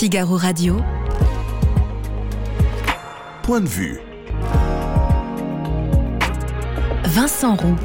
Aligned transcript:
Figaro 0.00 0.38
Radio. 0.38 0.78
Point 3.42 3.60
de 3.60 3.68
vue. 3.68 4.00
Vincent 7.04 7.54
Roux. 7.54 7.76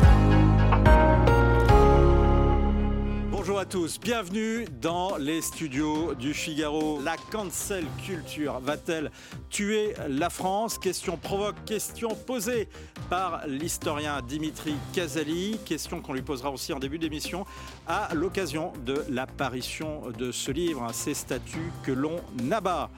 Bonjour 3.29 3.59
à 3.59 3.65
tous, 3.65 3.99
bienvenue 3.99 4.65
dans 4.81 5.17
les 5.17 5.41
studios 5.41 6.15
du 6.15 6.33
Figaro. 6.33 7.01
La 7.03 7.17
cancel 7.17 7.83
culture 8.05 8.61
va-t-elle 8.61 9.11
tuer 9.49 9.93
la 10.07 10.29
France? 10.29 10.77
Question 10.77 11.17
provoque, 11.17 11.65
question 11.65 12.15
posée 12.15 12.69
par 13.09 13.47
l'historien 13.47 14.21
Dimitri 14.21 14.75
Casali, 14.93 15.59
question 15.65 16.01
qu'on 16.01 16.13
lui 16.13 16.21
posera 16.21 16.51
aussi 16.51 16.73
en 16.73 16.79
début 16.79 16.99
d'émission 16.99 17.45
à 17.87 18.09
l'occasion 18.13 18.73
de 18.85 19.03
l'apparition 19.09 20.03
de 20.17 20.31
ce 20.31 20.51
livre, 20.51 20.87
ces 20.93 21.13
statuts 21.13 21.71
que 21.83 21.91
l'on 21.91 22.17
abat. 22.51 22.89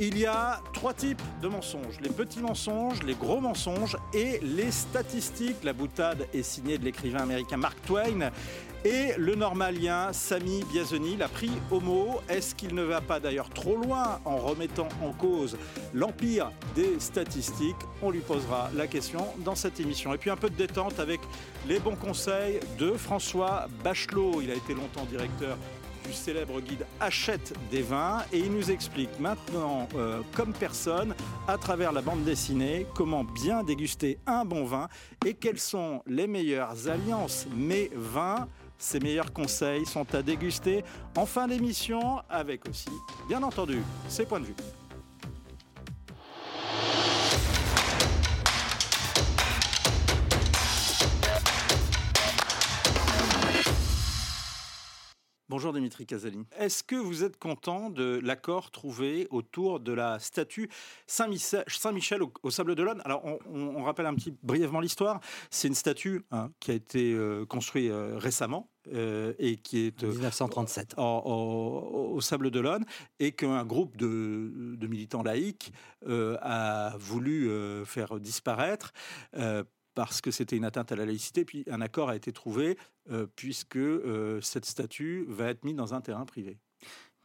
Il 0.00 0.16
y 0.16 0.26
a 0.26 0.60
trois 0.74 0.94
types 0.94 1.20
de 1.42 1.48
mensonges. 1.48 2.00
Les 2.00 2.10
petits 2.10 2.38
mensonges, 2.38 3.02
les 3.02 3.14
gros 3.14 3.40
mensonges 3.40 3.96
et 4.14 4.38
les 4.42 4.70
statistiques. 4.70 5.64
La 5.64 5.72
boutade 5.72 6.28
est 6.32 6.44
signée 6.44 6.78
de 6.78 6.84
l'écrivain 6.84 7.20
américain 7.20 7.56
Mark 7.56 7.76
Twain. 7.84 8.30
Et 8.90 9.12
le 9.18 9.34
normalien 9.34 10.14
Sami 10.14 10.64
Biazoni 10.64 11.18
l'a 11.18 11.28
pris 11.28 11.50
au 11.70 11.78
mot. 11.78 12.22
Est-ce 12.26 12.54
qu'il 12.54 12.74
ne 12.74 12.82
va 12.82 13.02
pas 13.02 13.20
d'ailleurs 13.20 13.50
trop 13.50 13.76
loin 13.76 14.18
en 14.24 14.38
remettant 14.38 14.88
en 15.02 15.12
cause 15.12 15.58
l'empire 15.92 16.50
des 16.74 16.98
statistiques 16.98 17.76
On 18.00 18.10
lui 18.10 18.20
posera 18.20 18.70
la 18.74 18.86
question 18.86 19.26
dans 19.44 19.54
cette 19.54 19.78
émission. 19.78 20.14
Et 20.14 20.16
puis 20.16 20.30
un 20.30 20.36
peu 20.36 20.48
de 20.48 20.54
détente 20.54 21.00
avec 21.00 21.20
les 21.68 21.80
bons 21.80 21.96
conseils 21.96 22.60
de 22.78 22.92
François 22.92 23.66
Bachelot. 23.84 24.40
Il 24.40 24.50
a 24.50 24.54
été 24.54 24.72
longtemps 24.72 25.04
directeur 25.04 25.58
du 26.06 26.14
célèbre 26.14 26.58
guide 26.62 26.86
Achète 26.98 27.52
des 27.70 27.82
vins 27.82 28.22
et 28.32 28.38
il 28.38 28.50
nous 28.50 28.70
explique 28.70 29.20
maintenant, 29.20 29.86
euh, 29.96 30.22
comme 30.34 30.54
personne, 30.54 31.14
à 31.46 31.58
travers 31.58 31.92
la 31.92 32.00
bande 32.00 32.24
dessinée, 32.24 32.86
comment 32.94 33.24
bien 33.24 33.64
déguster 33.64 34.18
un 34.26 34.46
bon 34.46 34.64
vin 34.64 34.88
et 35.26 35.34
quelles 35.34 35.60
sont 35.60 36.02
les 36.06 36.26
meilleures 36.26 36.88
alliances 36.88 37.46
mes 37.54 37.90
Ces 38.78 39.00
meilleurs 39.00 39.32
conseils 39.32 39.84
sont 39.84 40.14
à 40.14 40.22
déguster 40.22 40.84
en 41.16 41.26
fin 41.26 41.48
d'émission 41.48 42.22
avec 42.30 42.68
aussi, 42.68 42.88
bien 43.28 43.42
entendu, 43.42 43.82
ses 44.08 44.24
points 44.24 44.38
de 44.38 44.46
vue. 44.46 44.54
Bonjour 55.58 55.72
Dimitri 55.72 56.06
Casali. 56.06 56.38
Est-ce 56.56 56.84
que 56.84 56.94
vous 56.94 57.24
êtes 57.24 57.36
content 57.36 57.90
de 57.90 58.20
l'accord 58.22 58.70
trouvé 58.70 59.26
autour 59.30 59.80
de 59.80 59.90
la 59.92 60.20
statue 60.20 60.70
Saint-Michel, 61.08 61.64
Saint-Michel 61.66 62.22
au, 62.22 62.32
au 62.44 62.50
Sable 62.50 62.76
d'Olonne? 62.76 63.02
Alors, 63.04 63.24
on, 63.24 63.40
on- 63.52 63.74
on 63.78 63.82
rappelle 63.82 64.06
un 64.06 64.14
petit 64.14 64.32
brièvement 64.44 64.78
l'histoire. 64.78 65.18
C'est 65.50 65.66
une 65.66 65.74
statue 65.74 66.22
hein, 66.30 66.52
qui 66.60 66.70
a 66.70 66.74
été 66.74 67.12
euh, 67.12 67.44
construite 67.44 67.90
euh, 67.90 68.18
récemment 68.18 68.70
euh, 68.94 69.32
et 69.40 69.56
qui 69.56 69.78
est 69.80 70.04
euh, 70.04 70.12
1937. 70.12 70.94
en- 70.96 71.02
en- 71.02 72.12
au 72.12 72.20
Sable 72.20 72.52
d'Olonne 72.52 72.84
et 73.18 73.32
qu'un 73.32 73.64
groupe 73.64 73.96
de, 73.96 74.76
de 74.76 74.86
militants 74.86 75.24
laïcs 75.24 75.72
euh, 76.06 76.36
a 76.40 76.94
voulu 77.00 77.50
euh, 77.50 77.84
faire 77.84 78.20
disparaître 78.20 78.92
euh, 79.36 79.64
parce 79.98 80.20
que 80.20 80.30
c'était 80.30 80.56
une 80.56 80.64
atteinte 80.64 80.92
à 80.92 80.94
la 80.94 81.04
laïcité. 81.04 81.44
Puis 81.44 81.64
un 81.68 81.80
accord 81.80 82.08
a 82.08 82.14
été 82.14 82.30
trouvé 82.30 82.78
euh, 83.10 83.26
puisque 83.34 83.74
euh, 83.74 84.40
cette 84.40 84.64
statue 84.64 85.24
va 85.28 85.48
être 85.48 85.64
mise 85.64 85.74
dans 85.74 85.92
un 85.92 86.00
terrain 86.00 86.24
privé. 86.24 86.56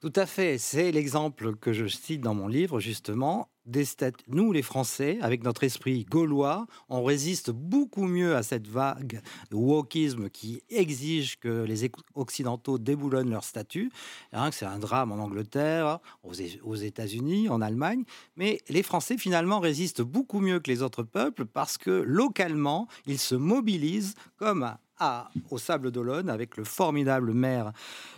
Tout 0.02 0.11
à 0.16 0.25
fait. 0.25 0.57
C'est 0.57 0.91
l'exemple 0.91 1.55
que 1.55 1.71
je 1.71 1.85
cite 1.85 2.21
dans 2.21 2.33
mon 2.33 2.47
livre, 2.47 2.79
justement. 2.79 3.52
Des 3.66 3.86
Nous, 4.28 4.52
les 4.52 4.61
Français, 4.61 5.19
avec 5.22 5.44
notre 5.44 5.64
esprit 5.64 6.03
gaulois, 6.03 6.67
on 6.90 7.01
résiste 7.01 7.50
beaucoup 7.50 8.03
mieux 8.03 8.35
à 8.35 8.44
cette 8.44 8.68
vague 8.68 9.22
de 9.51 9.56
wokisme 9.56 10.29
qui 10.29 10.62
exige 10.69 11.40
que 11.40 11.63
les 11.63 11.90
Occidentaux 12.13 12.78
déboulonnent 12.78 13.29
leur 13.29 13.46
statut. 13.46 13.90
Hein, 14.34 14.52
c'est 14.52 14.66
un 14.66 14.79
drame 14.79 15.13
en 15.13 15.16
Angleterre, 15.16 16.00
aux 16.23 16.75
États-Unis, 16.75 17.47
en 17.47 17.62
Allemagne. 17.62 18.03
Mais 18.35 18.59
les 18.68 18.84
Français, 18.84 19.18
finalement, 19.18 19.62
résistent 19.62 20.02
beaucoup 20.02 20.41
mieux 20.41 20.59
que 20.59 20.69
les 20.69 20.81
autres 20.81 21.03
peuples 21.03 21.46
parce 21.46 21.78
que 21.78 21.91
localement, 21.91 22.90
ils 23.06 23.19
se 23.19 23.35
mobilisent 23.35 24.16
comme 24.35 24.75
à, 24.99 25.29
au 25.49 25.57
Sable 25.57 25.91
d'Olonne 25.91 26.29
avec 26.29 26.57
le 26.57 26.63
formidable 26.63 27.33
maire 27.33 27.71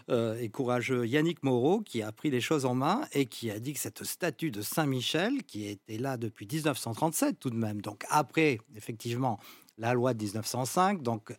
euh, 0.10 0.38
et 0.40 0.50
courageux 0.50 1.06
Yannick 1.06 1.44
Moreau 1.44 1.82
qui 1.82 2.02
a 2.02 2.12
pris 2.12 2.30
les 2.30 2.42
choses 2.42 2.66
en 2.66 2.76
main 2.76 3.02
et 3.14 3.26
qui 3.26 3.52
a 3.52 3.60
dit 3.60 3.74
que 3.74 3.80
cette 3.80 4.04
statue 4.04 4.52
de 4.52 4.62
Saint-Michel, 4.62 5.44
qui 5.44 5.68
était 5.68 5.98
là 5.98 6.18
depuis 6.18 6.48
1937 6.52 7.40
tout 7.40 7.50
de 7.50 7.56
même, 7.56 7.82
donc 7.82 8.06
après 8.10 8.60
effectivement 8.76 9.40
la 9.78 9.94
loi 9.94 10.14
de 10.14 10.24
1905, 10.24 11.02
donc 11.02 11.36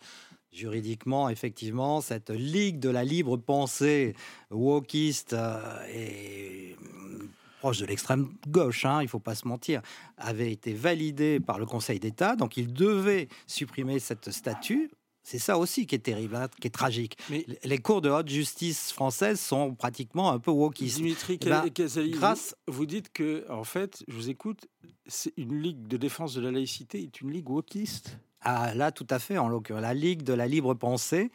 juridiquement 0.53 1.29
effectivement 1.29 2.01
cette 2.01 2.31
ligue 2.31 2.81
de 2.81 2.89
la 2.89 3.05
libre 3.05 3.37
pensée 3.37 4.15
wokiste 4.51 5.35
euh, 5.35 5.87
et 5.93 6.77
hum, 6.81 7.29
proche 7.61 7.79
de 7.79 7.87
l'extrême 7.87 8.29
gauche, 8.49 8.85
hein, 8.85 9.03
il 9.03 9.09
faut 9.09 9.19
pas 9.19 9.35
se 9.35 9.49
mentir, 9.49 9.83
avait 10.17 10.53
été 10.53 10.73
validée 10.73 11.41
par 11.41 11.59
le 11.59 11.67
Conseil 11.67 11.99
d'État, 11.99 12.37
donc 12.37 12.57
il 12.57 12.73
devait 12.73 13.29
supprimer 13.47 13.99
cette 13.99 14.31
statue. 14.31 14.91
C'est 15.29 15.41
ça 15.41 15.59
aussi 15.59 15.89
qui 15.89 15.97
est 15.97 15.99
terrible, 15.99 16.37
hein, 16.37 16.47
qui 16.61 16.69
est 16.69 16.71
tragique. 16.71 17.19
Mais 17.31 17.45
Les 17.65 17.79
cours 17.79 18.01
de 18.01 18.09
haute 18.09 18.29
justice 18.29 18.93
françaises 18.93 19.41
sont 19.41 19.75
pratiquement 19.75 20.31
un 20.31 20.39
peu 20.39 20.53
wokistes. 20.53 20.99
Dimitri 20.99 21.37
Eh 21.43 21.45
ben, 21.49 21.69
Casali, 21.69 22.13
vous- 22.13 22.19
grâce- 22.21 22.55
vous, 22.69 22.87
dites 22.87 23.13
que, 23.13 23.45
en 23.51 23.65
fait, 23.65 24.05
je 24.07 24.15
vous 24.15 24.31
écoute, 24.31 24.69
c'est 25.09 25.33
une 25.37 25.61
ligue 25.61 25.89
de 25.89 25.97
défense 25.97 26.35
de 26.35 26.41
la 26.43 26.53
laïcité 26.53 27.03
est 27.03 27.21
une 27.21 27.33
ligue 27.33 27.51
wokiste? 27.51 28.19
Ah, 28.41 28.73
là, 28.77 28.93
tout 28.93 29.07
à 29.11 29.19
fait, 29.19 29.37
en 29.37 29.49
l'occurrence, 29.49 29.83
la 29.83 29.95
Ligue 29.95 30.23
de 30.23 30.33
la 30.33 30.47
libre 30.47 30.75
pensée 30.75 31.33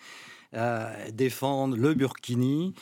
euh, 0.54 1.10
défendent 1.12 1.76
le 1.76 1.94
burkini, 1.94 2.74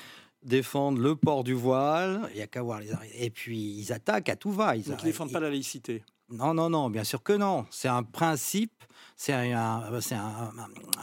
défendent 0.44 1.00
le 1.00 1.16
port 1.16 1.44
du 1.44 1.54
voile, 1.54 2.30
il 2.34 2.38
y 2.38 2.42
a 2.44 2.48
qu'à 2.48 2.62
voir 2.62 2.82
les 2.82 2.92
et 3.18 3.32
puis 3.32 3.60
ils 3.60 3.92
attaquent 3.92 4.30
à 4.30 4.36
tout 4.36 4.52
va. 4.52 4.76
Ils, 4.76 4.84
Donc 4.84 5.00
ils 5.00 5.06
ne 5.06 5.10
défendent 5.12 5.32
pas 5.32 5.40
la 5.40 5.50
laïcité. 5.50 6.04
Non, 6.32 6.54
non, 6.54 6.70
non, 6.70 6.90
bien 6.90 7.04
sûr 7.04 7.24
que 7.24 7.34
non. 7.34 7.66
C'est 7.72 7.88
un 7.88 8.04
principe, 8.04 8.84
c'est 9.16 9.34
un- 9.34 10.00
c'est 10.02 10.16
un- 10.16 10.52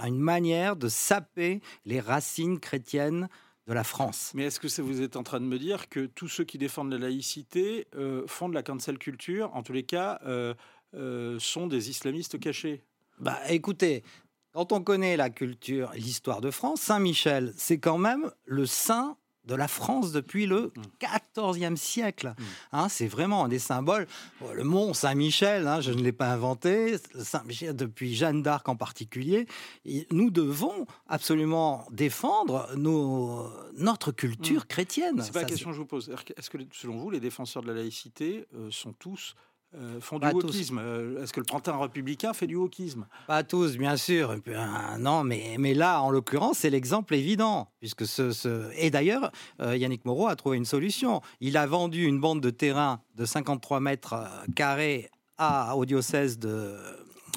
un- 0.01 0.07
une 0.07 0.19
manière 0.19 0.77
de 0.77 0.89
saper 0.89 1.61
les 1.85 2.01
racines 2.01 2.61
chrétiennes 2.61 3.29
de 3.67 3.73
la 3.73 3.83
France. 3.83 4.31
Mais 4.35 4.45
est-ce 4.45 4.61
que 4.61 4.69
ça 4.69 4.83
vous 4.83 5.03
êtes 5.03 5.17
en 5.17 5.25
train 5.25 5.41
de 5.41 5.47
me 5.47 5.59
dire 5.59 5.89
que 5.89 6.07
tous 6.07 6.29
ceux 6.29 6.45
qui 6.45 6.59
défendent 6.59 6.93
la 6.93 6.99
laïcité 6.99 7.89
euh, 7.97 8.23
font 8.29 8.49
de 8.49 8.55
la 8.55 8.63
cancel 8.63 8.99
culture, 8.99 9.51
en 9.55 9.63
tous 9.65 9.73
les 9.73 9.83
cas, 9.83 10.21
euh, 10.27 10.55
euh, 10.95 11.39
sont 11.41 11.67
des 11.67 11.91
islamistes 11.91 12.39
cachés? 12.39 12.85
Bah, 13.19 13.39
écoutez, 13.49 14.05
quand 14.53 14.71
on 14.71 14.83
connaît 14.83 15.17
la 15.17 15.31
culture, 15.31 15.91
l'histoire 15.95 16.41
de 16.41 16.53
France, 16.53 16.81
Saint-Michel, 16.83 17.53
c'est 17.57 17.79
quand 17.79 17.99
même 17.99 18.31
le 18.45 18.67
saint 18.67 19.17
de 19.47 19.55
la 19.55 19.69
France 19.69 20.13
depuis 20.13 20.47
le 20.47 20.73
XIVe 21.01 21.77
siècle. 21.77 22.35
Hein, 22.73 22.89
c'est 22.89 23.07
vraiment 23.07 23.45
un 23.45 23.49
des 23.49 23.59
symboles. 23.59 24.07
Bon, 24.41 24.53
Le 24.53 24.65
mont 24.65 24.93
Saint-Michel, 24.95 25.67
hein, 25.69 25.81
je 25.81 25.93
ne 25.93 26.03
l'ai 26.03 26.13
pas 26.13 26.33
inventé, 26.33 26.97
Saint-Michel 27.19 27.75
depuis 27.77 28.15
Jeanne 28.15 28.43
d'Arc 28.43 28.69
en 28.69 28.77
particulier. 28.77 29.47
Et 29.85 30.07
nous 30.11 30.31
devons 30.31 30.87
absolument 31.09 31.87
défendre 31.91 32.69
nos- 32.77 33.49
notre 33.77 34.13
culture 34.13 34.67
chrétienne. 34.67 35.21
C'est 35.23 35.33
pas 35.33 35.41
la 35.43 35.45
question 35.49 35.71
que 35.71 35.75
je 35.77 35.81
vous 35.81 35.87
pose. 35.87 36.13
Est-ce 36.37 36.51
que, 36.51 36.59
selon 36.73 36.97
vous, 36.97 37.11
les 37.11 37.21
défenseurs 37.21 37.63
de 37.63 37.69
la 37.69 37.75
laïcité 37.75 38.47
euh, 38.55 38.69
sont 38.71 38.93
tous 38.93 39.35
euh, 39.77 40.01
font 40.01 40.17
du 40.17 40.23
Pas 40.27 40.33
wokisme 40.33 40.79
Euh, 40.79 41.23
Est-ce 41.23 41.33
que 41.33 41.41
le 41.41 41.47
printemps 41.47 41.79
républicain 41.81 42.33
fait 42.33 42.47
du 42.47 42.57
wokisme? 42.57 43.07
Pas 43.27 43.43
tous, 43.43 43.77
bien 43.77 43.97
sûr. 43.97 44.37
Euh, 44.49 44.97
non, 44.99 45.23
mais, 45.25 45.57
mais 45.59 45.75
là, 45.75 46.01
en 46.03 46.11
l'occurrence, 46.11 46.59
c'est 46.59 46.71
l'exemple 46.71 47.15
évident. 47.15 47.69
Puisque 47.81 48.07
ce, 48.07 48.33
ce- 48.33 48.71
Et 48.77 48.91
d'ailleurs, 48.91 49.31
euh, 49.61 49.77
Yannick 49.77 50.05
Moreau 50.05 50.29
a 50.29 50.37
trouvé 50.37 50.57
une 50.57 50.65
solution. 50.65 51.21
Il 51.41 51.57
a 51.57 51.67
vendu 51.67 52.05
une 52.07 52.21
bande 52.21 52.41
de 52.41 52.51
terrain 52.51 53.01
de 53.17 53.25
53 53.25 53.81
mètres 53.81 54.15
carrés 54.55 55.11
à, 55.39 55.77
au 55.77 55.85
diocèse 55.85 56.39
de, 56.39 56.75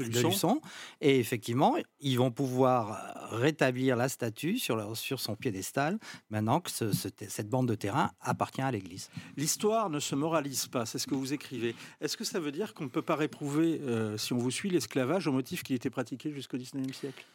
De 0.03 0.19
Luçon. 0.29 0.61
Et 1.01 1.19
effectivement, 1.19 1.75
ils 1.99 2.17
vont 2.17 2.31
pouvoir 2.31 2.91
euh, 3.33 3.37
rétablir 3.37 3.95
la 3.95 4.07
statue 4.09 4.57
sur, 4.57 4.75
leur- 4.75 4.95
sur 4.95 5.19
son 5.19 5.35
piédestal 5.35 5.99
maintenant 6.29 6.59
que 6.61 6.71
ce- 6.71 6.91
ce- 6.91 7.09
cette 7.27 7.49
bande 7.49 7.67
de 7.67 7.75
terrain 7.75 8.11
appartient 8.21 8.61
à 8.61 8.71
l'Église. 8.71 9.09
L'histoire 9.37 9.89
ne 9.89 9.99
se 9.99 10.15
moralise 10.15 10.67
pas, 10.67 10.85
c'est 10.85 10.99
ce 10.99 11.07
que 11.07 11.15
vous 11.15 11.33
écrivez. 11.33 11.75
Est-ce 12.01 12.17
que 12.17 12.23
ça 12.23 12.39
veut 12.39 12.51
dire 12.51 12.73
qu'on 12.73 12.85
ne 12.85 12.89
peut 12.89 13.01
pas 13.01 13.15
réprouver, 13.15 13.79
euh, 13.81 14.17
si 14.17 14.33
on 14.33 14.37
vous 14.37 14.51
suit, 14.51 14.69
l'esclavage 14.69 15.27
au 15.27 15.31
motif 15.31 15.63
qu'il 15.63 15.75
était 15.75 15.89
pratiqué 15.89 16.31
jusqu'au 16.31 16.57
19e 16.57 16.93
siècle? 16.93 17.25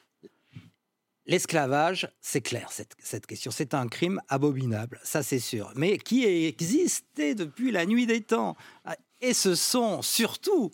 L'esclavage, 1.27 2.07
c'est 2.21 2.43
clair, 2.43 2.71
cette, 2.71 2.93
cette 2.99 3.25
question. 3.25 3.51
C'est 3.51 3.73
un 3.73 3.89
crime 3.89 4.21
abominable, 4.29 5.01
ça 5.03 5.23
c'est 5.23 5.39
sûr. 5.39 5.73
Mais 5.75 5.97
qui 5.97 6.27
a 6.27 6.47
existé 6.49 7.35
depuis 7.35 7.71
la 7.71 7.87
nuit 7.87 8.05
des 8.05 8.21
temps? 8.21 8.57
Et 9.23 9.33
ce 9.33 9.55
sont 9.55 10.03
surtout 10.03 10.71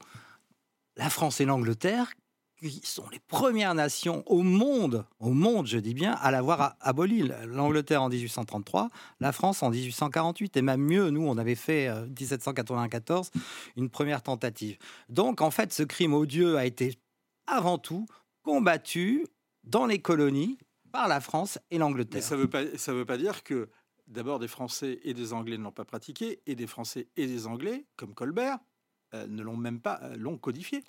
la 0.97 1.11
France 1.11 1.41
et 1.41 1.45
l'Angleterre 1.45 2.13
qui 2.61 2.81
sont 2.85 3.09
les 3.11 3.21
premières 3.21 3.75
nations 3.75 4.23
au 4.27 4.43
monde, 4.43 5.07
au 5.19 5.31
monde, 5.31 5.67
je 5.67 5.79
dis 5.79 5.95
bien, 5.95 6.13
à 6.13 6.31
l'avoir 6.31 6.77
aboli. 6.81 7.31
L'Angleterre 7.47 8.03
en 8.03 8.09
1833, 8.09 8.91
la 9.21 9.33
France 9.33 9.63
en 9.63 9.71
1848, 9.71 10.57
et 10.57 10.63
même 10.63 10.83
mieux, 10.83 11.11
nous, 11.11 11.27
on 11.27 11.39
avait 11.39 11.55
fait 11.55 11.89
euh, 11.89 12.07
1794 12.07 13.31
une 13.77 13.89
première 13.89 14.23
tentative. 14.23 14.77
Donc, 15.09 15.41
en 15.41 15.51
fait, 15.51 15.73
ce 15.73 15.83
crime 15.83 16.13
odieux 16.13 16.59
a 16.59 16.67
été 16.67 16.99
avant 17.47 17.79
tout 17.79 18.07
combattu 18.43 19.27
dans 19.65 19.87
les 19.87 20.01
colonies 20.01 20.59
par 20.93 21.09
la 21.09 21.21
France 21.21 21.59
et 21.71 21.79
l'Angleterre. 21.79 22.23
Ça 22.23 22.37
ne 22.37 22.43
veut, 22.43 22.51
pas, 22.51 22.65
veut 22.65 23.05
pas 23.07 23.17
dire 23.17 23.43
que 23.43 23.71
d'abord 24.07 24.39
des 24.39 24.49
Français 24.49 25.01
et 25.05 25.15
des 25.15 25.33
Anglais 25.33 25.57
ne 25.57 25.63
l'ont 25.63 25.73
pas 25.73 25.85
pratiqué, 25.85 26.43
et 26.47 26.55
des 26.55 26.67
Français 26.67 27.09
et 27.17 27.27
des 27.27 27.47
Anglais, 27.47 27.87
comme 27.97 28.13
Colbert, 28.15 28.59
ne 29.29 29.43
l'ont 29.43 29.57
même 29.57 29.81
pas 29.81 30.01
euh, 30.03 30.17
l'ont 30.17 30.39
codifié. 30.39 30.85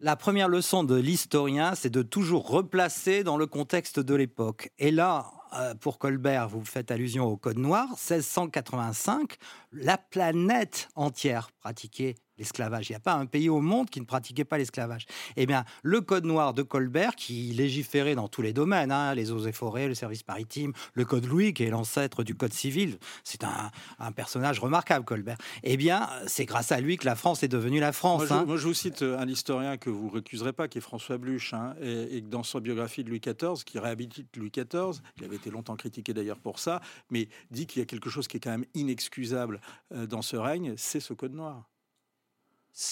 La 0.00 0.14
première 0.14 0.48
leçon 0.48 0.84
de 0.84 0.94
l'historien, 0.94 1.74
c'est 1.74 1.90
de 1.90 2.02
toujours 2.02 2.48
replacer 2.48 3.24
dans 3.24 3.36
le 3.36 3.46
contexte 3.46 3.98
de 3.98 4.14
l'époque. 4.14 4.70
Et 4.78 4.92
là, 4.92 5.26
euh, 5.54 5.74
pour 5.74 5.98
Colbert, 5.98 6.48
vous 6.48 6.64
faites 6.64 6.92
allusion 6.92 7.24
au 7.26 7.36
Code 7.36 7.58
noir, 7.58 7.88
1685, 7.88 9.36
la 9.72 9.98
planète 9.98 10.88
entière 10.94 11.50
pratiquait 11.50 12.14
l'esclavage. 12.38 12.88
Il 12.88 12.92
n'y 12.92 12.96
a 12.96 13.00
pas 13.00 13.14
un 13.14 13.26
pays 13.26 13.48
au 13.48 13.60
monde 13.60 13.90
qui 13.90 14.00
ne 14.00 14.04
pratiquait 14.04 14.44
pas 14.44 14.58
l'esclavage. 14.58 15.06
Eh 15.36 15.46
bien, 15.46 15.64
le 15.82 16.00
Code 16.00 16.24
noir 16.24 16.54
de 16.54 16.62
Colbert, 16.62 17.16
qui 17.16 17.52
légiférait 17.52 18.14
dans 18.14 18.28
tous 18.28 18.42
les 18.42 18.52
domaines, 18.52 18.92
hein, 18.92 19.14
les 19.14 19.30
eaux 19.30 19.46
et 19.46 19.52
forêts, 19.52 19.88
le 19.88 19.94
service 19.94 20.26
maritime, 20.26 20.72
le 20.94 21.04
Code 21.04 21.26
Louis, 21.26 21.52
qui 21.52 21.64
est 21.64 21.70
l'ancêtre 21.70 22.22
du 22.22 22.34
Code 22.34 22.52
civil, 22.52 22.98
c'est 23.24 23.44
un, 23.44 23.70
personnage 24.12 24.58
remarquable, 24.58 25.04
Colbert. 25.04 25.38
Eh 25.62 25.76
bien, 25.76 26.08
c'est 26.26 26.44
grâce 26.44 26.72
à 26.72 26.80
lui 26.80 26.96
que 26.96 27.04
la 27.04 27.14
France 27.14 27.42
est 27.42 27.48
devenue 27.48 27.78
la 27.78 27.92
France. 27.92 28.28
Moi, 28.28 28.28
je, 28.28 28.34
hein. 28.34 28.56
vous 28.56 28.74
cite 28.74 29.02
un 29.02 29.28
historien 29.28 29.76
que 29.76 29.90
vous 29.90 30.08
récuserez 30.08 30.52
pas, 30.52 30.68
qui 30.68 30.78
est 30.78 30.80
François 30.80 31.18
Bluche, 31.18 31.54
hein, 31.54 31.74
et, 31.80 32.16
et, 32.16 32.20
dans 32.20 32.42
sa 32.42 32.60
biographie 32.60 33.04
de 33.04 33.10
Louis 33.10 33.20
XIV, 33.20 33.64
qui 33.64 33.78
réhabilite 33.78 34.36
Louis 34.36 34.50
XIV, 34.50 35.00
il 35.18 35.24
avait 35.24 35.36
été 35.36 35.50
longtemps 35.50 35.76
critiqué 35.76 36.14
d'ailleurs 36.14 36.38
pour 36.38 36.58
ça, 36.58 36.80
mais 37.10 37.28
dit 37.50 37.66
qu'il 37.66 37.80
y 37.80 37.82
a 37.82 37.86
quelque 37.86 38.10
chose 38.10 38.28
qui 38.28 38.36
est 38.36 38.40
quand 38.40 38.50
même 38.50 38.66
inexcusable 38.74 39.60
euh, 39.94 40.06
dans 40.06 40.22
ce 40.22 40.36
règne, 40.36 40.74
c'est 40.76 41.00
ce 41.00 41.14
Code 41.14 41.34
noir. 41.34 41.68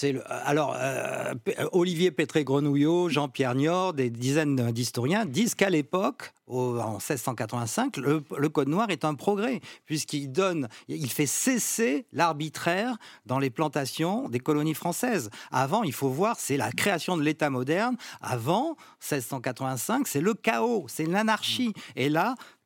Le, 0.03 0.21
alors 0.29 0.75
euh, 0.77 1.33
Olivier 1.71 2.11
Pétré-Grenouillot, 2.11 3.07
Jean-Pierre 3.07 3.55
Niort, 3.55 3.93
des 3.93 4.09
dizaines 4.09 4.71
d'historiens 4.71 5.25
disent 5.25 5.55
qu'à 5.55 5.69
l'époque, 5.69 6.33
en 6.47 6.93
1685, 6.93 7.97
le, 7.97 8.49
Code 8.49 8.67
noir 8.67 8.89
est 8.89 9.05
un 9.05 9.15
progrès 9.15 9.61
puisqu'il 9.85 10.31
donne, 10.31 10.67
il 10.89 11.09
fait 11.09 11.25
cesser 11.25 12.05
l'arbitraire 12.11 12.97
dans 13.25 13.39
les 13.39 13.49
plantations 13.49 14.27
des 14.29 14.39
colonies 14.39 14.73
françaises. 14.73 15.29
Avant, 15.51 15.83
il 15.83 15.93
faut 15.93 16.09
voir, 16.09 16.37
c'est 16.37 16.57
la 16.57 16.71
création 16.71 17.15
de 17.15 17.23
l'État 17.23 17.49
moderne. 17.49 17.95
Avant 18.21 18.75
1685, 19.01 20.07
c'est 20.07 20.21
le 20.21 20.33
chaos, 20.33 20.85
c'est 20.89 21.05
l'anarchie. 21.05 21.73
Et 21.95 22.09
là, 22.09 22.35
euh, 22.39 22.56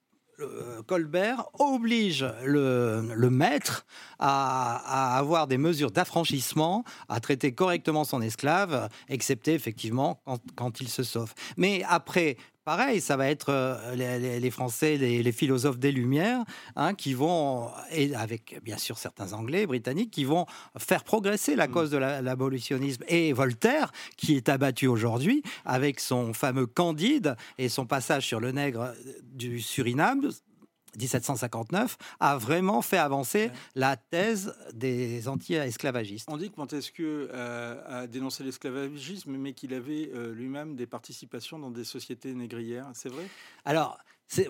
Colbert 0.87 1.45
oblige 1.59 2.25
le, 2.43 3.29
maître 3.29 3.85
à, 4.19 5.17
avoir 5.17 5.47
des 5.47 5.57
mesures 5.57 5.91
d'affranchissement, 5.91 6.83
à 7.09 7.19
traiter 7.19 7.53
correctement 7.53 8.03
son 8.03 8.21
esclave, 8.21 8.89
excepté 9.09 9.53
effectivement 9.53 10.21
quand 10.55 10.81
il 10.81 10.89
se 10.89 11.03
sauve. 11.03 11.33
Mais 11.57 11.83
après, 11.87 12.37
pareil, 12.63 13.01
ça 13.01 13.17
va 13.17 13.29
être 13.29 13.49
euh, 13.49 14.39
les, 14.39 14.51
Français, 14.51 14.97
les, 14.97 15.31
philosophes 15.31 15.79
des 15.79 15.91
Lumières, 15.91 16.43
hein, 16.75 16.93
qui 16.93 17.13
vont, 17.13 17.69
et 17.91 18.13
avec 18.15 18.59
bien 18.63 18.77
sûr 18.77 18.97
certains 18.97 19.33
Anglais, 19.33 19.65
Britanniques, 19.65 20.11
qui 20.11 20.25
vont 20.25 20.45
faire 20.77 21.03
progresser 21.03 21.55
la 21.55 21.67
mm. 21.67 21.71
cause 21.71 21.91
de 21.91 21.97
l'abolitionnisme. 21.97 23.03
Et 23.07 23.33
Voltaire, 23.33 23.91
qui 24.17 24.35
est 24.35 24.49
abattu 24.49 24.87
aujourd'hui, 24.87 25.43
avec 25.65 25.99
son 25.99 26.33
fameux 26.33 26.67
Candide 26.67 27.35
et 27.57 27.69
son 27.69 27.85
passage 27.85 28.25
sur 28.25 28.39
le 28.39 28.51
nègre 28.51 28.93
du 29.33 29.59
Suriname, 29.59 30.29
1759, 30.99 31.97
a 32.19 32.37
vraiment 32.37 32.81
fait 32.81 32.97
avancer 32.97 33.51
la 33.75 33.95
thèse 33.97 34.53
des 34.73 35.27
anti-esclavagistes. 35.27 36.27
On 36.29 36.37
dit 36.37 36.51
que 36.51 36.59
Montesquieu 36.59 37.29
euh, 37.33 38.03
a 38.03 38.07
dénoncé 38.07 38.43
l'esclavagisme, 38.43 39.31
mais 39.31 39.53
qu'il 39.53 39.73
avait 39.73 40.11
euh, 40.13 40.33
lui-même 40.33 40.75
des 40.75 40.87
participations 40.87 41.59
dans 41.59 41.71
des 41.71 41.83
sociétés 41.83 42.33
négrières. 42.33 42.89
C'est 42.93 43.09
vrai? 43.09 43.27
Alors, 43.65 43.97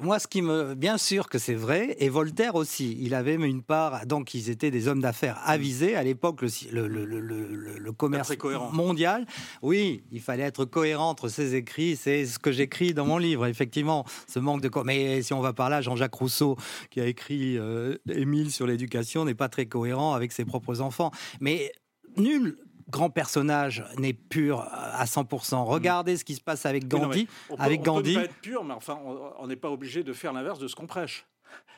moi 0.02 0.20
ce 0.20 0.28
qui 0.28 0.42
me 0.42 0.76
bien 0.76 0.98
sûr 0.98 1.30
que 1.30 1.38
c'est 1.38 1.56
vrai 1.56 1.96
et 2.00 2.10
Voltaire 2.10 2.56
aussi. 2.56 2.98
Il 3.00 3.14
avait 3.14 3.36
une 3.36 3.64
part 3.64 4.06
donc 4.06 4.34
ils 4.34 4.50
étaient 4.50 4.72
des 4.72 4.88
hommes 4.88 5.02
d'affaires 5.02 5.40
avisés. 5.46 5.96
À 5.96 6.04
l'époque 6.04 6.42
le, 6.42 6.88
le, 6.88 7.06
le, 7.06 7.20
le, 7.20 7.92
commerce 7.92 8.32
mondial 8.72 9.26
oui 9.62 10.04
il 10.12 10.22
fallait 10.22 10.44
être 10.44 10.66
cohérent 10.66 11.10
entre 11.10 11.28
ses 11.28 11.56
écrits 11.56 11.96
c'est 11.96 12.26
ce 12.26 12.40
que 12.40 12.52
j'écris 12.52 12.94
dans 12.94 13.06
mon 13.06 13.18
livre 13.18 13.46
effectivement 13.46 14.06
ce 14.28 14.40
manque 14.40 14.62
de 14.62 14.70
mais 14.86 15.22
si 15.22 15.34
on 15.34 15.42
va 15.42 15.54
par 15.54 15.70
là 15.70 15.82
Jean-Jacques 15.82 16.14
Rousseau 16.14 16.56
qui 16.90 17.02
a 17.02 17.06
écrit 17.06 17.58
euh, 17.58 17.98
Émile 18.10 18.52
sur 18.52 18.68
l'éducation 18.68 19.26
n'est 19.26 19.36
pas 19.36 19.50
très 19.50 19.66
cohérent 19.66 20.14
avec 20.14 20.32
ses 20.32 20.46
propres 20.46 20.82
enfants. 20.82 21.12
Mais 21.40 21.72
nul 22.18 22.58
grand 22.92 23.10
personnage 23.10 23.84
n'est 23.98 24.14
pur 24.14 24.60
à 24.72 25.06
100%. 25.06 25.64
Regardez 25.64 26.18
ce 26.18 26.26
qui 26.26 26.36
se 26.36 26.42
passe 26.42 26.66
avec 26.66 26.88
Gandhi. 26.88 27.28
avec 27.58 27.82
Gandhi. 27.82 28.14
peut 28.14 28.20
pas 28.20 28.26
être 28.26 28.42
pur, 28.42 28.64
mais 28.64 28.74
enfin, 28.74 29.00
on 29.40 29.48
n'est 29.48 29.56
pas 29.56 29.72
obligé 29.72 30.04
de 30.04 30.14
faire 30.14 30.34
l'inverse 30.34 30.60
de 30.60 30.68
ce 30.68 30.76
qu'on 30.76 30.88
prêche. 30.88 31.26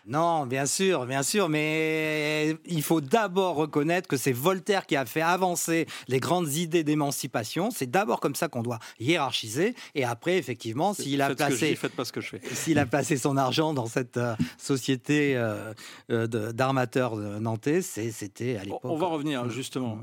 Non, 0.06 0.46
bien 0.46 0.66
sûr, 0.66 1.06
bien 1.06 1.24
sûr, 1.24 1.48
mais 1.48 2.58
il 2.66 2.84
faut 2.84 3.00
d'abord 3.00 3.56
reconnaître 3.56 4.10
que 4.10 4.18
c'est 4.18 4.34
Voltaire 4.34 4.86
qui 4.86 4.98
a 4.98 5.06
fait 5.06 5.22
avancer 5.22 5.88
les 6.10 6.20
grandes 6.20 6.54
idées 6.54 6.84
d'émancipation. 6.84 7.72
C'est 7.72 7.90
d'abord 7.90 8.20
comme 8.20 8.36
ça 8.36 8.50
qu'on 8.50 8.64
doit 8.64 8.80
hiérarchiser, 9.00 9.75
et 9.96 10.04
après, 10.04 10.38
effectivement, 10.38 10.94
s'il 10.94 11.22
a 11.22 11.34
placé, 11.34 11.78
pas 11.96 12.04
ce 12.04 12.12
que 12.12 12.20
je 12.20 12.28
fais. 12.28 12.42
S'il 12.54 12.80
a 12.80 12.86
placé 12.86 13.16
son 13.16 13.38
argent 13.38 13.74
dans 13.74 13.86
cette 13.86 14.18
euh, 14.18 14.36
société 14.58 15.38
euh, 15.38 15.74
euh, 16.12 16.28
d'armateurs 16.28 17.16
nantais, 17.16 17.81
c'était 17.81 18.58
à 18.58 18.64
l'époque. 18.66 18.81
On 18.84 18.98
va 18.98 19.08
revenir 19.08 19.50
justement. 19.50 20.00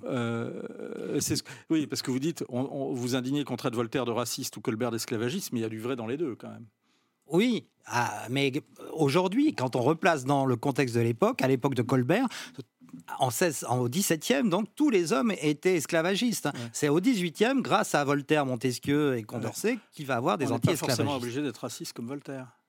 Oui, 1.68 1.86
parce 1.86 2.00
que 2.00 2.10
vous 2.10 2.18
dites, 2.18 2.42
on, 2.48 2.94
vous 2.94 3.16
indignez 3.16 3.44
contre 3.44 3.68
de 3.68 3.76
Voltaire 3.76 4.06
de 4.06 4.12
raciste 4.12 4.56
ou 4.56 4.60
Colbert 4.62 4.90
d'esclavagisme, 4.90 5.50
mais 5.52 5.60
il 5.60 5.62
y 5.62 5.66
a 5.66 5.68
du 5.68 5.78
vrai 5.78 5.94
dans 5.94 6.06
les 6.06 6.16
deux 6.16 6.34
quand 6.34 6.48
même. 6.48 6.64
Oui, 7.30 7.66
ah, 7.86 8.26
mais 8.28 8.52
aujourd'hui, 8.92 9.54
quand 9.54 9.76
on 9.76 9.82
replace 9.82 10.24
dans 10.24 10.46
le 10.46 10.56
contexte 10.56 10.94
de 10.94 11.00
l'époque, 11.00 11.42
à 11.42 11.48
l'époque 11.48 11.74
de 11.74 11.82
Colbert, 11.82 12.26
en 13.18 13.30
16, 13.30 13.66
au 13.70 13.88
17e, 13.88 14.48
donc 14.48 14.66
tous 14.74 14.90
les 14.90 15.12
hommes 15.12 15.32
étaient 15.40 15.76
esclavagistes. 15.76 16.48
C'est 16.72 16.88
au 16.88 17.00
18e, 17.00 17.62
grâce 17.62 17.94
à 17.94 18.04
Voltaire, 18.04 18.46
Montesquieu 18.46 19.16
et 19.16 19.22
Condorcet, 19.22 19.78
qu'il 19.92 20.06
va 20.06 20.16
avoir 20.16 20.38
des 20.38 20.52
anti-esclavagistes. 20.52 20.82
On 20.82 20.86
n'est 20.86 20.88
pas 20.88 20.96
forcément 20.96 21.16
obligé 21.16 21.42
d'être 21.42 21.58
raciste 21.58 21.92
comme 21.92 22.06
Voltaire. 22.06 22.59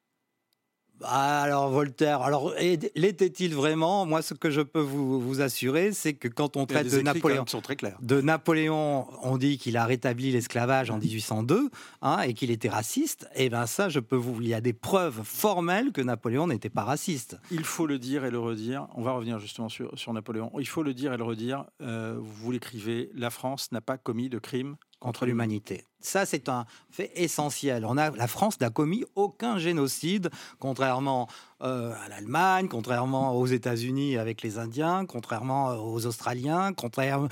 Ah, 1.03 1.41
alors 1.41 1.69
Voltaire, 1.69 2.21
alors 2.21 2.53
l'était-il 2.95 3.55
vraiment? 3.55 4.05
Moi, 4.05 4.21
ce 4.21 4.33
que 4.33 4.49
je 4.49 4.61
peux 4.61 4.79
vous, 4.79 5.41
assurer, 5.41 5.91
c'est 5.93 6.13
que 6.13 6.27
quand 6.27 6.57
on 6.57 6.65
traite 6.65 6.91
de 6.91 7.01
Napoléon, 7.01 7.45
sont 7.47 7.61
très 7.61 7.75
clairs. 7.75 7.97
de 8.01 8.21
Napoléon, 8.21 9.07
on 9.23 9.37
dit 9.37 9.57
qu'il 9.57 9.77
a 9.77 9.85
rétabli 9.85 10.31
l'esclavage 10.31 10.91
en 10.91 10.97
1802 10.97 11.69
hein, 12.01 12.19
et 12.21 12.33
qu'il 12.33 12.51
était 12.51 12.69
raciste. 12.69 13.27
Et 13.35 13.45
eh 13.45 13.49
bien 13.49 13.65
ça, 13.65 13.89
je 13.89 13.99
peux 13.99 14.15
vous, 14.15 14.41
il 14.41 14.47
y 14.47 14.53
a 14.53 14.61
des 14.61 14.73
preuves 14.73 15.21
formelles 15.23 15.91
que 15.91 16.01
Napoléon 16.01 16.47
n'était 16.47 16.69
pas 16.69 16.83
raciste. 16.83 17.37
Il 17.49 17.63
faut 17.63 17.87
le 17.87 17.97
dire 17.97 18.25
et 18.25 18.31
le 18.31 18.39
redire. 18.39 18.87
On 18.95 19.01
va 19.01 19.13
revenir 19.13 19.39
justement 19.39 19.69
sur, 19.69 19.97
sur 19.97 20.13
Napoléon. 20.13 20.51
Il 20.59 20.67
faut 20.67 20.83
le 20.83 20.93
dire 20.93 21.13
et 21.13 21.17
le 21.17 21.23
redire. 21.23 21.65
Euh, 21.81 22.17
vous 22.19 22.51
l'écrivez. 22.51 23.09
La 23.15 23.29
France 23.29 23.71
n'a 23.71 23.81
pas 23.81 23.97
commis 23.97 24.29
de 24.29 24.39
crime 24.39 24.75
contre 25.01 25.25
l'humanité. 25.25 25.83
Ça, 25.99 26.25
c'est 26.25 26.47
un 26.47 26.65
fait 26.89 27.11
essentiel. 27.15 27.85
La 27.95 28.27
France 28.27 28.59
n'a 28.61 28.69
commis 28.69 29.03
aucun 29.15 29.57
génocide, 29.57 30.29
contrairement 30.59 31.27
euh, 31.63 31.93
à 32.05 32.09
l'Allemagne, 32.09 32.67
contrairement 32.67 33.35
aux 33.35 33.45
États-Unis 33.45 34.17
avec 34.17 34.41
les 34.41 34.57
Indiens, 34.57 35.05
contrairement 35.05 35.69
aux 35.75 36.05
Australiens, 36.05 36.73
contrairement, 36.73 37.29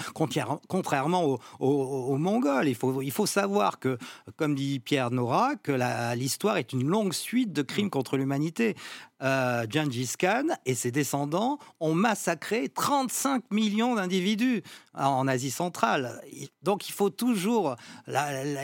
contrairement 0.68 1.40
aux, 1.60 2.18
Mongols. 2.18 2.68
Il 2.68 2.76
faut, 2.76 3.02
il 3.02 3.12
faut 3.12 3.26
savoir 3.26 3.80
que, 3.80 3.98
comme 4.38 4.56
dit 4.56 4.80
Pierre 4.80 5.12
Nora, 5.12 5.56
que 5.56 5.72
l'histoire 6.16 6.58
est 6.58 6.74
une 6.74 6.88
longue 6.88 7.14
suite 7.14 7.54
de 7.54 7.62
crimes 7.62 7.90
contre 7.90 8.18
l'humanité. 8.18 8.76
Euh, 9.22 9.66
Gengis 9.70 10.14
Khan 10.18 10.48
et 10.66 10.76
ses 10.76 10.92
descendants 10.92 11.60
ont 11.82 11.94
massacré 11.94 12.70
35 12.70 13.52
millions 13.52 13.96
d'individus 13.96 14.64
en 14.94 15.28
Asie 15.28 15.52
centrale. 15.52 16.22
Donc 16.64 16.88
il 16.88 16.94
faut 16.94 17.10
toujours... 17.10 17.76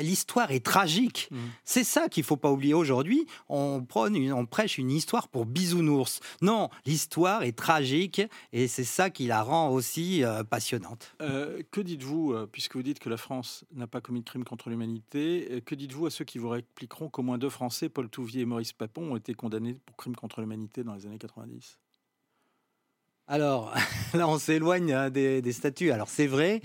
L'histoire 0.02 0.52
est 0.52 0.64
tragique. 0.64 1.28
Mmh. 1.32 1.38
C'est 1.66 1.84
ça 1.84 2.08
qu'il 2.08 2.24
faut 2.24 2.38
pas 2.38 2.52
oublier 2.52 2.74
aujourd'hui. 2.74 3.28
On, 3.50 3.86
on 3.96 4.46
prêche 4.46 4.78
une 4.78 4.92
histoire 4.92 5.28
pour 5.28 5.46
bisounours. 5.56 6.20
Non, 6.42 6.70
l'histoire 6.86 7.44
est 7.44 7.58
tragique 7.58 8.22
et 8.52 8.68
c'est 8.68 8.84
ça 8.84 9.10
qui 9.10 9.26
la 9.26 9.42
rend 9.42 9.70
aussi 9.70 10.24
euh, 10.24 10.44
passionnante. 10.44 11.16
Euh, 11.22 11.64
que 11.72 11.80
dites-vous, 11.80 12.34
euh, 12.34 12.46
puisque 12.46 12.76
vous 12.76 12.84
dites 12.84 13.00
que 13.00 13.10
la 13.10 13.16
France 13.16 13.64
n'a 13.74 13.88
pas 13.88 14.02
commis 14.02 14.20
de 14.20 14.26
crime 14.26 14.44
contre 14.44 14.70
l'humanité, 14.70 15.64
que 15.66 15.74
dites-vous 15.74 16.08
à 16.08 16.12
ceux 16.12 16.26
qui 16.26 16.38
vous 16.38 16.50
répliqueront 16.50 17.10
qu'au 17.10 17.24
moins 17.24 17.38
deux 17.38 17.50
Français, 17.50 17.88
Paul 17.88 18.10
Touvier 18.10 18.42
et 18.42 18.46
Maurice 18.46 18.74
Papon, 18.74 19.14
ont 19.14 19.16
été 19.16 19.34
condamnés 19.34 19.78
pour 19.86 19.96
crime 19.96 20.16
contre 20.16 20.42
l'humanité 20.42 20.84
dans 20.84 20.94
les 20.94 21.06
années 21.06 21.18
90 21.18 21.78
alors, 23.28 23.74
là, 24.14 24.28
on 24.28 24.38
s'éloigne 24.38 24.94
hein, 24.94 25.10
des, 25.10 25.42
des 25.42 25.52
statuts. 25.52 25.90
Alors, 25.90 26.10
c'est 26.10 26.28
vrai 26.28 26.62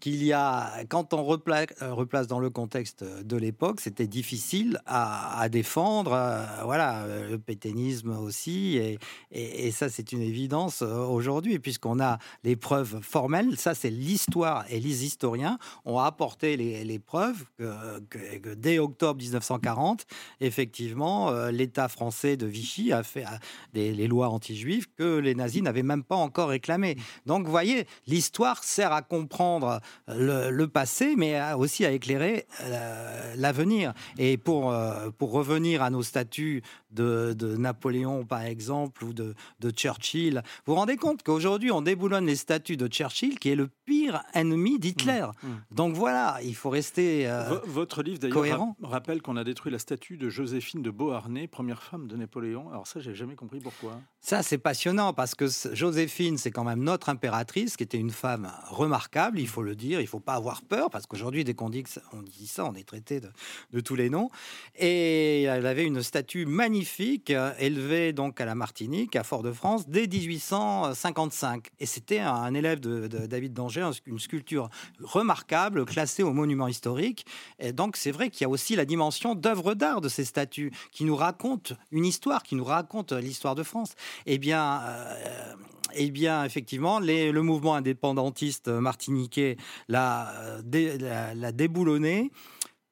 qu'il 0.00 0.22
y 0.24 0.32
a, 0.32 0.84
quand 0.88 1.14
on 1.14 1.18
euh, 1.18 1.92
replace, 1.92 2.26
dans 2.26 2.38
le 2.38 2.50
contexte 2.50 3.04
de 3.04 3.36
l'époque, 3.36 3.80
c'était 3.80 4.06
difficile 4.06 4.80
à, 4.86 5.48
défendre, 5.48 6.12
euh, 6.12 6.44
voilà, 6.64 7.02
euh, 7.04 7.30
le 7.30 7.38
pétainisme 7.38 8.10
aussi, 8.10 8.76
et, 8.76 8.98
et, 9.30 9.70
ça 9.70 9.88
c'est 9.88 10.12
une 10.12 10.22
évidence 10.22 10.82
aujourd'hui, 10.82 11.58
puisqu'on 11.58 12.00
a 12.00 12.18
les 12.44 12.56
preuves 12.56 13.00
formelles, 13.02 13.56
ça 13.56 13.74
c'est 13.74 13.90
l'histoire, 13.90 14.64
et 14.68 14.80
les 14.80 15.04
historiens 15.04 15.58
ont 15.84 15.98
apporté 15.98 16.56
les, 16.56 16.98
preuves 16.98 17.44
que, 17.58 18.54
dès 18.54 18.78
octobre 18.78 19.20
1940, 19.20 20.06
effectivement, 20.40 21.30
l'État 21.48 21.88
français 21.88 22.36
de 22.36 22.46
Vichy 22.46 22.92
a 22.92 23.02
fait 23.02 23.24
des, 23.72 23.92
les 23.92 24.08
lois 24.08 24.28
anti-juives 24.28 24.88
que 24.96 25.18
les 25.18 25.34
nazis 25.34 25.62
n'avaient 25.62 25.82
même 25.82 26.02
pas 26.02 26.16
encore 26.16 26.48
réclamées. 26.48 26.96
Donc 27.26 27.44
vous 27.44 27.50
voyez, 27.50 27.86
l'histoire 28.06 28.64
sert 28.64 28.92
à 28.92 29.02
comprendre 29.02 29.80
le, 30.08 30.66
passé, 30.66 31.14
mais 31.16 31.40
aussi 31.54 31.84
à 31.84 31.92
éclairer 31.92 32.46
euh, 32.62 33.34
l'avenir. 33.36 33.92
Et 34.18 34.36
pour, 34.36 34.72
euh, 34.72 35.10
pour 35.16 35.32
revenir 35.32 35.82
à 35.82 35.90
nos 35.90 36.02
statuts 36.02 36.62
de, 36.90 37.34
Napoléon, 37.56 38.24
par 38.24 38.42
exemple, 38.42 39.04
ou 39.04 39.12
de, 39.12 39.34
Churchill, 39.70 40.42
vous 40.66 40.72
vous 40.72 40.78
rendez 40.78 40.96
compte 40.96 41.22
qu'aujourd'hui, 41.22 41.70
on 41.70 41.82
déboulonne 41.82 42.26
les 42.26 42.36
statuts 42.36 42.76
de 42.76 42.86
Churchill, 42.86 43.38
qui 43.38 43.50
est 43.50 43.54
le 43.54 43.68
pire 43.84 44.22
ennemi 44.34 44.78
d'Hitler. 44.78 45.26
Mmh, 45.42 45.48
mmh. 45.48 45.60
Donc 45.70 45.94
voilà, 45.94 46.38
il 46.42 46.54
faut 46.54 46.70
rester 46.70 47.28
euh, 47.28 47.58
Votre 47.66 48.02
livre, 48.02 48.18
d'ailleurs, 48.18 48.66
rappelle 48.82 49.22
qu'on 49.22 49.36
a 49.36 49.44
détruit 49.44 49.72
la 49.72 49.78
statue 49.78 50.16
de 50.16 50.28
Joséphine 50.28 50.82
de 50.82 50.90
Beauharnais, 50.90 51.46
première 51.46 51.82
femme 51.82 52.06
de 52.06 52.16
Napoléon. 52.16 52.70
Alors 52.70 52.86
ça, 52.86 53.00
j'ai 53.00 53.14
jamais 53.14 53.34
compris 53.34 53.60
pourquoi. 53.60 54.00
Ça, 54.20 54.42
c'est 54.42 54.58
passionnant, 54.58 55.12
parce 55.12 55.34
que 55.34 55.46
Joséphine, 55.72 56.38
c'est 56.38 56.50
quand 56.50 56.64
même 56.64 56.82
notre 56.82 57.08
impératrice, 57.08 57.76
qui 57.76 57.84
était 57.84 57.98
une 57.98 58.10
femme 58.10 58.50
remarquable, 58.68 59.38
il 59.38 59.48
faut 59.48 59.62
le 59.62 59.76
dire, 59.78 60.00
il 60.00 60.06
faut 60.06 60.20
pas 60.20 60.34
avoir 60.34 60.62
peur, 60.62 60.90
parce 60.90 61.06
qu'aujourd'hui, 61.06 61.44
dès 61.44 61.54
qu'on 61.54 61.70
dit, 61.70 61.84
on 62.12 62.22
dit 62.22 62.46
ça, 62.46 62.64
on 62.66 62.74
est 62.74 62.86
traité 62.86 63.20
de, 63.20 63.80
tous 63.80 63.94
les 63.94 64.10
noms. 64.10 64.30
Et 64.76 65.42
elle 65.42 65.66
avait 65.66 65.84
une 65.84 66.02
statue 66.02 66.44
magnifique 66.46 66.68
magnifique, 66.68 67.30
euh, 67.30 67.52
élevé 67.58 68.12
donc 68.12 68.40
à 68.40 68.44
la 68.44 68.54
Martinique, 68.54 69.16
à 69.16 69.24
Fort-de-France, 69.24 69.88
dès 69.88 70.06
1855. 70.06 71.68
Et 71.80 71.86
c'était 71.86 72.18
un 72.18 72.52
élève 72.54 72.78
de, 72.80 73.06
David 73.26 73.52
Danger, 73.52 73.90
une 74.06 74.18
sculpture 74.18 74.68
remarquable, 75.00 75.84
classée 75.84 76.22
au 76.22 76.32
monument 76.32 76.68
historique. 76.68 77.26
Et 77.58 77.72
donc 77.72 77.96
c'est 77.96 78.10
vrai 78.10 78.30
qu'il 78.30 78.42
y 78.42 78.44
a 78.44 78.48
aussi 78.48 78.76
la 78.76 78.84
dimension 78.84 79.34
d'œuvre 79.34 79.74
d'art 79.74 80.00
de 80.00 80.08
ces 80.08 80.24
statues, 80.24 80.72
qui 80.92 81.04
nous 81.04 81.16
racontent 81.16 81.74
une 81.90 82.04
histoire, 82.04 82.42
qui 82.42 82.54
nous 82.54 82.64
raconte 82.64 83.12
l'histoire 83.12 83.54
de 83.54 83.62
France. 83.62 83.94
Eh 84.26 84.38
bien, 84.38 84.82
euh, 84.82 85.54
eh 85.94 86.10
bien, 86.10 86.44
effectivement, 86.44 87.00
le 87.00 87.40
mouvement 87.40 87.74
indépendantiste 87.74 88.68
martiniquais 88.68 89.56
l'a, 89.88 90.32
euh, 90.74 91.34
l'a 91.34 91.52
déboulonné. 91.52 92.30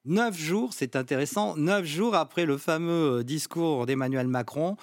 Neuf 0.05 0.37
jours, 0.37 0.71
c'est 0.73 0.95
intéressant, 0.95 1.57
neuf 1.57 1.85
jours 1.85 2.15
après 2.15 2.45
le 2.45 2.57
fameux 2.57 3.19
euh, 3.19 3.23
discours 3.23 3.85
d'Emmanuel 3.85 4.27
Macron, 4.27 4.77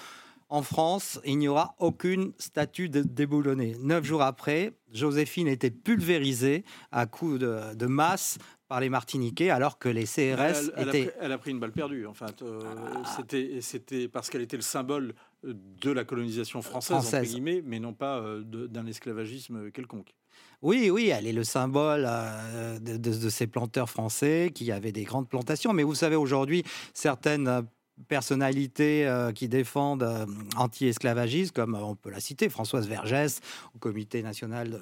en 0.51 0.63
France, 0.63 1.19
il 1.25 1.39
n'y 1.39 1.49
aura 1.49 1.75
aucune 1.79 2.33
statue 2.39 2.91
de 2.91 3.03
déboulonnée. 3.03 3.75
Neuf 3.81 4.05
jours 4.05 4.23
après, 4.23 4.73
Joséphine 4.93 5.49
était 5.49 5.71
pulvérisée 5.71 6.65
à 6.93 7.07
coups 7.07 7.41
de, 7.41 7.87
masse 7.87 8.39
par 8.69 8.81
les 8.81 8.91
Martiniquais, 8.91 9.51
alors 9.51 9.79
que 9.79 9.89
les 9.89 10.05
CRS 10.05 10.71
elle, 10.77 10.77
étaient... 10.77 10.81
A 10.81 10.85
pris, 10.87 11.09
elle 11.21 11.33
a 11.33 11.39
pris 11.39 11.51
une 11.53 11.59
balle 11.59 11.73
perdue. 11.73 12.07
Enfin, 12.07 12.27
euh, 12.43 12.61
ah. 13.03 13.19
c'était 13.61 14.09
parce 14.09 14.29
qu'elle 14.29 14.43
était 14.43 14.57
le 14.57 14.63
symbole 14.63 15.15
de 15.45 15.91
la 15.91 16.05
colonisation 16.05 16.63
française, 16.63 17.41
mais 17.65 17.79
non 17.79 17.93
pas 17.93 18.19
euh, 18.19 18.43
d'un 18.43 18.87
esclavagisme 18.87 19.71
quelconque. 19.71 20.15
Oui, 20.63 20.91
oui, 20.91 21.09
elle 21.09 21.27
est 21.27 21.33
le 21.33 21.45
symbole 21.45 22.05
euh, 22.09 22.79
de, 22.79 23.29
ces 23.29 23.47
planteurs 23.47 23.91
français 23.91 24.51
qui 24.55 24.73
avaient 24.73 24.93
des 24.93 25.05
grandes 25.05 25.29
plantations. 25.29 25.73
Mais 25.73 25.83
vous 25.83 25.95
savez, 25.95 26.17
aujourd'hui, 26.17 26.65
certaines 26.95 27.67
personnalités 28.09 29.07
euh, 29.07 29.33
qui 29.33 29.49
défendent 29.49 30.03
euh, 30.03 30.27
anti-esclavagisme, 30.57 31.53
comme 31.53 31.75
on 31.75 31.95
peut 31.95 32.11
la 32.11 32.21
citer, 32.21 32.49
Françoise 32.49 32.89
Vergès, 32.89 33.41
au 33.75 33.79
Comité 33.79 34.23
national 34.23 34.81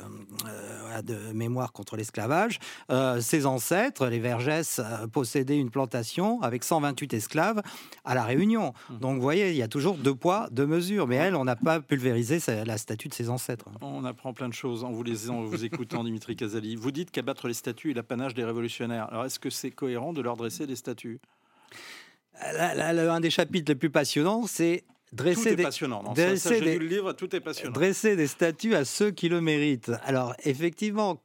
de, 1.04 1.32
mémoire 1.32 1.72
contre 1.72 1.96
l'esclavage. 1.96 2.58
ses 3.20 3.46
ancêtres, 3.46 4.06
les 4.06 4.18
Vergès, 4.18 4.80
possédaient 5.12 5.58
une 5.58 5.70
plantation 5.70 6.40
avec 6.42 6.64
128 6.64 7.14
esclaves 7.14 7.62
à 8.04 8.14
La 8.14 8.24
Réunion. 8.24 8.72
Mmh. 8.90 8.98
Donc 8.98 9.16
vous 9.16 9.22
voyez, 9.22 9.50
il 9.50 9.56
y 9.56 9.62
a 9.62 9.68
toujours 9.68 9.96
deux 9.96 10.14
poids, 10.14 10.48
deux 10.50 10.66
mesures. 10.66 11.06
Mais 11.06 11.16
elle, 11.16 11.36
on 11.36 11.44
n'a 11.44 11.56
pas 11.56 11.80
pulvérisé 11.80 12.38
la 12.64 12.78
statue 12.78 13.08
de 13.08 13.14
ses 13.14 13.30
ancêtres. 13.30 13.66
On 13.80 14.04
apprend 14.04 14.32
plein 14.32 14.48
de 14.48 14.54
choses 14.54 14.84
en 14.84 14.90
vous 14.90 15.02
lisant, 15.02 15.38
en 15.38 15.44
vous 15.44 15.64
écoutant, 15.64 16.04
Dimitri 16.04 16.36
Casali. 16.36 16.76
Vous 16.76 16.90
dites 16.90 17.10
qu'abattre 17.10 17.48
les 17.48 17.54
statues 17.54 17.90
est 17.90 17.94
l'apanage 17.94 18.34
des 18.34 18.44
révolutionnaires. 18.44 19.08
Alors 19.10 19.24
est-ce 19.24 19.38
que 19.38 19.50
c'est 19.50 19.70
cohérent 19.70 20.12
de 20.12 20.20
leur 20.20 20.36
dresser 20.36 20.66
des 20.66 20.76
statues? 20.76 21.20
Un 22.40 23.20
des 23.20 23.30
chapitres 23.30 23.70
les 23.70 23.76
plus 23.76 23.90
passionnants, 23.90 24.46
c'est 24.46 24.84
dresser 25.12 25.56
des, 25.56 25.62
passionnant. 25.62 26.02
dresser 26.14 26.60
des, 26.60 26.78
le 26.78 26.86
livre, 26.86 27.12
tout 27.12 27.34
est 27.36 27.40
passionnant. 27.40 27.72
Dresser 27.72 28.16
des 28.16 28.26
statues 28.26 28.74
à 28.74 28.84
ceux 28.84 29.10
qui 29.10 29.28
le 29.28 29.40
méritent. 29.40 29.92
Alors, 30.04 30.34
effectivement, 30.44 31.22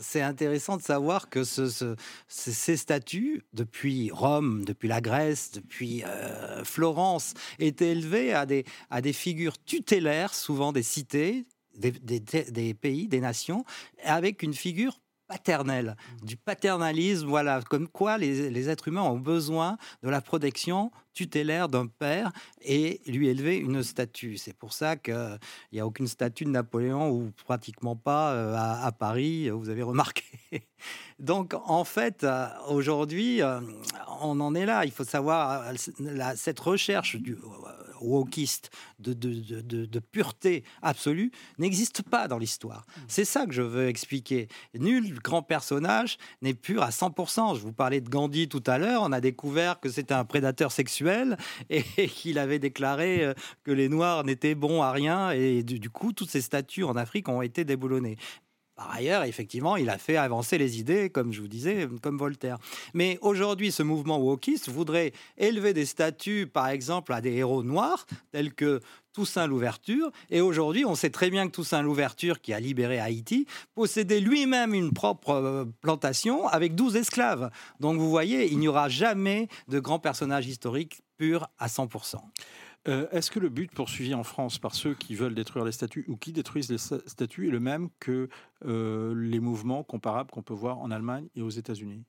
c'est 0.00 0.22
intéressant 0.22 0.76
de 0.76 0.82
savoir 0.82 1.28
que 1.28 1.42
ces 1.44 2.76
statues, 2.76 3.42
depuis 3.52 4.10
Rome, 4.12 4.64
depuis 4.64 4.88
la 4.88 5.00
Grèce, 5.00 5.50
depuis 5.52 6.04
euh, 6.04 6.64
Florence, 6.64 7.34
étaient 7.58 7.90
élevées 7.90 8.32
à 8.32 8.46
des, 8.46 8.64
à 8.90 9.00
des 9.00 9.12
figures 9.12 9.58
tutélaires, 9.62 10.34
souvent 10.34 10.72
des 10.72 10.82
cités, 10.82 11.46
des, 11.76 11.90
des, 11.90 12.74
pays, 12.74 13.08
des 13.08 13.20
nations, 13.20 13.64
avec 14.04 14.42
une 14.42 14.54
figure 14.54 15.00
paternelle, 15.28 15.94
du 16.22 16.36
paternalisme, 16.36 17.28
voilà, 17.28 17.60
comme 17.62 17.86
quoi 17.86 18.16
les, 18.18 18.50
les, 18.50 18.70
êtres 18.70 18.88
humains 18.88 19.02
ont 19.02 19.18
besoin 19.18 19.76
de 20.02 20.08
la 20.08 20.22
protection 20.22 20.90
tutélaire 21.12 21.68
d'un 21.68 21.86
père 21.86 22.32
et 22.62 23.00
lui 23.06 23.28
élever 23.28 23.56
une 23.56 23.82
statue. 23.82 24.36
C'est 24.36 24.56
pour 24.56 24.72
ça 24.72 24.96
qu'il 24.96 25.38
n'y 25.72 25.80
a 25.80 25.86
aucune 25.86 26.06
statue 26.06 26.44
de 26.44 26.50
Napoléon 26.50 27.10
ou 27.10 27.32
pratiquement 27.44 27.96
pas 27.96 28.32
euh, 28.32 28.54
à, 28.56 28.92
Paris, 28.92 29.50
vous 29.50 29.68
avez 29.68 29.82
remarqué. 29.82 30.22
Donc 31.18 31.54
en 31.54 31.84
fait, 31.84 32.24
euh, 32.24 32.46
aujourd'hui, 32.68 33.42
euh, 33.42 33.60
on 34.20 34.38
en 34.40 34.54
est 34.54 34.64
là. 34.64 34.84
Il 34.84 34.92
faut 34.92 35.04
savoir, 35.04 35.64
cette 36.36 36.60
recherche 36.60 37.16
du 37.16 37.36
wokiste, 38.00 38.70
de, 38.98 39.12
de, 39.12 39.98
pureté 39.98 40.64
absolue, 40.82 41.30
n'existe 41.58 42.02
pas 42.02 42.28
dans 42.28 42.38
l'histoire. 42.38 42.84
Mm. 42.86 43.00
C'est 43.08 43.24
ça 43.24 43.46
que 43.46 43.52
je 43.52 43.62
veux 43.62 43.88
expliquer. 43.88 44.48
Nul 44.74 45.18
grand 45.20 45.42
personnage 45.42 46.18
n'est 46.42 46.54
pur 46.54 46.82
à 46.82 46.90
100%. 46.90 47.56
Je 47.56 47.60
vous 47.60 47.72
parlais 47.72 48.00
de 48.00 48.08
Gandhi 48.08 48.48
tout 48.48 48.62
à 48.66 48.78
l'heure. 48.78 49.02
On 49.02 49.12
a 49.12 49.20
découvert 49.20 49.80
que 49.80 49.88
c'était 49.88 50.14
un 50.14 50.24
prédateur 50.24 50.72
sexuel 50.72 51.36
et, 51.70 51.82
qu'il 51.82 52.38
avait 52.38 52.58
déclaré 52.58 53.24
euh, 53.24 53.34
que 53.64 53.70
les 53.70 53.88
Noirs 53.88 54.24
n'étaient 54.24 54.54
bons 54.54 54.82
à 54.82 54.92
rien. 54.92 55.30
Et 55.30 55.62
du, 55.62 55.78
du 55.78 55.90
coup, 55.90 56.12
toutes 56.12 56.30
ces 56.30 56.40
statues 56.40 56.84
en 56.84 56.96
Afrique 56.96 57.28
ont 57.28 57.42
été 57.42 57.64
déboulonnées. 57.64 58.16
Par 58.78 58.94
ailleurs, 58.94 59.24
effectivement, 59.24 59.74
il 59.74 59.90
a 59.90 59.98
fait 59.98 60.16
avancer 60.16 60.56
les 60.56 60.78
idées, 60.78 61.10
comme 61.10 61.32
je 61.32 61.40
vous 61.40 61.48
disais, 61.48 61.88
comme 62.00 62.16
Voltaire. 62.16 62.58
Mais 62.94 63.18
aujourd'hui, 63.22 63.72
ce 63.72 63.82
mouvement 63.82 64.20
wokiste 64.20 64.68
voudrait 64.68 65.10
élever 65.36 65.72
des 65.72 65.84
statues, 65.84 66.46
par 66.46 66.68
exemple, 66.68 67.12
à 67.12 67.20
des 67.20 67.32
héros 67.32 67.64
noirs, 67.64 68.06
tels 68.30 68.54
que 68.54 68.80
Toussaint 69.12 69.48
Louverture. 69.48 70.12
Et 70.30 70.40
aujourd'hui, 70.40 70.84
on 70.84 70.94
sait 70.94 71.10
très 71.10 71.28
bien 71.28 71.48
que 71.48 71.50
Toussaint 71.50 71.82
Louverture, 71.82 72.40
qui 72.40 72.52
a 72.52 72.60
libéré 72.60 73.00
Haïti, 73.00 73.48
possédait 73.74 74.20
lui-même 74.20 74.74
une 74.74 74.92
propre 74.92 75.30
euh, 75.30 75.64
plantation 75.80 76.46
avec 76.46 76.76
12 76.76 76.94
esclaves. 76.94 77.50
Donc 77.80 77.98
vous 77.98 78.08
voyez, 78.08 78.48
il 78.48 78.60
n'y 78.60 78.68
aura 78.68 78.88
jamais 78.88 79.48
de 79.66 79.80
grands 79.80 79.98
personnages 79.98 80.46
historiques 80.46 81.02
purs 81.16 81.48
à 81.58 81.66
100%. 81.66 82.18
Euh, 82.86 83.06
est-ce 83.10 83.30
que 83.30 83.40
le 83.40 83.48
but 83.48 83.70
poursuivi 83.72 84.14
en 84.14 84.22
France 84.22 84.58
par 84.58 84.74
ceux 84.74 84.94
qui 84.94 85.14
veulent 85.14 85.34
détruire 85.34 85.64
les 85.64 85.72
statues 85.72 86.04
ou 86.08 86.16
qui 86.16 86.32
détruisent 86.32 86.70
les 86.70 86.78
statues 86.78 87.48
est 87.48 87.50
le 87.50 87.60
même 87.60 87.88
que 87.98 88.28
euh, 88.64 89.14
les 89.16 89.40
mouvements 89.40 89.82
comparables 89.82 90.30
qu'on 90.30 90.42
peut 90.42 90.54
voir 90.54 90.78
en 90.78 90.90
Allemagne 90.90 91.26
et 91.34 91.42
aux 91.42 91.50
États-Unis? 91.50 92.04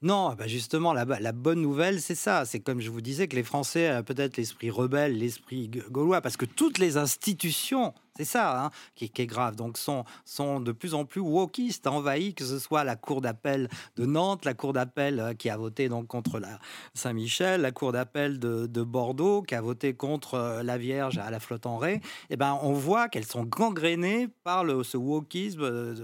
Non, 0.00 0.34
bah 0.34 0.46
justement, 0.46 0.92
la, 0.92 1.04
la 1.04 1.32
bonne 1.32 1.60
nouvelle, 1.60 2.00
c'est 2.00 2.14
ça. 2.14 2.44
C'est 2.44 2.60
comme 2.60 2.80
je 2.80 2.90
vous 2.90 3.00
disais 3.00 3.28
que 3.28 3.36
les 3.36 3.42
Français, 3.42 4.02
peut-être 4.04 4.36
l'esprit 4.36 4.70
rebelle, 4.70 5.18
l'esprit 5.18 5.68
gaulois, 5.90 6.20
parce 6.20 6.36
que 6.36 6.44
toutes 6.44 6.78
les 6.78 6.96
institutions 6.96 7.92
c'est 8.16 8.24
ça 8.24 8.64
hein, 8.64 8.70
qui, 8.94 9.10
est 9.14 9.26
grave. 9.26 9.56
Donc, 9.56 9.78
sont, 9.78 10.04
sont 10.24 10.60
de 10.60 10.72
plus 10.72 10.94
en 10.94 11.04
plus 11.04 11.20
wokistes, 11.20 11.86
envahis, 11.86 12.34
que 12.34 12.44
ce 12.44 12.58
soit 12.58 12.84
la 12.84 12.96
cour 12.96 13.20
d'appel 13.20 13.68
de 13.96 14.06
Nantes, 14.06 14.44
la 14.44 14.54
cour 14.54 14.72
d'appel 14.72 15.20
euh, 15.20 15.34
qui 15.34 15.50
a 15.50 15.56
voté 15.56 15.88
donc 15.88 16.06
contre 16.06 16.38
la 16.38 16.58
Saint-Michel, 16.94 17.60
la 17.60 17.72
cour 17.72 17.92
d'appel 17.92 18.38
de, 18.38 18.66
Bordeaux 18.86 19.42
qui 19.42 19.54
a 19.54 19.60
voté 19.60 19.94
contre 19.94 20.34
euh, 20.34 20.62
la 20.62 20.78
Vierge 20.78 21.18
à 21.18 21.30
la 21.30 21.40
flotte 21.40 21.66
en 21.66 21.76
ré. 21.76 22.00
Eh 22.30 22.36
ben, 22.36 22.58
on 22.62 22.72
voit 22.72 23.08
qu'elles 23.08 23.26
sont 23.26 23.44
gangrénées 23.44 24.28
par 24.44 24.64
le, 24.64 24.82
ce 24.84 24.96
wokisme. 24.96 25.62
Euh, 25.62 25.94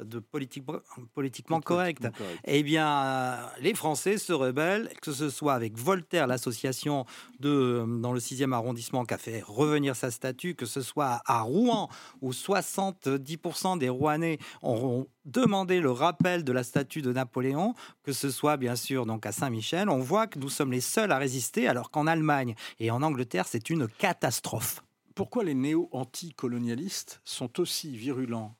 de 0.00 0.18
politiquement 0.18 1.60
correct. 1.60 2.06
Eh 2.44 2.62
bien, 2.62 3.38
les 3.60 3.74
Français 3.74 4.18
se 4.18 4.32
rebellent, 4.32 4.88
que 5.00 5.12
ce 5.12 5.30
soit 5.30 5.54
avec 5.54 5.76
Voltaire, 5.76 6.26
l'association 6.26 7.04
de 7.40 7.84
dans 8.00 8.12
le 8.12 8.20
6e 8.20 8.52
arrondissement 8.52 9.04
qui 9.04 9.14
a 9.14 9.18
fait 9.18 9.42
revenir 9.46 9.94
sa 9.96 10.10
statue, 10.10 10.54
que 10.54 10.66
ce 10.66 10.80
soit 10.80 11.20
à 11.26 11.40
Rouen, 11.52 11.88
où 12.20 12.32
70% 12.32 13.78
des 13.78 13.88
Rouennais 13.88 14.38
auront 14.62 15.06
demandé 15.24 15.80
le 15.80 15.90
rappel 15.90 16.44
de 16.44 16.52
la 16.52 16.64
statue 16.64 17.02
de 17.02 17.12
Napoléon, 17.12 17.74
que 18.02 18.12
ce 18.12 18.30
soit 18.30 18.56
bien 18.56 18.76
sûr 18.76 19.06
donc 19.06 19.26
à 19.26 19.32
Saint-Michel, 19.32 19.88
on 19.88 19.98
voit 19.98 20.26
que 20.26 20.38
nous 20.38 20.48
sommes 20.48 20.72
les 20.72 20.80
seuls 20.80 21.12
à 21.12 21.18
résister, 21.18 21.68
alors 21.68 21.90
qu'en 21.90 22.06
Allemagne 22.06 22.54
et 22.78 22.90
en 22.90 23.02
Angleterre, 23.02 23.46
c'est 23.46 23.70
une 23.70 23.86
catastrophe. 23.88 24.82
Pourquoi 25.14 25.44
les 25.44 25.54
néo-anticolonialistes 25.54 27.20
sont 27.24 27.60
aussi 27.60 27.96
virulents 27.96 28.56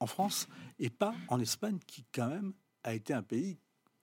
en 0.00 0.06
France 0.06 0.48
et 0.78 0.90
pas 0.90 1.14
en 1.28 1.40
Espagne, 1.40 1.78
qui 1.86 2.04
quand 2.14 2.28
même 2.28 2.52
a 2.84 2.94
été 2.94 3.12
un 3.12 3.22
pays 3.22 3.58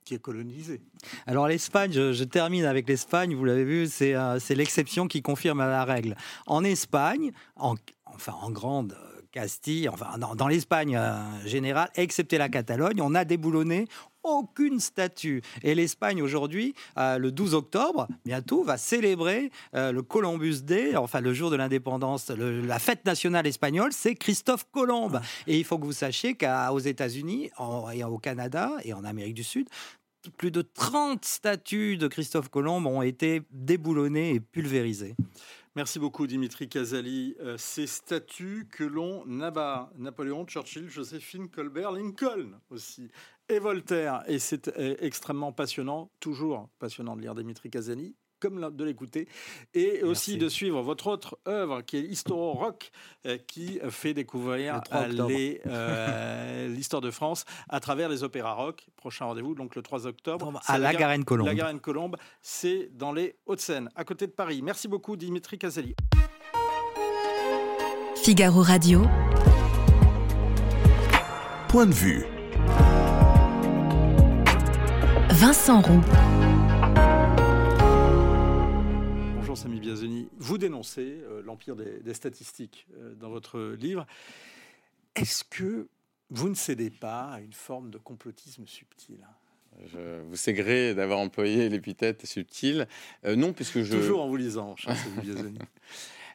qui 0.05 0.13
est 0.13 0.19
colonisé. 0.19 0.79
Alors 1.25 1.47
l'Espagne, 1.47 1.91
je, 1.91 2.23
termine 2.23 2.65
avec 2.65 2.87
l'Espagne, 2.87 3.35
vous 3.35 3.43
l'avez 3.43 3.65
vu, 3.65 3.87
c'est 3.87 4.15
euh, 4.15 4.39
l'exception 4.51 5.07
qui 5.07 5.21
confirme 5.21 5.59
la 5.59 5.83
règle. 5.83 6.15
En 6.45 6.63
Espagne, 6.63 7.31
enfin 7.55 8.35
en 8.41 8.51
grande 8.51 8.95
Castille, 9.35 9.89
enfin 9.89 10.17
dans, 10.17 10.47
l'Espagne 10.47 10.95
euh, 10.95 11.19
générale, 11.45 11.89
excepté 11.95 12.37
la 12.37 12.47
Catalogne, 12.47 13.01
on 13.01 13.13
a 13.15 13.25
déboulonné 13.25 13.85
aucune 14.23 14.79
statue. 14.79 15.41
Et 15.61 15.75
l'Espagne 15.75 16.21
aujourd'hui, 16.21 16.73
euh, 16.97 17.17
le 17.17 17.33
12 17.33 17.53
octobre, 17.53 18.07
bientôt, 18.23 18.63
va 18.63 18.77
célébrer 18.77 19.51
euh, 19.75 19.91
le 19.91 20.01
Columbus 20.03 20.61
Day, 20.61 20.95
enfin 20.95 21.19
le 21.19 21.33
jour 21.33 21.51
de 21.51 21.57
l'indépendance, 21.57 22.29
la 22.29 22.79
fête 22.79 23.05
nationale 23.05 23.45
espagnole, 23.45 23.91
c'est 23.91 24.15
Christophe 24.15 24.67
Colomb. 24.71 25.11
Ah. 25.15 25.21
Et 25.47 25.57
il 25.57 25.65
faut 25.65 25.77
que 25.77 25.85
vous 25.85 25.91
sachiez 25.91 26.35
qu'aux 26.35 26.79
États-Unis, 26.79 27.51
et 27.93 28.03
au 28.05 28.17
Canada 28.17 28.71
et 28.85 28.93
en 28.93 29.03
Amérique 29.03 29.33
du 29.33 29.43
Sud, 29.43 29.67
plus 30.37 30.49
de 30.49 30.61
30 30.61 31.25
statues 31.25 31.97
de 31.97 32.07
Christophe 32.07 32.47
Colomb 32.47 32.85
ont 32.87 33.01
été 33.01 33.41
déboulonnées 33.51 34.35
et 34.35 34.39
pulvérisées. 34.39 35.15
Merci 35.75 35.99
beaucoup 35.99 36.25
Dimitri 36.25 36.69
Casali. 36.69 37.35
Euh, 37.41 37.57
ces 37.57 37.85
statues 37.85 38.65
que 38.71 38.85
l'on 38.85 39.41
abat, 39.41 39.91
Napoléon, 39.97 40.45
Churchill, 40.45 40.87
Joséphine, 40.87 41.49
Colbert, 41.49 41.91
Lincoln 41.91 42.61
aussi, 42.69 43.09
et 43.49 43.59
Voltaire. 43.59 44.23
Et 44.27 44.39
c'est 44.39 44.69
euh, 44.69 44.95
extrêmement 44.99 45.51
passionnant, 45.51 46.09
toujours 46.21 46.69
passionnant 46.79 47.17
de 47.17 47.21
lire 47.21 47.35
Dimitri 47.35 47.69
Casali 47.69 48.15
comme 48.39 48.75
de 48.75 48.83
l'écouter, 48.83 49.27
et 49.73 50.03
aussi 50.03 50.37
de 50.37 50.49
suivre 50.49 50.81
votre 50.81 51.07
autre 51.07 51.37
œuvre 51.47 51.81
qui 51.81 51.97
est 51.97 52.03
Historo 52.03 52.53
Rock, 52.53 52.91
euh, 53.25 53.37
qui 53.37 53.79
fait 53.89 54.13
découvrir 54.13 54.81
euh, 54.93 56.67
l'histoire 56.75 57.01
de 57.01 57.11
France 57.11 57.45
à 57.69 57.79
travers 57.79 58.09
les 58.09 58.23
opéras 58.23 58.53
rock. 58.53 58.87
Prochain 58.97 59.25
rendez-vous, 59.25 59.55
donc 59.55 59.75
le 59.75 59.81
3 59.81 60.07
octobre. 60.07 60.59
À 60.67 60.77
la, 60.77 60.93
Garenne-Colombe. 60.93 61.47
La 61.47 61.55
Garenne-Colombe, 61.55 62.17
c'est 62.41 62.89
dans 62.93 63.11
les 63.11 63.35
Hauts-de-Seine, 63.45 63.89
à 63.95 64.03
côté 64.03 64.27
de 64.27 64.31
Paris. 64.31 64.61
Merci 64.61 64.87
beaucoup, 64.87 65.15
Dimitri 65.15 65.57
Caselli. 65.57 65.95
Figaro 68.23 68.61
Radio. 68.61 69.03
Point 71.69 71.85
de 71.85 71.93
vue. 71.93 72.25
Vincent 75.29 75.81
Roux. 75.81 76.01
Samy 79.55 79.79
Biazoni, 79.79 80.27
vous 80.37 80.57
dénoncez 80.57 81.21
euh, 81.23 81.41
l'empire 81.43 81.75
des, 81.75 82.13
statistiques 82.13 82.87
euh, 82.97 83.13
dans 83.15 83.29
votre 83.29 83.75
livre. 83.79 84.05
Est-ce 85.15 85.43
que 85.43 85.87
vous 86.29 86.49
ne 86.49 86.55
cédez 86.55 86.89
pas 86.89 87.31
à 87.31 87.39
une 87.39 87.53
forme 87.53 87.89
de 87.89 87.97
complotisme 87.97 88.67
subtil? 88.67 89.25
Je 89.87 90.21
vous 90.21 90.35
sais 90.35 90.53
gré 90.53 90.93
d'avoir 90.93 91.19
employé 91.19 91.69
l'épithète 91.69 92.25
subtil. 92.25 92.87
Euh, 93.25 93.35
non, 93.35 93.53
puisque 93.53 93.81
je... 93.83 93.95
Toujours 93.95 94.21
en 94.21 94.27
vous 94.27 94.37
lisant, 94.37 94.75
cher 94.75 94.95
Biazoni. 95.21 95.59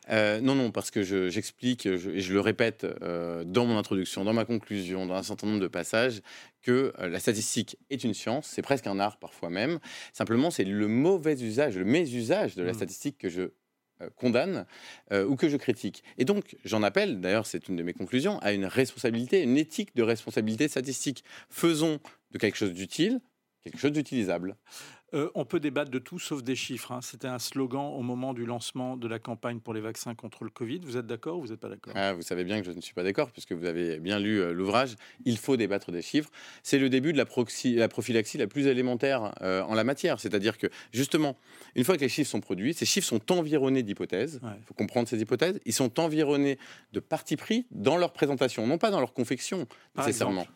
Euh, 0.09 0.41
non, 0.41 0.55
non, 0.55 0.71
parce 0.71 0.91
que 0.91 1.03
j'explique, 1.03 1.87
et 1.87 1.99
je 1.99 2.33
le 2.33 2.41
répète 2.41 2.85
euh, 3.03 3.45
dans 3.45 3.67
mon 3.67 3.77
introduction, 3.77 4.25
dans 4.25 4.33
ma 4.33 4.45
conclusion, 4.45 5.07
dans 5.07 5.15
un 5.15 5.23
certain 5.23 5.47
nombre 5.47 5.61
de 5.61 5.69
passages, 5.69 6.23
que 6.63 6.93
euh, 6.99 7.09
la 7.09 7.21
statistique 7.21 7.77
est 7.91 8.03
une 8.03 8.15
science, 8.15 8.47
c'est 8.47 8.63
presque 8.63 8.87
un 8.87 8.99
art 8.99 9.19
parfois 9.19 9.51
même. 9.51 9.79
Simplement, 10.13 10.51
c'est 10.51 10.65
le 10.65 10.89
mauvais 10.89 11.35
usage, 11.41 11.77
le 11.77 11.85
mésusage 11.85 12.57
de 12.57 12.63
la 12.63 12.73
mmh. 12.73 12.75
statistique 12.75 13.19
que 13.19 13.29
je 13.29 13.51
condamne 14.17 14.65
ou 15.13 15.37
que 15.37 15.51
je 15.51 15.59
critique. 15.59 16.03
Et 16.17 16.25
donc, 16.25 16.57
j'en 16.65 16.83
appelle, 16.83 17.21
d'ailleurs 17.21 17.45
c'est 17.45 17.69
une 17.69 17.77
de 17.77 17.83
mes 17.83 17.93
conclusions, 17.93 18.39
à 18.39 18.53
une 18.53 18.65
responsabilité, 18.65 19.43
une 19.43 19.59
éthique 19.59 19.95
de 19.95 20.03
responsabilité 20.03 20.69
statistique. 20.69 21.23
Faisons 21.51 22.01
de 22.31 22.39
quelque 22.39 22.57
chose 22.57 22.73
d'utile 22.73 23.21
quelque 23.63 23.79
chose 23.79 23.93
d'utilisable. 23.93 24.57
Euh, 25.13 25.29
on 25.35 25.45
peut 25.45 25.59
débattre 25.59 25.91
de 25.91 25.99
tout 25.99 26.19
sauf 26.19 26.43
des 26.43 26.55
chiffres. 26.55 26.93
Hein. 26.93 27.01
C'était 27.03 27.27
un 27.27 27.39
slogan 27.39 27.93
au 27.97 28.03
moment 28.03 28.33
du 28.33 28.47
lancement 28.47 28.97
de 28.97 29.09
la 29.09 29.19
campagne 29.19 29.59
pour 29.59 29.75
les 29.75 29.81
vaccins 29.81 30.15
contre 30.15 30.45
le 30.45 30.51
Covid. 30.51 30.81
Vous 30.85 30.97
êtes 30.97 31.07
d'accord 31.07 31.39
ou 31.39 31.43
vous 31.43 31.49
n'êtes 31.49 31.61
pas 31.61 31.69
d'accord? 31.69 31.93
Ah, 31.97 32.13
Vous 32.13 32.23
savez 32.23 32.45
bien 32.45 32.61
que 32.61 32.67
je 32.67 32.73
ne 32.73 32.81
suis 32.81 32.95
pas 32.95 33.03
d'accord 33.03 33.31
puisque 33.33 33.53
vous 33.53 33.65
avez 33.65 33.99
bien 33.99 34.21
lu 34.21 34.41
euh, 34.41 34.53
l'ouvrage. 34.53 34.97
Il 35.25 35.37
faut 35.37 35.57
débattre 35.57 35.91
des 35.91 36.03
chiffres. 36.03 36.31
C'est 36.63 36.79
le 36.79 36.89
début 36.89 37.13
de 37.13 37.19
la, 37.19 37.25
la, 37.25 37.89
prophylaxie 37.89 38.39
la 38.39 38.47
plus 38.47 38.67
élémentaire 38.67 39.35
euh, 39.43 39.63
en 39.63 39.75
la 39.75 39.85
matière. 39.85 40.21
C'est-à-dire 40.21 40.59
que 40.59 40.69
justement, 40.93 41.37
une 41.75 41.85
fois 41.85 41.97
que 41.97 42.03
les 42.03 42.09
chiffres 42.09 42.31
sont 42.31 42.41
produits, 42.41 42.75
ces 42.75 42.87
chiffres 42.87 43.07
sont 43.07 43.33
environnés 43.33 43.83
d'hypothèses. 43.83 44.41
Il 44.43 44.65
faut 44.65 44.75
comprendre 44.75 45.09
ces 45.09 45.21
hypothèses. 45.21 45.61
Ils 45.65 45.73
sont 45.73 45.99
environnés 45.99 46.59
de 46.93 47.01
partis 47.01 47.37
pris 47.37 47.67
dans 47.73 47.97
leur 47.97 48.13
présentation, 48.13 48.67
non 48.67 48.79
pas 48.79 48.91
dans 48.91 49.01
leur 49.01 49.13
confection 49.13 49.67
nécessairement. 49.97 50.47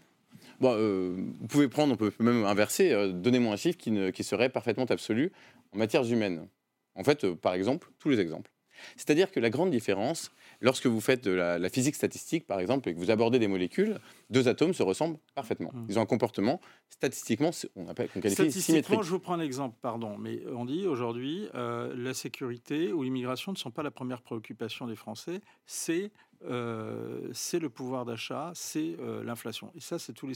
Euh, 0.63 1.17
vous 1.41 1.47
pouvez 1.47 1.69
prendre, 1.69 1.95
on 1.95 1.97
peut 1.97 2.13
même 2.21 2.45
inverser, 2.45 2.93
euh, 2.93 3.13
donnez-moi 3.13 3.53
un 3.53 3.57
chiffre 3.57 3.79
qui, 3.79 4.25
serait 4.25 4.49
parfaitement 4.49 4.85
absolu 4.85 5.33
en 5.73 5.79
matière 5.79 6.05
humaine. 6.05 6.49
En 6.95 7.05
fait, 7.05 7.25
euh, 7.25 7.35
par 7.35 7.55
exemple, 7.55 7.91
tous 7.99 8.09
les 8.09 8.21
exemples. 8.21 8.51
C'est-à-dire 8.97 9.31
que 9.31 9.39
la 9.39 9.51
grande 9.51 9.71
différence, 9.71 10.33
lorsque 10.61 10.87
vous 10.87 11.01
faites 11.01 11.23
de 11.23 11.31
la, 11.31 11.69
physique 11.69 11.95
statistique, 11.95 12.45
par 12.47 12.59
exemple, 12.59 12.89
et 12.89 12.95
que 12.95 12.99
vous 12.99 13.11
abordez 13.11 13.39
des 13.39 13.47
molécules, 13.47 13.99
deux 14.31 14.49
atomes 14.49 14.75
se 14.75 14.83
ressemblent 14.83 15.17
parfaitement. 15.35 15.71
Mmh. 15.73 15.87
Ils 15.91 15.99
ont 15.99 16.03
un 16.03 16.07
comportement 16.07 16.61
statistiquement, 16.91 17.51
on 17.77 17.87
appelle, 17.87 18.09
qu'on 18.09 18.21
qualifie 18.21 18.51
Statistiquement, 18.51 19.03
je 19.03 19.11
vous 19.11 19.21
prends 19.21 19.35
un 19.35 19.41
exemple, 19.41 19.77
pardon, 19.81 20.19
mais 20.19 20.41
on 20.53 20.65
dit 20.65 20.87
aujourd'hui, 20.89 21.49
la 21.55 22.15
sécurité 22.15 22.93
ou 22.93 23.05
l'immigration 23.05 23.53
ne 23.53 23.57
sont 23.57 23.71
pas 23.71 23.85
la 23.85 23.93
première 23.93 24.23
préoccupation 24.23 24.89
des 24.89 24.97
Français, 24.97 25.41
c'est 25.67 26.11
euh, 26.47 27.29
c'est 27.33 27.59
le 27.59 27.71
pouvoir 27.71 28.05
d'achat, 28.05 28.53
c'est 28.55 28.97
euh, 29.01 29.23
l'inflation. 29.25 29.71
Et 29.75 29.81
ça, 29.81 29.99
c'est 29.99 30.13
tous 30.13 30.27
les 30.27 30.35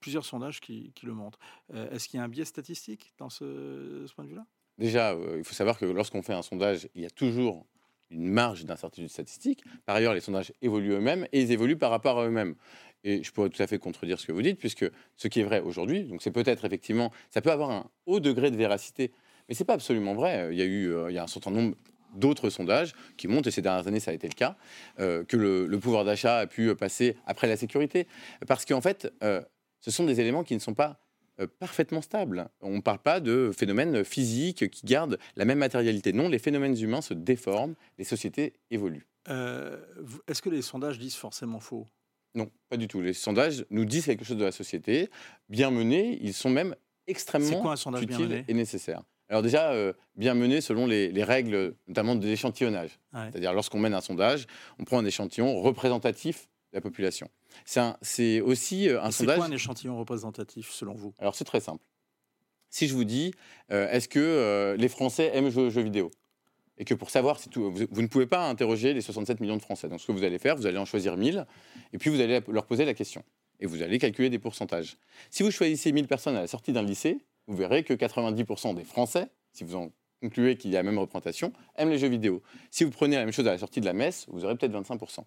plusieurs 0.00 0.24
sondages 0.24 0.60
qui, 0.60 0.92
le 1.02 1.12
montrent. 1.12 1.38
Euh, 1.72 1.88
est-ce 1.90 2.08
qu'il 2.08 2.18
y 2.18 2.20
a 2.20 2.24
un 2.24 2.28
biais 2.28 2.44
statistique 2.44 3.12
dans 3.18 3.30
ce, 3.30 4.06
point 4.14 4.24
de 4.24 4.30
vue-là? 4.30 4.46
Déjà, 4.78 5.16
il 5.36 5.44
faut 5.44 5.54
savoir 5.54 5.78
que 5.78 5.86
lorsqu'on 5.86 6.22
fait 6.22 6.34
un 6.34 6.42
sondage, 6.42 6.88
il 6.94 7.02
y 7.02 7.06
a 7.06 7.10
toujours 7.10 7.66
une 8.10 8.28
marge 8.28 8.64
d'incertitude 8.64 9.08
statistique. 9.08 9.64
Par 9.84 9.96
ailleurs, 9.96 10.14
les 10.14 10.20
sondages 10.20 10.52
évoluent 10.60 10.92
eux-mêmes 10.92 11.26
et 11.32 11.40
ils 11.40 11.52
évoluent 11.52 11.78
par 11.78 11.90
rapport 11.90 12.20
à 12.20 12.26
eux-mêmes. 12.26 12.56
Et 13.04 13.22
je 13.22 13.32
pourrais 13.32 13.48
tout 13.48 13.62
à 13.62 13.66
fait 13.66 13.78
contredire 13.78 14.20
ce 14.20 14.26
que 14.26 14.32
vous 14.32 14.42
dites, 14.42 14.58
puisque 14.58 14.84
ce 15.16 15.28
qui 15.28 15.40
est 15.40 15.44
vrai 15.44 15.60
aujourd'hui, 15.60 16.04
donc 16.04 16.22
c'est 16.22 16.30
peut-être 16.30 16.64
effectivement, 16.64 17.12
ça 17.30 17.40
peut 17.40 17.52
avoir 17.52 17.70
un 17.70 17.88
haut 18.06 18.20
degré 18.20 18.50
de 18.50 18.56
véracité, 18.56 19.12
mais 19.48 19.54
c'est 19.54 19.64
pas 19.64 19.74
absolument 19.74 20.14
vrai. 20.14 20.48
Il 20.52 20.58
y 20.58 20.62
a 20.62 20.66
eu, 20.66 20.92
il 21.08 21.14
y 21.14 21.18
a 21.18 21.22
un 21.22 21.28
certain 21.28 21.52
nombre 21.52 21.76
d'autres 22.16 22.50
sondages 22.50 22.94
qui 23.16 23.28
montrent, 23.28 23.48
et 23.48 23.50
ces 23.50 23.62
dernières 23.62 23.86
années 23.86 24.00
ça 24.00 24.10
a 24.10 24.14
été 24.14 24.28
le 24.28 24.34
cas, 24.34 24.56
euh, 25.00 25.24
que 25.24 25.36
le, 25.36 25.78
pouvoir 25.78 26.04
d'achat 26.04 26.38
a 26.38 26.46
pu 26.46 26.74
passer 26.74 27.16
après 27.26 27.46
la 27.46 27.56
sécurité. 27.56 28.06
Parce 28.46 28.64
qu'en 28.64 28.80
fait, 28.80 29.12
euh, 29.22 29.42
ce 29.80 29.90
sont 29.90 30.04
des 30.04 30.20
éléments 30.20 30.42
qui 30.42 30.54
ne 30.54 30.58
sont 30.58 30.74
pas 30.74 30.98
euh, 31.40 31.46
parfaitement 31.58 32.00
stables. 32.00 32.48
On 32.60 32.76
ne 32.76 32.80
parle 32.80 32.98
pas 32.98 33.20
de 33.20 33.52
phénomènes 33.56 34.04
physiques 34.04 34.70
qui 34.70 34.86
gardent 34.86 35.18
la 35.36 35.44
même 35.44 35.58
matérialité. 35.58 36.12
Non, 36.12 36.28
les 36.28 36.38
phénomènes 36.38 36.80
humains 36.80 37.02
se 37.02 37.14
déforment, 37.14 37.74
les 37.98 38.04
sociétés 38.04 38.54
évoluent. 38.70 39.06
Est-ce 39.28 40.40
que 40.40 40.50
les 40.50 40.62
sondages 40.62 40.98
disent 40.98 41.16
forcément 41.16 41.58
faux? 41.58 41.86
Non, 42.36 42.50
pas 42.68 42.76
du 42.76 42.86
tout. 42.86 43.00
Les 43.00 43.14
sondages 43.14 43.64
nous 43.70 43.84
disent 43.84 44.04
quelque 44.04 44.24
chose 44.24 44.36
de 44.36 44.44
la 44.44 44.52
société. 44.52 45.08
Bien 45.48 45.70
menés, 45.70 46.18
ils 46.22 46.34
sont 46.34 46.50
même 46.50 46.76
extrêmement 47.06 47.60
quoi, 47.62 47.72
un 47.72 47.76
sondage 47.76 48.02
utiles 48.02 48.44
et 48.46 48.54
nécessaires. 48.54 49.02
Alors 49.28 49.42
déjà, 49.42 49.72
euh, 49.72 49.92
bien 50.16 50.34
mené 50.34 50.60
selon 50.60 50.86
les, 50.86 51.24
règles, 51.24 51.74
notamment 51.88 52.14
de 52.14 52.26
l'échantillonnage. 52.26 52.98
C'est-à-dire, 53.12 53.52
lorsqu'on 53.52 53.78
mène 53.78 53.94
un 53.94 54.00
sondage, 54.00 54.46
on 54.78 54.84
prend 54.84 54.98
un 54.98 55.04
échantillon 55.04 55.60
représentatif 55.60 56.48
de 56.72 56.78
la 56.78 56.80
population. 56.80 57.28
C'est 57.64 58.40
aussi 58.40 58.88
euh, 58.88 59.02
un 59.02 59.10
sondage... 59.10 59.36
C'est 59.36 59.40
quoi 59.40 59.46
un 59.46 59.52
échantillon 59.52 59.98
représentatif, 59.98 60.70
selon 60.70 60.94
vous? 60.94 61.12
Alors, 61.18 61.34
c'est 61.34 61.44
très 61.44 61.60
simple. 61.60 61.84
Si 62.70 62.88
je 62.88 62.94
vous 62.94 63.04
dis, 63.04 63.32
euh, 63.72 63.88
est-ce 63.90 64.08
que 64.08 64.76
les 64.78 64.88
Français 64.88 65.30
aiment 65.34 65.50
jouer 65.50 65.64
aux 65.64 65.70
jeux 65.70 65.82
vidéo? 65.82 66.10
Et 66.78 66.84
que 66.84 66.92
pour 66.92 67.08
savoir 67.08 67.40
si 67.40 67.48
tout, 67.48 67.70
vous, 67.70 68.02
ne 68.02 68.06
pouvez 68.06 68.26
pas 68.26 68.46
interroger 68.46 68.92
les 68.92 69.00
67 69.00 69.40
millions 69.40 69.56
de 69.56 69.62
Français. 69.62 69.88
Donc 69.88 70.00
ce 70.00 70.06
que 70.06 70.12
vous 70.12 70.24
allez 70.24 70.38
faire, 70.38 70.56
vous 70.56 70.66
allez 70.66 70.76
en 70.76 70.84
choisir 70.84 71.16
1000 71.16 71.46
et 71.94 71.98
puis 71.98 72.10
vous 72.10 72.20
allez 72.20 72.40
leur 72.48 72.66
poser 72.66 72.84
la 72.84 72.92
question 72.92 73.24
et 73.60 73.66
vous 73.66 73.82
allez 73.82 73.98
calculer 73.98 74.28
des 74.28 74.38
pourcentages. 74.38 74.98
Si 75.30 75.42
vous 75.42 75.50
choisissez 75.50 75.90
1000 75.90 76.06
personnes 76.06 76.36
à 76.36 76.40
la 76.40 76.46
sortie 76.46 76.72
d'un 76.72 76.82
lycée, 76.82 77.18
vous 77.46 77.56
verrez 77.56 77.84
que 77.84 77.94
90% 77.94 78.74
des 78.74 78.84
Français, 78.84 79.28
si 79.52 79.64
vous 79.64 79.76
en 79.76 79.90
concluez 80.20 80.56
qu'il 80.56 80.70
y 80.70 80.76
a 80.76 80.80
la 80.80 80.82
même 80.82 80.98
représentation, 80.98 81.52
aiment 81.76 81.90
les 81.90 81.98
jeux 81.98 82.08
vidéo. 82.08 82.42
Si 82.70 82.84
vous 82.84 82.90
prenez 82.90 83.16
la 83.16 83.24
même 83.24 83.32
chose 83.32 83.46
à 83.46 83.52
la 83.52 83.58
sortie 83.58 83.80
de 83.80 83.86
la 83.86 83.92
messe, 83.92 84.26
vous 84.28 84.44
aurez 84.44 84.56
peut-être 84.56 84.72
25%. 84.72 85.24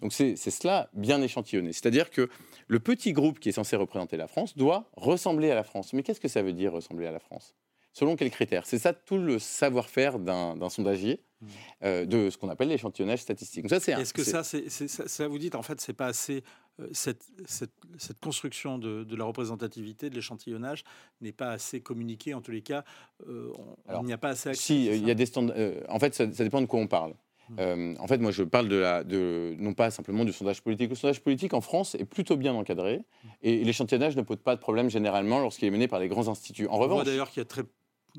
Donc 0.00 0.12
c'est 0.12 0.36
cela 0.36 0.88
bien 0.94 1.20
échantillonné. 1.22 1.72
C'est-à-dire 1.72 2.10
que 2.10 2.28
le 2.66 2.80
petit 2.80 3.12
groupe 3.12 3.38
qui 3.38 3.50
est 3.50 3.52
censé 3.52 3.76
représenter 3.76 4.16
la 4.16 4.26
France 4.26 4.56
doit 4.56 4.90
ressembler 4.96 5.50
à 5.50 5.54
la 5.54 5.64
France. 5.64 5.92
Mais 5.92 6.02
qu'est-ce 6.02 6.20
que 6.20 6.28
ça 6.28 6.42
veut 6.42 6.52
dire 6.52 6.72
ressembler 6.72 7.06
à 7.06 7.12
la 7.12 7.20
France? 7.20 7.54
Selon 7.92 8.16
quels 8.16 8.30
critères? 8.30 8.66
C'est 8.66 8.78
ça 8.78 8.94
tout 8.94 9.18
le 9.18 9.38
savoir-faire 9.38 10.18
d'un 10.18 10.68
sondagier, 10.70 11.20
mmh. 11.40 11.46
euh, 11.84 12.06
de 12.06 12.30
ce 12.30 12.38
qu'on 12.38 12.48
appelle 12.48 12.68
l'échantillonnage 12.68 13.18
statistique. 13.20 13.70
Est-ce 13.70 14.14
que 14.14 14.24
ça, 14.24 14.42
ça, 14.42 15.28
vous 15.28 15.38
dites, 15.38 15.54
en 15.54 15.62
fait, 15.62 15.78
c'est 15.78 15.92
pas 15.92 16.06
assez. 16.06 16.42
Euh, 16.80 16.88
cette, 16.92 17.26
cette, 17.46 18.20
construction 18.20 18.78
de, 18.78 19.16
la 19.16 19.24
représentativité, 19.24 20.10
de 20.10 20.14
l'échantillonnage, 20.14 20.84
n'est 21.20 21.32
pas 21.32 21.50
assez 21.50 21.80
communiquée. 21.80 22.34
En 22.34 22.40
tous 22.40 22.50
les 22.50 22.62
cas, 22.62 22.84
euh, 23.28 23.52
il 24.00 24.06
n'y 24.06 24.12
a 24.12 24.18
pas 24.18 24.30
assez. 24.30 24.50
Accès, 24.50 24.62
si, 24.62 24.86
il 24.86 25.06
y 25.06 25.10
a 25.10 25.14
des 25.14 25.26
standards. 25.26 25.56
en 25.88 25.98
fait, 25.98 26.14
ça, 26.14 26.26
dépend 26.26 26.60
de 26.60 26.66
quoi 26.66 26.80
on 26.80 26.86
parle. 26.86 27.14
Mmh. 27.50 27.96
en 27.98 28.06
fait, 28.06 28.18
moi, 28.18 28.30
je 28.30 28.44
parle 28.44 28.68
de 28.68 28.76
la, 28.76 29.04
de, 29.04 29.54
non 29.58 29.74
pas 29.74 29.90
simplement 29.90 30.24
du 30.24 30.32
sondage 30.32 30.62
politique. 30.62 30.88
Le 30.88 30.94
sondage 30.94 31.20
politique 31.20 31.52
en 31.52 31.60
France 31.60 31.94
est 31.96 32.06
plutôt 32.06 32.36
bien 32.36 32.54
encadré 32.54 32.98
mmh. 32.98 33.28
et 33.42 33.64
l'échantillonnage 33.64 34.16
ne 34.16 34.22
pose 34.22 34.38
pas 34.38 34.54
de 34.54 34.60
problème 34.60 34.88
généralement 34.88 35.40
lorsqu'il 35.40 35.68
est 35.68 35.72
mené 35.72 35.88
par 35.88 35.98
les 35.98 36.08
grands 36.08 36.28
instituts. 36.28 36.66
En 36.68 36.76
on 36.76 36.78
revanche, 36.78 37.02
voit 37.02 37.04
d'ailleurs 37.04 37.30
qu'il 37.30 37.40
y 37.40 37.42
a 37.42 37.46
très 37.46 37.64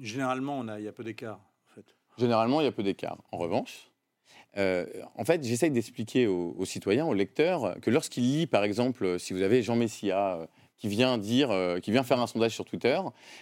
Généralement, 0.01 0.63
il 0.77 0.83
y 0.83 0.87
a 0.87 0.91
peu 0.91 1.03
d'écart. 1.03 1.39
En 1.39 1.75
fait. 1.75 1.95
Généralement, 2.17 2.61
il 2.61 2.65
y 2.65 2.67
a 2.67 2.71
peu 2.71 2.83
d'écart. 2.83 3.17
En 3.31 3.37
revanche, 3.37 3.91
euh, 4.57 4.85
en 5.15 5.25
fait, 5.25 5.43
j'essaye 5.43 5.71
d'expliquer 5.71 6.27
aux, 6.27 6.65
citoyens, 6.65 7.05
aux 7.05 7.13
lecteurs, 7.13 7.75
que 7.81 7.89
lorsqu'ils 7.89 8.23
lisent, 8.23 8.45
par 8.47 8.63
exemple, 8.63 9.19
si 9.19 9.33
vous 9.33 9.41
avez 9.41 9.63
Jean 9.63 9.75
Messia 9.75 10.35
euh, 10.35 10.45
qui 10.77 10.87
vient 10.87 11.17
dire, 11.17 11.49
euh, 11.51 11.79
qui 11.79 11.91
vient 11.91 12.03
faire 12.03 12.19
un 12.19 12.27
sondage 12.27 12.53
sur 12.53 12.65
Twitter, 12.65 12.99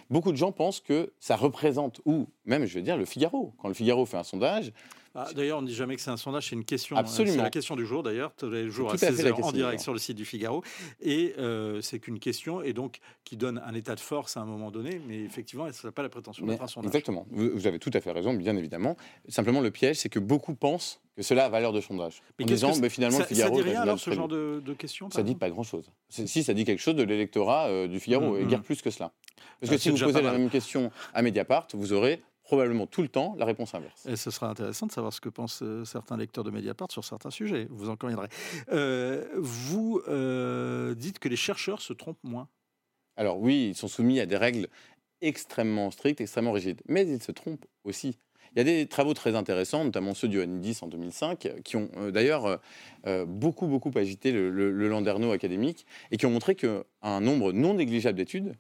beaucoup 0.10 0.32
de 0.32 0.38
gens 0.38 0.52
pensent 0.52 0.80
que 0.80 1.12
ça 1.20 1.36
représente, 1.36 2.02
ou 2.06 2.28
même, 2.46 2.66
je 2.66 2.76
veux 2.76 2.84
dire, 2.84 2.98
le 2.98 3.06
Figaro. 3.06 3.54
Quand 3.58 3.68
le 3.68 3.74
Figaro 3.74 4.06
fait 4.06 4.18
un 4.18 4.24
sondage, 4.24 4.72
ah, 5.14 5.28
d'ailleurs, 5.36 5.58
on 5.58 5.62
ne 5.62 5.68
dit 5.68 5.76
jamais 5.76 5.96
que 5.96 6.02
c'est 6.02 6.10
un 6.10 6.18
sondage, 6.18 6.48
c'est 6.48 6.56
une 6.56 6.64
question. 6.64 6.96
Hein. 6.96 7.02
Absolument. 7.02 7.36
C'est 7.36 7.42
la 7.42 7.50
question 7.50 7.76
du 7.76 7.86
jour, 7.86 8.02
d'ailleurs, 8.02 8.34
tous 8.36 8.50
les 8.50 8.70
jours 8.70 8.92
à, 8.92 8.96
16h 8.96 9.34
en 9.42 9.52
direct 9.52 9.82
sur 9.82 9.92
le 9.92 10.00
site 10.00 10.16
du 10.16 10.24
Figaro. 10.24 10.64
Et 11.02 11.34
euh, 11.38 11.82
c'est 11.82 12.00
qu'une 12.00 12.20
question, 12.20 12.62
et 12.62 12.72
donc 12.72 13.00
qui 13.26 13.36
donne 13.36 13.62
un 13.66 13.74
état 13.74 13.96
de 13.96 14.00
force 14.00 14.38
à 14.38 14.42
un 14.42 14.46
moment 14.46 14.72
donné, 14.72 15.02
mais 15.06 15.20
effectivement, 15.20 15.70
ça 15.72 15.88
n'a 15.88 15.92
pas 15.92 16.04
la 16.04 16.10
prétention 16.10 16.46
d'être 16.46 16.62
un 16.62 16.68
sondage. 16.68 16.90
Exactement. 16.90 17.28
Vous, 17.30 17.68
avez 17.68 17.80
tout 17.80 17.92
à 17.94 18.00
fait 18.00 18.12
raison, 18.12 18.34
bien 18.34 18.56
évidemment. 18.56 18.96
Simplement, 19.28 19.60
le 19.60 19.72
piège, 19.72 19.98
c'est 19.98 20.10
que 20.10 20.20
beaucoup 20.20 20.56
pensent 20.56 21.02
que 21.18 21.24
cela 21.24 21.46
a 21.46 21.50
valeur 21.50 21.74
de 21.74 21.82
sondage. 21.82 22.22
Mais 22.40 22.46
en 22.46 22.48
disant, 22.48 22.74
mais 22.80 22.90
finalement, 22.90 23.18
ça, 23.18 23.24
le 23.24 23.28
Figaro. 23.28 23.58
Ça 23.58 23.64
dit 23.64 23.70
rien 23.70 23.82
alors, 23.82 24.00
ce 24.00 24.12
genre 24.12 24.30
de, 24.30 24.62
de 24.66 24.74
questions 24.74 25.10
Ça 25.12 25.24
dit 25.24 25.36
pas 25.36 25.50
grand-chose. 25.50 25.92
Si, 26.10 26.44
ça 26.44 26.54
dit 26.54 26.64
quelque 26.64 26.82
chose 26.82 26.96
de 26.96 27.04
l'électorat 27.04 27.68
euh, 27.68 27.88
du 27.88 28.00
Figaro, 28.00 28.32
mm, 28.32 28.42
et 28.42 28.46
guère 28.46 28.60
mm. 28.60 28.64
plus 28.64 28.82
que 28.82 28.90
cela. 28.90 29.12
Parce 29.60 29.70
que 29.70 29.76
ah, 29.76 29.80
si 29.80 29.90
vous 29.90 29.98
posez 29.98 30.22
la 30.22 30.32
même 30.32 30.50
question 30.50 30.92
à 31.14 31.22
Mediapart, 31.22 31.68
vous 31.74 31.94
aurez 31.94 32.22
probablement 32.52 32.86
tout 32.86 33.02
le 33.02 33.08
temps 33.08 33.34
la 33.38 33.46
réponse 33.46 33.74
inverse. 33.76 34.06
Et 34.06 34.18
ce 34.18 34.30
sera 34.30 34.50
intéressant 34.50 34.86
de 34.86 34.92
savoir 34.92 35.14
ce 35.14 35.22
que 35.22 35.30
pensent 35.30 35.62
euh, 35.64 35.86
certains 35.86 36.18
lecteurs 36.18 36.44
de 36.44 36.52
Mediapart 36.52 36.92
sur 36.92 37.06
certains 37.06 37.32
sujets. 37.32 37.66
Vous 37.70 37.88
en 37.88 37.96
conviendrez. 37.96 38.28
Euh, 38.74 39.26
vous 39.38 40.02
euh, 40.10 40.94
dites 40.94 41.20
que 41.20 41.30
les 41.30 41.38
chercheurs 41.38 41.82
se 41.82 41.94
trompent 41.94 42.24
moins. 42.24 42.50
Alors 43.16 43.40
oui, 43.40 43.70
ils 43.70 43.76
sont 43.76 43.88
soumis 43.88 44.20
à 44.20 44.26
des 44.26 44.36
règles 44.36 44.68
extrêmement 45.22 45.92
strictes, 45.92 46.20
extrêmement 46.20 46.52
rigides, 46.52 46.82
mais 46.90 47.08
ils 47.08 47.24
se 47.24 47.32
trompent 47.32 47.66
aussi. 47.86 48.18
Il 48.54 48.58
y 48.58 48.62
a 48.62 48.66
des 48.66 48.86
travaux 48.86 49.14
très 49.14 49.34
intéressants, 49.38 49.86
notamment 49.86 50.14
ceux 50.14 50.28
du 50.28 50.42
ONIDIS 50.42 50.80
en 50.82 50.88
2005, 50.88 51.54
qui 51.64 51.78
ont 51.78 51.90
d'ailleurs 52.10 52.60
beaucoup, 53.28 53.68
beaucoup 53.68 53.92
agité 53.96 54.34
le, 54.34 54.50
le, 54.50 54.90
Landerneau 54.90 55.32
académique 55.32 55.86
et 56.12 56.18
qui 56.18 56.26
ont 56.26 56.32
montré 56.32 56.56
qu'un 56.56 57.22
nombre 57.22 57.54
non 57.54 57.76
négligeable 57.76 58.18
d'études 58.18 58.56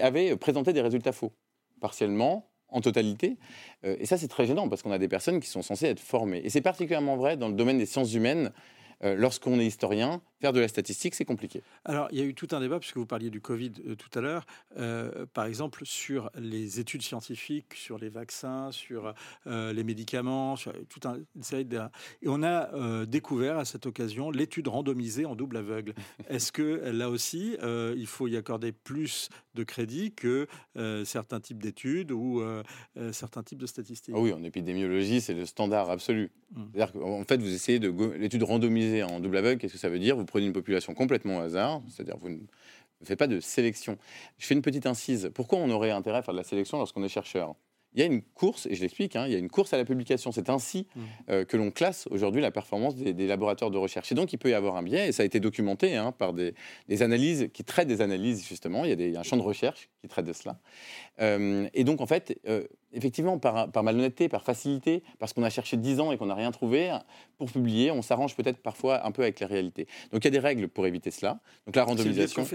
avait 0.00 0.36
présenté 0.36 0.72
des 0.72 0.80
résultats 0.80 1.10
faux, 1.10 1.32
partiellement, 1.80 2.48
en 2.68 2.80
totalité. 2.80 3.36
Euh, 3.84 3.96
et 3.98 4.06
ça, 4.06 4.16
c'est 4.16 4.28
très 4.28 4.46
gênant 4.46 4.68
parce 4.68 4.82
qu'on 4.82 4.92
a 4.92 4.98
des 4.98 5.08
personnes 5.08 5.40
qui 5.40 5.48
sont 5.48 5.62
censées 5.62 5.86
être 5.86 6.00
formées. 6.00 6.40
Et 6.44 6.50
c'est 6.50 6.60
particulièrement 6.60 7.16
vrai 7.16 7.36
dans 7.36 7.48
le 7.48 7.54
domaine 7.54 7.78
des 7.78 7.86
sciences 7.86 8.14
humaines. 8.14 8.52
Euh, 9.04 9.14
lorsqu'on 9.14 9.60
est 9.60 9.66
historien, 9.66 10.22
faire 10.46 10.52
de 10.52 10.60
la 10.60 10.68
statistique, 10.68 11.16
c'est 11.16 11.24
compliqué. 11.24 11.60
Alors, 11.84 12.06
il 12.12 12.18
y 12.18 12.20
a 12.20 12.24
eu 12.24 12.34
tout 12.34 12.46
un 12.52 12.60
débat, 12.60 12.78
puisque 12.78 12.98
vous 12.98 13.06
parliez 13.06 13.30
du 13.30 13.40
Covid 13.40 13.72
euh, 13.84 13.96
tout 13.96 14.16
à 14.16 14.22
l'heure, 14.22 14.46
par 15.32 15.46
exemple, 15.46 15.80
sur 15.84 16.30
les 16.38 16.78
études 16.78 17.02
scientifiques, 17.02 17.74
sur 17.74 17.98
les 17.98 18.08
vaccins, 18.08 18.70
sur 18.70 19.14
les 19.46 19.84
médicaments, 19.84 20.56
sur 20.56 20.72
tout 20.88 21.00
un, 21.08 21.18
une 21.34 21.42
série 21.42 21.64
de... 21.64 21.78
Et 22.22 22.28
on 22.28 22.42
a 22.42 23.06
découvert 23.06 23.58
à 23.58 23.64
cette 23.64 23.86
occasion 23.86 24.30
l'étude 24.30 24.68
randomisée 24.68 25.24
en 25.24 25.34
double 25.34 25.56
aveugle. 25.56 25.94
Est-ce 26.28 26.52
que 26.52 26.90
là 26.90 27.08
aussi, 27.08 27.56
il 27.62 28.06
faut 28.06 28.28
y 28.28 28.36
accorder 28.36 28.72
plus 28.72 29.28
de 29.54 29.64
crédit 29.64 30.12
que 30.12 30.46
certains 31.04 31.40
types 31.40 31.62
d'études 31.62 32.12
ou 32.12 32.42
certains 33.12 33.42
types 33.42 33.58
de 33.58 33.66
statistiques? 33.66 34.14
Ah 34.16 34.20
Oui, 34.20 34.32
en 34.32 34.42
épidémiologie, 34.42 35.20
c'est 35.20 35.34
le 35.34 35.46
standard 35.46 35.90
absolu. 35.90 36.30
Mmh. 36.54 36.62
C'est-à-dire 36.72 36.92
qu'en 36.92 37.24
fait, 37.24 37.38
vous 37.38 37.52
essayez 37.52 37.78
de 37.78 37.92
l'étude 38.16 38.42
randomisée 38.42 39.02
en 39.02 39.20
double 39.20 39.38
aveugle, 39.38 39.60
qu'est-ce 39.60 39.74
que 39.74 39.78
ça 39.78 39.88
veut 39.88 39.98
dire? 39.98 40.16
Vous 40.16 40.24
une 40.44 40.52
population 40.52 40.94
complètement 40.94 41.38
au 41.38 41.40
hasard, 41.40 41.82
c'est-à-dire 41.88 42.16
vous 42.18 42.28
ne 42.30 42.38
faites 43.04 43.18
pas 43.18 43.26
de 43.26 43.40
sélection. 43.40 43.98
Je 44.38 44.46
fais 44.46 44.54
une 44.54 44.62
petite 44.62 44.86
incise. 44.86 45.30
Pourquoi 45.34 45.58
on 45.58 45.70
aurait 45.70 45.90
intérêt 45.90 46.18
à 46.18 46.22
faire 46.22 46.34
de 46.34 46.38
la 46.38 46.44
sélection 46.44 46.78
lorsqu'on 46.78 47.02
est 47.04 47.08
chercheur? 47.08 47.54
Il 47.96 48.00
y 48.00 48.02
a 48.02 48.06
une 48.06 48.20
course, 48.20 48.66
et 48.66 48.74
je 48.74 48.82
l'explique, 48.82 49.16
hein, 49.16 49.24
il 49.26 49.32
y 49.32 49.34
a 49.34 49.38
une 49.38 49.48
course 49.48 49.72
à 49.72 49.78
la 49.78 49.86
publication. 49.86 50.30
C'est 50.30 50.50
ainsi 50.50 50.86
mmh. 50.94 51.00
euh, 51.30 51.44
que 51.46 51.56
l'on 51.56 51.70
classe 51.70 52.06
aujourd'hui 52.10 52.42
la 52.42 52.50
performance 52.50 52.94
des, 52.94 53.26
laboratoires 53.26 53.70
de 53.70 53.78
recherche. 53.78 54.12
Et 54.12 54.14
donc, 54.14 54.34
il 54.34 54.36
peut 54.36 54.50
y 54.50 54.54
avoir 54.54 54.76
un 54.76 54.82
biais, 54.82 55.08
et 55.08 55.12
ça 55.12 55.22
a 55.22 55.26
été 55.26 55.40
documenté 55.40 55.96
hein, 55.96 56.12
par 56.12 56.34
des, 56.34 56.54
analyses 57.00 57.48
qui 57.54 57.64
traitent 57.64 57.88
des 57.88 58.02
analyses, 58.02 58.46
justement. 58.46 58.84
Il 58.84 58.90
y, 58.90 58.92
a 58.92 58.96
des, 58.96 59.16
un 59.16 59.22
champ 59.22 59.38
de 59.38 59.42
recherche 59.42 59.88
qui 60.02 60.08
traite 60.08 60.26
de 60.26 60.34
cela. 60.34 60.58
Euh, 61.20 61.68
et 61.72 61.84
donc, 61.84 62.02
en 62.02 62.06
fait, 62.06 62.38
euh, 62.46 62.64
effectivement, 62.92 63.38
par, 63.38 63.72
par, 63.72 63.82
malhonnêteté, 63.82 64.28
par 64.28 64.42
facilité, 64.42 65.02
parce 65.18 65.32
qu'on 65.32 65.42
a 65.42 65.50
cherché 65.50 65.78
10 65.78 66.00
ans 66.00 66.12
et 66.12 66.18
qu'on 66.18 66.26
n'a 66.26 66.34
rien 66.34 66.50
trouvé, 66.50 66.94
pour 67.38 67.50
publier, 67.50 67.90
on 67.90 68.02
s'arrange 68.02 68.36
peut-être 68.36 68.58
parfois 68.58 69.06
un 69.06 69.10
peu 69.10 69.22
avec 69.22 69.40
la 69.40 69.46
réalité. 69.46 69.86
Donc, 70.12 70.22
il 70.22 70.26
y 70.26 70.28
a 70.28 70.32
des 70.32 70.38
règles 70.38 70.68
pour 70.68 70.86
éviter 70.86 71.10
cela. 71.10 71.40
Donc, 71.64 71.76
la 71.76 71.84
randomisation. 71.84 72.46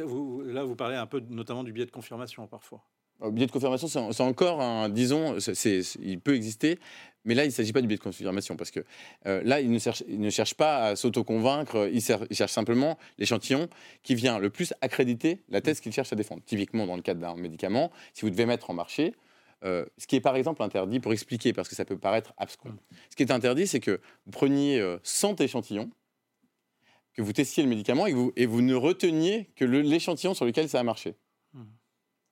là, 0.45 0.63
vous 0.63 0.75
parlez 0.75 0.97
un 0.97 1.07
peu 1.07 1.19
notamment 1.29 1.63
du 1.63 1.73
biais 1.73 1.87
de 1.87 1.91
confirmation, 1.91 2.45
parfois. 2.45 2.85
Le 3.21 3.31
biais 3.31 3.45
de 3.45 3.51
confirmation, 3.51 3.87
c'est 3.87 4.23
encore 4.23 4.61
un, 4.61 4.89
disons, 4.89 5.37
il 6.01 6.19
peut 6.19 6.35
exister, 6.35 6.79
mais 7.23 7.35
là, 7.35 7.43
il 7.43 7.47
ne 7.47 7.53
s'agit 7.53 7.71
pas 7.71 7.81
du 7.81 7.87
biais 7.87 7.97
de 7.97 8.01
confirmation, 8.01 8.55
parce 8.55 8.71
que 8.71 8.79
euh, 9.27 9.41
là, 9.45 9.61
il 9.61 9.71
ne, 9.71 9.79
cherche, 9.79 10.03
ne 10.07 10.29
cherche 10.29 10.55
pas 10.55 10.85
à 10.87 10.95
s'auto-convaincre, 10.95 11.89
il, 11.91 12.01
cherche 12.01 12.51
simplement 12.51 12.97
l'échantillon 13.17 13.69
qui 14.01 14.15
vient 14.15 14.39
le 14.39 14.49
plus 14.49 14.73
accréditer 14.81 15.39
la 15.49 15.61
thèse 15.61 15.79
qu'il 15.79 15.91
cherche 15.91 16.11
à 16.11 16.15
défendre. 16.15 16.41
Typiquement, 16.45 16.87
dans 16.87 16.95
le 16.95 17.01
cadre 17.01 17.21
d'un 17.21 17.35
médicament, 17.35 17.91
si 18.13 18.21
vous 18.21 18.31
devez 18.31 18.45
mettre 18.45 18.69
en 18.69 18.73
marché, 18.73 19.13
euh, 19.63 19.85
ce 19.97 20.07
qui 20.07 20.15
est 20.15 20.21
par 20.21 20.35
exemple 20.35 20.63
interdit, 20.63 20.99
pour 20.99 21.13
expliquer, 21.13 21.53
parce 21.53 21.69
que 21.69 21.75
ça 21.75 21.85
peut 21.85 21.97
paraître 21.97 22.33
abscon, 22.37 22.75
ce 23.11 23.15
qui 23.15 23.21
est 23.21 23.31
interdit, 23.31 23.67
c'est 23.67 23.79
que 23.79 24.01
vous 24.25 24.31
preniez 24.31 24.83
100 25.03 25.39
euh, 25.39 25.43
échantillons, 25.43 25.91
que 27.13 27.21
vous 27.21 27.33
testiez 27.33 27.61
le 27.61 27.69
médicament 27.69 28.07
et, 28.07 28.13
vous, 28.13 28.31
et 28.35 28.47
vous 28.47 28.61
ne 28.61 28.73
reteniez 28.73 29.51
que 29.55 29.65
l'échantillon 29.65 30.33
sur 30.33 30.45
lequel 30.45 30.69
ça 30.69 30.79
a 30.79 30.83
marché. 30.83 31.15
Mmh. 31.53 31.61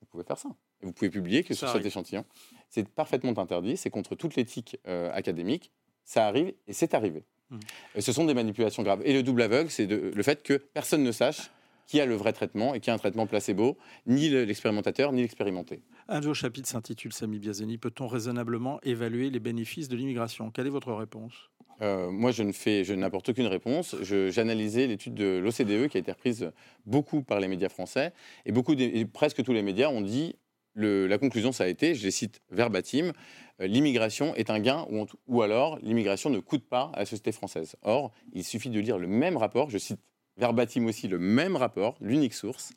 Vous 0.00 0.06
pouvez 0.06 0.24
faire 0.24 0.38
ça 0.38 0.48
vous 0.82 0.92
pouvez 0.92 1.10
publier 1.10 1.44
que 1.44 1.54
sur 1.54 1.68
cet 1.68 1.84
échantillon. 1.84 2.24
C'est 2.68 2.88
parfaitement 2.88 3.36
interdit, 3.38 3.76
c'est 3.76 3.90
contre 3.90 4.14
toute 4.14 4.36
l'éthique 4.36 4.78
euh, 4.86 5.10
académique. 5.12 5.72
Ça 6.04 6.26
arrive 6.26 6.52
et 6.66 6.72
c'est 6.72 6.94
arrivé. 6.94 7.24
Mmh. 7.50 7.58
ce 7.98 8.12
sont 8.12 8.24
des 8.24 8.34
manipulations 8.34 8.82
graves. 8.82 9.02
Et 9.04 9.12
le 9.12 9.22
double 9.24 9.42
aveugle, 9.42 9.70
c'est 9.70 9.86
le 9.86 10.22
fait 10.22 10.42
que 10.42 10.54
personne 10.54 11.02
ne 11.02 11.12
sache 11.12 11.50
qui 11.90 12.00
a 12.00 12.06
le 12.06 12.14
vrai 12.14 12.32
traitement 12.32 12.72
et 12.72 12.78
qui 12.78 12.88
a 12.88 12.94
un 12.94 12.98
traitement 12.98 13.26
placebo, 13.26 13.76
ni 14.06 14.28
l'expérimentateur, 14.28 15.10
ni 15.10 15.22
l'expérimenté. 15.22 15.82
Un 16.06 16.20
de 16.20 16.26
vos 16.26 16.34
chapitres 16.34 16.68
s'intitule 16.68 17.12
Sami 17.12 17.40
Biazeni. 17.40 17.78
Peut-on 17.78 18.06
raisonnablement 18.06 18.80
évaluer 18.84 19.28
les 19.28 19.40
bénéfices 19.40 19.88
de 19.88 19.96
l'immigration? 19.96 20.52
Quelle 20.52 20.68
est 20.68 20.70
votre 20.70 20.92
réponse? 20.92 21.50
Euh, 21.82 22.08
moi, 22.12 22.30
je 22.30 22.44
ne 22.44 22.52
fais, 22.52 22.84
je 22.84 22.94
n'apporte 22.94 23.30
aucune 23.30 23.48
réponse. 23.48 23.96
J'analysais 24.02 24.86
l'étude 24.86 25.14
de 25.14 25.38
l'OCDE 25.42 25.88
qui 25.88 25.96
a 25.96 26.00
été 26.00 26.12
reprise 26.12 26.52
beaucoup 26.86 27.22
par 27.22 27.40
les 27.40 27.48
médias 27.48 27.68
français 27.68 28.12
et 28.46 28.52
beaucoup, 28.52 28.74
et 28.74 29.04
presque 29.06 29.42
tous 29.42 29.52
les 29.52 29.62
médias 29.62 29.88
ont 29.88 30.00
dit 30.02 30.36
la 30.74 31.18
conclusion, 31.18 31.52
ça 31.52 31.64
a 31.64 31.66
été, 31.66 31.94
je 31.94 32.04
les 32.04 32.10
cite 32.10 32.40
verbatim, 32.50 33.12
euh, 33.60 33.66
l'immigration 33.66 34.34
est 34.34 34.50
un 34.50 34.60
gain 34.60 34.86
ou, 35.26 35.42
alors 35.42 35.78
l'immigration 35.80 36.30
ne 36.30 36.38
coûte 36.38 36.68
pas 36.68 36.90
à 36.94 37.00
la 37.00 37.06
société 37.06 37.32
française. 37.32 37.76
Or, 37.82 38.12
il 38.32 38.44
suffit 38.44 38.70
de 38.70 38.80
lire 38.80 38.98
le 38.98 39.06
même 39.06 39.36
rapport, 39.36 39.70
je 39.70 39.78
cite 39.78 40.00
verbatim 40.36 40.86
aussi 40.86 41.08
le 41.08 41.18
même 41.18 41.56
rapport, 41.56 41.96
l'unique 42.00 42.34
source, 42.34 42.72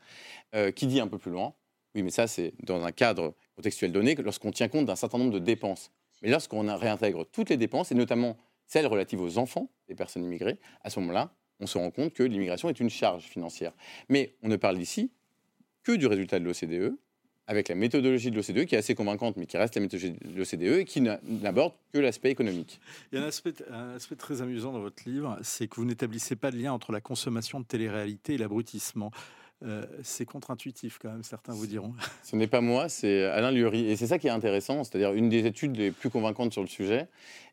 euh, 0.56 0.72
qui 0.72 0.88
dit 0.88 1.00
un 1.00 1.08
peu 1.08 1.18
plus 1.18 1.32
loin, 1.32 1.54
oui 1.96 2.04
mais 2.04 2.12
ça 2.12 2.28
c'est 2.28 2.54
dans 2.64 2.84
un 2.84 2.92
cadre 2.92 3.36
contextuel 3.56 3.92
donné, 3.92 4.16
lorsqu'on 4.16 4.52
tient 4.52 4.68
compte 4.68 4.86
d'un 4.86 4.96
certain 4.96 5.18
nombre 5.18 5.32
de 5.32 5.40
dépenses. 5.40 5.92
Mais 6.22 6.30
lorsqu'on 6.30 6.66
réintègre 6.76 7.26
toutes 7.32 7.50
les 7.50 7.58
dépenses, 7.58 7.92
et 7.92 7.96
notamment 7.96 8.38
celles 8.66 8.88
relatives 8.88 9.22
aux 9.22 9.38
enfants 9.38 9.70
des 9.88 9.96
personnes 9.96 10.24
immigrées, 10.24 10.58
à 10.82 10.90
ce 10.90 11.00
moment-là, 11.02 11.36
on 11.60 11.68
se 11.68 11.78
rend 11.78 11.92
compte 11.92 12.14
que 12.14 12.24
l'immigration 12.24 12.70
est 12.70 12.80
une 12.80 12.90
charge 12.90 13.24
financière. 13.24 13.74
Mais 14.10 14.36
on 14.42 14.48
ne 14.48 14.56
parle 14.56 14.80
ici 14.82 15.12
que 15.84 15.92
du 15.92 16.08
résultat 16.08 16.40
de 16.40 16.46
l'OCDE, 16.46 16.98
avec 17.48 17.70
la 17.70 17.76
méthodologie 17.76 18.32
de 18.32 18.36
l'OCDE 18.36 18.66
qui 18.66 18.76
est 18.76 18.78
assez 18.78 18.96
convaincante, 18.96 19.38
mais 19.38 19.46
qui 19.46 19.58
reste 19.58 19.76
la 19.76 19.82
méthodologie 19.82 20.14
de 20.14 20.38
l'OCDE 20.38 20.80
et 20.80 20.86
qui 20.86 21.02
n'aborde 21.02 21.74
que 21.92 22.00
l'aspect 22.00 22.32
économique. 22.32 22.80
Il 23.12 23.20
y 23.20 23.22
a 23.22 23.26
un 23.26 23.28
aspect, 23.28 23.54
très 24.18 24.42
amusant 24.42 24.72
dans 24.72 24.80
votre 24.80 25.08
livre, 25.08 25.38
c'est 25.42 25.68
que 25.68 25.76
vous 25.76 25.86
n'établissez 25.86 26.36
pas 26.36 26.52
de 26.52 26.58
lien 26.58 26.72
entre 26.72 26.92
la 26.92 27.02
consommation 27.02 27.60
de 27.60 27.66
télé-réalité 27.66 28.36
et 28.36 28.38
l'abrutissement. 28.38 29.12
Euh, 29.64 29.86
c'est 30.02 30.26
contre-intuitif 30.26 31.00
quand 31.02 31.10
même, 31.10 31.24
certains 31.24 31.54
vous 31.54 31.68
diront. 31.68 31.94
Ce 32.24 32.36
n'est 32.36 32.48
pas 32.48 32.60
moi, 32.60 32.90
c'est 32.90 33.24
Alain 33.24 33.52
Lurie. 33.52 33.90
Et 33.90 33.96
c'est 33.96 34.08
ça 34.08 34.20
qui 34.20 34.28
est 34.28 34.32
intéressant, 34.32 34.84
c'est-à-dire 34.84 35.14
une 35.14 35.30
des 35.30 35.46
études 35.46 35.78
les 35.78 35.92
plus 35.92 36.10
convaincantes 36.10 36.52
sur 36.52 36.62
le 36.62 36.68
sujet. 36.68 37.08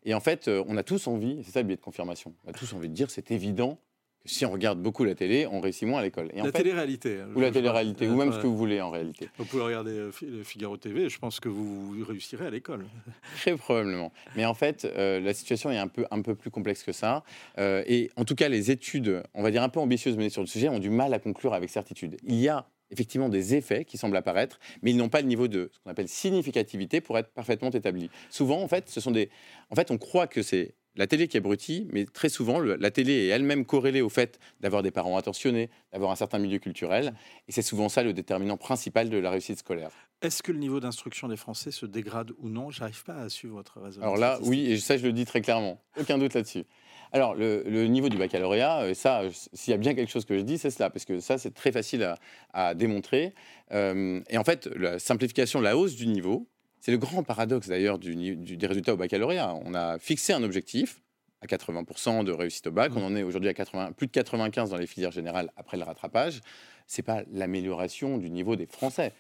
Et 0.05 0.15
en 0.15 0.21
fait, 0.21 0.49
euh, 0.49 0.65
on 0.67 0.77
a 0.77 0.83
tous 0.83 1.07
envie, 1.07 1.43
c'est 1.45 1.53
ça 1.53 1.61
le 1.61 1.67
biais 1.69 1.77
de 1.77 1.81
confirmation, 1.81 2.35
on 2.45 2.51
a 2.51 2.53
tous 2.53 2.73
envie 2.73 2.89
de 2.89 2.95
dire 2.95 3.11
c'est 3.11 3.31
évident 3.31 3.79
si 4.25 4.45
on 4.45 4.51
regarde 4.51 4.81
beaucoup 4.81 5.05
la 5.05 5.15
télé, 5.15 5.47
on 5.47 5.61
réussit 5.61 5.89
moins 5.89 6.01
à 6.01 6.03
l'école. 6.03 6.31
la 6.35 6.53
télé-réalité. 6.53 7.21
Hein, 7.21 7.29
ou 7.35 7.41
la 7.41 7.51
télé-réalité, 7.51 8.09
ou 8.09 8.17
même 8.17 8.33
ce 8.33 8.39
que 8.39 8.47
vous 8.47 8.57
voulez 8.57 8.81
en 8.81 8.91
réalité. 8.91 9.29
Vous 9.39 9.45
pouvez 9.45 9.63
regarder 9.63 9.93
euh, 9.93 10.11
le 10.23 10.43
Figaro 10.43 10.77
TV, 10.77 11.09
je 11.09 11.19
pense 11.19 11.41
que 11.41 11.49
vous 11.49 11.95
réussirez 12.07 12.47
à 12.47 12.51
l'école. 12.51 12.85
Très 13.41 13.57
probablement. 13.57 14.13
Mais 14.37 14.45
en 14.45 14.55
fait, 14.55 14.85
euh, 14.85 15.21
la 15.21 15.35
situation 15.35 15.71
est 15.71 15.79
un 15.79 15.89
peu, 15.89 16.07
un 16.11 16.23
peu 16.23 16.35
plus 16.35 16.51
complexe 16.51 16.83
que 16.83 16.93
ça. 16.93 17.25
Euh, 17.59 17.83
et 17.87 18.11
en 18.17 18.25
tout 18.25 18.35
cas, 18.35 18.49
les 18.49 18.71
études, 18.71 19.23
on 19.35 19.43
va 19.43 19.51
dire 19.51 19.63
un 19.63 19.69
peu 19.69 19.81
ambitieuses 19.81 20.17
menées 20.17 20.31
sur 20.31 20.43
le 20.43 20.47
sujet, 20.49 20.69
ont 20.69 20.79
du 20.79 20.91
mal 20.91 21.15
à 21.15 21.19
conclure 21.19 21.55
avec 21.55 21.71
certitude. 21.71 22.17
Il 22.25 22.37
y 22.37 22.49
a 22.49 22.67
effectivement 22.91 23.29
des 23.29 23.55
effets 23.55 23.85
qui 23.85 23.97
semblent 23.97 24.17
apparaître, 24.17 24.59
mais 24.83 24.91
ils 24.91 24.97
n'ont 24.97 25.09
pas 25.09 25.21
le 25.21 25.29
niveau 25.29 25.49
de 25.49 25.71
ce 25.73 25.79
qu'on 25.81 25.91
appelle 25.91 26.09
significativité 26.09 27.01
pour 27.01 27.17
être 27.19 27.31
parfaitement 27.31 27.71
établis. 27.71 28.11
Souvent, 28.31 28.61
en 28.61 28.69
fait, 28.69 28.89
ce 28.89 29.01
sont 29.01 29.13
des... 29.13 29.31
En 29.71 29.77
fait, 29.77 29.91
on 29.91 29.99
croit 29.99 30.27
que 30.27 30.43
c'est 30.43 30.75
la 30.97 31.07
télé 31.07 31.29
qui 31.29 31.37
abrutit, 31.37 31.87
mais 31.93 32.05
très 32.05 32.29
souvent, 32.29 32.61
la 32.61 32.91
télé 32.91 33.13
est 33.13 33.29
elle-même 33.29 33.65
corrélée 33.65 34.01
au 34.01 34.09
fait 34.09 34.39
d'avoir 34.61 34.83
des 34.83 34.91
parents 34.91 35.17
attentionnés, 35.17 35.71
d'avoir 35.93 36.11
un 36.11 36.17
certain 36.17 36.39
milieu 36.39 36.59
culturel. 36.59 37.15
Et 37.49 37.53
c'est 37.53 37.63
souvent 37.63 37.89
ça 37.89 38.03
le 38.03 38.13
déterminant 38.13 38.57
principal 38.57 39.09
de 39.09 39.17
la 39.17 39.31
réussite 39.31 39.59
scolaire. 39.59 39.91
Est-ce 40.23 40.43
que 40.43 40.53
le 40.53 40.59
niveau 40.59 40.81
d'instruction 40.81 41.29
des 41.29 41.37
Français 41.37 41.71
se 41.71 41.87
dégrade 41.87 42.33
ou 42.39 42.49
non? 42.49 42.71
J'arrive 42.71 43.05
pas 43.05 43.15
à 43.15 43.29
suivre 43.29 43.55
votre 43.55 43.81
raisonnement. 43.81 44.09
Alors 44.09 44.19
là, 44.19 44.39
oui, 44.43 44.67
et 44.67 44.79
ça, 44.79 44.97
je 44.97 45.07
le 45.07 45.13
dis 45.13 45.25
très 45.25 45.41
clairement. 45.41 45.81
Aucun 45.99 46.19
doute 46.19 46.35
là-dessus. 46.35 46.65
Alors, 47.13 47.35
le, 47.35 47.87
niveau 47.87 48.09
du 48.09 48.19
baccalauréat, 48.19 48.83
euh, 48.83 48.95
ça, 48.95 49.23
s'il 49.53 49.73
y 49.73 49.75
a 49.75 49.79
bien 49.79 49.95
quelque 49.95 50.11
chose 50.11 50.25
que 50.25 50.37
je 50.39 50.43
dis, 50.43 50.59
c'est 50.59 50.71
cela, 50.71 50.91
parce 50.91 51.05
que 51.05 51.19
ça, 51.21 51.39
c'est 51.39 51.53
très 51.53 51.73
facile 51.73 52.15
à, 52.53 52.75
démontrer. 52.75 53.35
Euh, 53.73 54.21
et 54.29 54.39
en 54.39 54.45
fait, 54.45 54.67
la 54.77 54.99
simplification, 54.99 55.61
la 55.61 55.77
hausse 55.77 55.97
du 55.97 56.07
niveau, 56.07 56.47
c'est 56.81 56.93
le 56.93 56.99
grand 56.99 57.23
paradoxe 57.23 57.69
d'ailleurs 57.69 57.99
du, 57.99 58.37
des 58.37 58.67
résultats 58.67 58.95
au 58.95 58.97
baccalauréat. 58.97 59.55
On 59.65 59.75
a 59.75 59.99
fixé 59.99 60.33
un 60.33 60.43
objectif 60.43 61.03
à 61.43 61.47
80% 61.47 62.25
de 62.25 62.33
réussite 62.33 62.67
au 62.67 62.71
bac. 62.71 62.93
On 62.97 63.05
en 63.05 63.15
est 63.17 63.23
aujourd'hui 63.23 63.49
à 63.49 63.55
80, 63.55 63.93
plus 63.93 64.07
de 64.07 64.13
95 64.13 64.71
dans 64.71 64.77
les 64.77 64.87
filières 64.87 65.13
générales 65.13 65.53
après 65.57 65.77
le 65.77 65.85
rattrapage. 65.85 66.41
C'est 66.87 67.03
pas 67.03 67.23
l'amélioration 67.33 68.19
du 68.19 68.31
niveau 68.31 68.57
des 68.57 68.67
Français. 68.67 69.13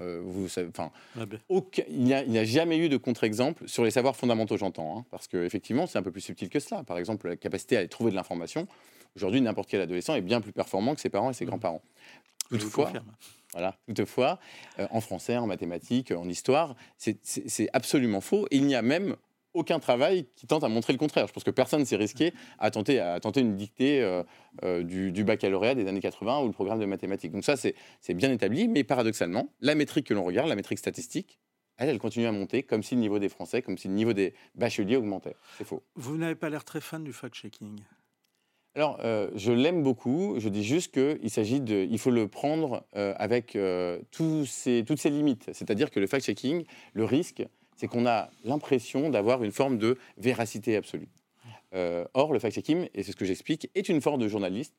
Euh, 0.00 0.20
vous, 0.24 0.48
ah 0.56 1.26
ben. 1.26 1.38
il 1.88 2.04
n'y 2.04 2.38
a, 2.38 2.44
jamais 2.44 2.78
eu 2.78 2.88
de 2.88 2.96
contre-exemple 2.96 3.68
sur 3.68 3.84
les 3.84 3.90
savoirs 3.90 4.16
fondamentaux, 4.16 4.56
j'entends, 4.56 4.98
hein, 4.98 5.04
parce 5.10 5.28
qu'effectivement, 5.28 5.86
c'est 5.86 5.98
un 5.98 6.02
peu 6.02 6.10
plus 6.10 6.20
subtil 6.20 6.48
que 6.48 6.58
cela. 6.58 6.84
Par 6.84 6.98
exemple, 6.98 7.28
la 7.28 7.36
capacité 7.36 7.76
à 7.76 7.80
aller 7.80 7.88
trouver 7.88 8.10
de 8.10 8.16
l'information. 8.16 8.66
Aujourd'hui, 9.16 9.40
n'importe 9.40 9.68
quel 9.68 9.80
adolescent 9.80 10.14
est 10.14 10.22
bien 10.22 10.40
plus 10.40 10.52
performant 10.52 10.94
que 10.94 11.00
ses 11.00 11.10
parents 11.10 11.30
et 11.30 11.34
ses 11.34 11.44
mmh. 11.44 11.48
grands-parents. 11.48 11.82
Toutefois, 12.50 12.92
voilà. 13.52 13.76
Toutefois, 13.86 14.38
euh, 14.78 14.86
en 14.90 15.00
français, 15.00 15.36
en 15.36 15.46
mathématiques, 15.46 16.10
en 16.10 16.28
histoire, 16.28 16.74
c'est 16.96 17.68
absolument 17.72 18.20
faux. 18.20 18.46
il 18.50 18.66
n'y 18.66 18.74
a 18.74 18.82
même 18.82 19.16
aucun 19.54 19.78
travail 19.78 20.26
qui 20.34 20.48
tente 20.48 20.64
à 20.64 20.68
montrer 20.68 20.92
le 20.92 20.98
contraire. 20.98 21.28
Je 21.28 21.32
pense 21.32 21.44
que 21.44 21.50
personne 21.50 21.80
ne 21.80 21.84
s'est 21.84 21.96
risqué 21.96 22.34
à 22.58 22.72
tenter, 22.72 22.98
à 22.98 23.20
tenter 23.20 23.40
une 23.40 23.54
dictée 23.54 24.02
euh, 24.02 24.24
euh, 24.64 24.82
du, 24.82 25.24
baccalauréat 25.24 25.76
des 25.76 25.86
années 25.86 26.00
80 26.00 26.40
ou 26.40 26.46
le 26.46 26.52
programme 26.52 26.80
de 26.80 26.86
mathématiques. 26.86 27.32
Donc 27.32 27.44
ça, 27.44 27.56
c'est 27.56 28.14
bien 28.14 28.32
établi, 28.32 28.68
mais 28.68 28.84
paradoxalement, 28.84 29.48
la 29.60 29.76
métrique 29.76 30.08
que 30.08 30.14
l'on 30.14 30.24
regarde, 30.24 30.48
la 30.48 30.56
métrique 30.56 30.80
statistique, 30.80 31.38
elle, 31.76 31.88
elle 31.88 31.98
continue 31.98 32.26
à 32.26 32.32
monter 32.32 32.62
comme 32.62 32.82
si 32.82 32.94
le 32.94 33.00
niveau 33.00 33.18
des 33.18 33.28
Français, 33.28 33.62
comme 33.62 33.78
si 33.78 33.88
le 33.88 33.94
niveau 33.94 34.12
des 34.12 34.34
bacheliers 34.54 34.96
augmentait. 34.96 35.36
C'est 35.58 35.64
faux. 35.64 35.82
Vous 35.94 36.16
n'avez 36.16 36.34
pas 36.34 36.48
l'air 36.48 36.64
très 36.64 36.80
fan 36.80 37.02
du 37.02 37.12
fact-checking 37.12 37.80
alors, 38.76 38.98
euh, 39.04 39.30
je 39.36 39.52
l'aime 39.52 39.82
beaucoup. 39.82 40.34
Je 40.38 40.48
dis 40.48 40.64
juste 40.64 40.92
qu'il 40.92 41.30
s'agit 41.30 41.60
de, 41.60 41.86
il 41.88 41.98
faut 41.98 42.10
le 42.10 42.26
prendre 42.26 42.84
euh, 42.96 43.14
avec 43.18 43.54
euh, 43.54 44.00
toutes 44.10 44.46
ses 44.46 45.10
limites. 45.10 45.48
C'est-à-dire 45.52 45.90
que 45.90 46.00
le 46.00 46.08
fact-checking, 46.08 46.64
le 46.92 47.04
risque, 47.04 47.44
c'est 47.76 47.86
qu'on 47.86 48.06
a 48.06 48.30
l'impression 48.44 49.10
d'avoir 49.10 49.44
une 49.44 49.52
forme 49.52 49.78
de 49.78 49.96
véracité 50.16 50.76
absolue. 50.76 51.08
or, 52.14 52.32
le 52.32 52.38
fact-checking, 52.38 52.88
et 52.94 53.02
c'est 53.02 53.12
ce 53.12 53.16
que 53.16 53.24
j'explique, 53.24 53.70
est 53.74 53.88
une 53.88 54.00
forme 54.00 54.20
de 54.20 54.28
journalisme. 54.28 54.74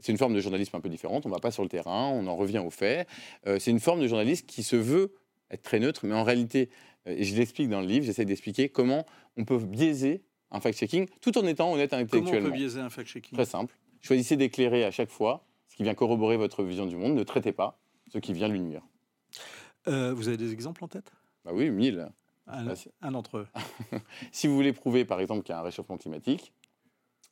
C'est 0.00 0.12
une 0.12 0.18
forme 0.18 0.34
de 0.34 0.40
journalisme 0.40 0.76
un 0.76 0.80
peu 0.80 0.88
différente. 0.88 1.26
On 1.26 1.28
ne 1.28 1.34
va 1.34 1.40
pas 1.40 1.50
sur 1.50 1.64
le 1.64 1.68
terrain, 1.68 2.08
on 2.08 2.28
en 2.28 2.36
revient 2.36 2.58
aux 2.58 2.70
faits. 2.70 3.08
c'est 3.44 3.72
une 3.72 3.80
forme 3.80 4.00
de 4.00 4.06
journalisme 4.06 4.46
qui 4.46 4.62
se 4.62 4.76
veut 4.76 5.14
être 5.50 5.62
très 5.62 5.80
neutre, 5.80 6.06
mais 6.06 6.14
en 6.14 6.22
réalité, 6.22 6.70
et 7.06 7.24
je 7.24 7.34
l'explique 7.34 7.68
dans 7.68 7.80
le 7.80 7.88
livre, 7.88 8.06
j'essaie 8.06 8.24
d'expliquer 8.24 8.68
comment 8.68 9.04
on 9.36 9.44
peut 9.44 9.58
biaiser 9.58 10.22
un 10.50 10.60
fact-checking 10.60 11.08
tout 11.20 11.36
en 11.38 11.46
étant 11.46 11.72
honnête 11.72 11.92
intellectuellement. 11.92 12.30
Comment 12.30 12.46
on 12.46 12.50
peut 12.50 12.56
biaiser 12.56 12.80
un 12.80 12.90
fact-checking? 12.90 13.34
Très 13.34 13.46
simple. 13.46 13.74
Choisissez 14.00 14.36
d'éclairer 14.36 14.84
à 14.84 14.90
chaque 14.90 15.10
fois 15.10 15.44
ce 15.68 15.76
qui 15.76 15.82
vient 15.82 15.94
corroborer 15.94 16.36
votre 16.36 16.62
vision 16.62 16.86
du 16.86 16.96
monde. 16.96 17.14
Ne 17.14 17.24
traitez 17.24 17.52
pas 17.52 17.78
ce 18.12 18.18
qui 18.18 18.32
vient 18.32 18.48
lui 18.48 18.60
nuire. 18.60 18.82
Euh, 19.86 20.12
vous 20.14 20.28
avez 20.28 20.36
des 20.36 20.52
exemples 20.52 20.84
en 20.84 20.88
tête? 20.88 21.12
Bah 21.44 21.50
Oui, 21.54 21.70
mille. 21.70 22.08
Un, 22.46 22.74
un 23.02 23.10
d'entre 23.10 23.38
eux. 23.38 23.48
si 24.32 24.46
vous 24.46 24.54
voulez 24.54 24.72
prouver, 24.72 25.04
par 25.04 25.20
exemple, 25.20 25.42
qu'il 25.42 25.52
y 25.52 25.56
a 25.56 25.60
un 25.60 25.62
réchauffement 25.62 25.98
climatique, 25.98 26.52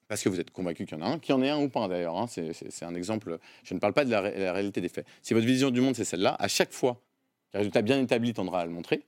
parce 0.09 0.23
que 0.23 0.29
vous 0.29 0.39
êtes 0.39 0.51
convaincu 0.51 0.85
qu'il 0.85 0.99
y 0.99 1.03
en 1.03 1.05
a 1.05 1.09
un, 1.09 1.19
qu'il 1.19 1.35
y 1.35 1.39
en 1.39 1.43
ait 1.43 1.49
un 1.49 1.59
ou 1.59 1.69
pas 1.69 1.89
d'ailleurs. 1.89 2.17
Hein, 2.17 2.27
c'est 2.29 2.85
un 2.85 2.95
exemple. 2.95 3.39
Je 3.65 3.75
ne 3.75 3.79
parle 3.79 3.93
pas 3.93 4.05
de 4.05 4.11
la, 4.11 4.23
la, 4.23 4.53
réalité 4.53 4.81
des 4.81 4.89
faits. 4.89 5.07
Si 5.23 5.35
votre 5.35 5.47
vision 5.47 5.71
du 5.71 5.81
monde 5.81 5.97
c'est 5.97 6.05
celle-là, 6.05 6.37
à 6.39 6.49
chaque 6.49 6.73
fois 6.73 7.01
qu'un 7.51 7.59
résultat 7.59 7.83
bien 7.83 8.01
établi 8.01 8.33
tendra 8.33 8.61
à 8.61 8.67
le 8.67 8.71
montrer, 8.71 9.05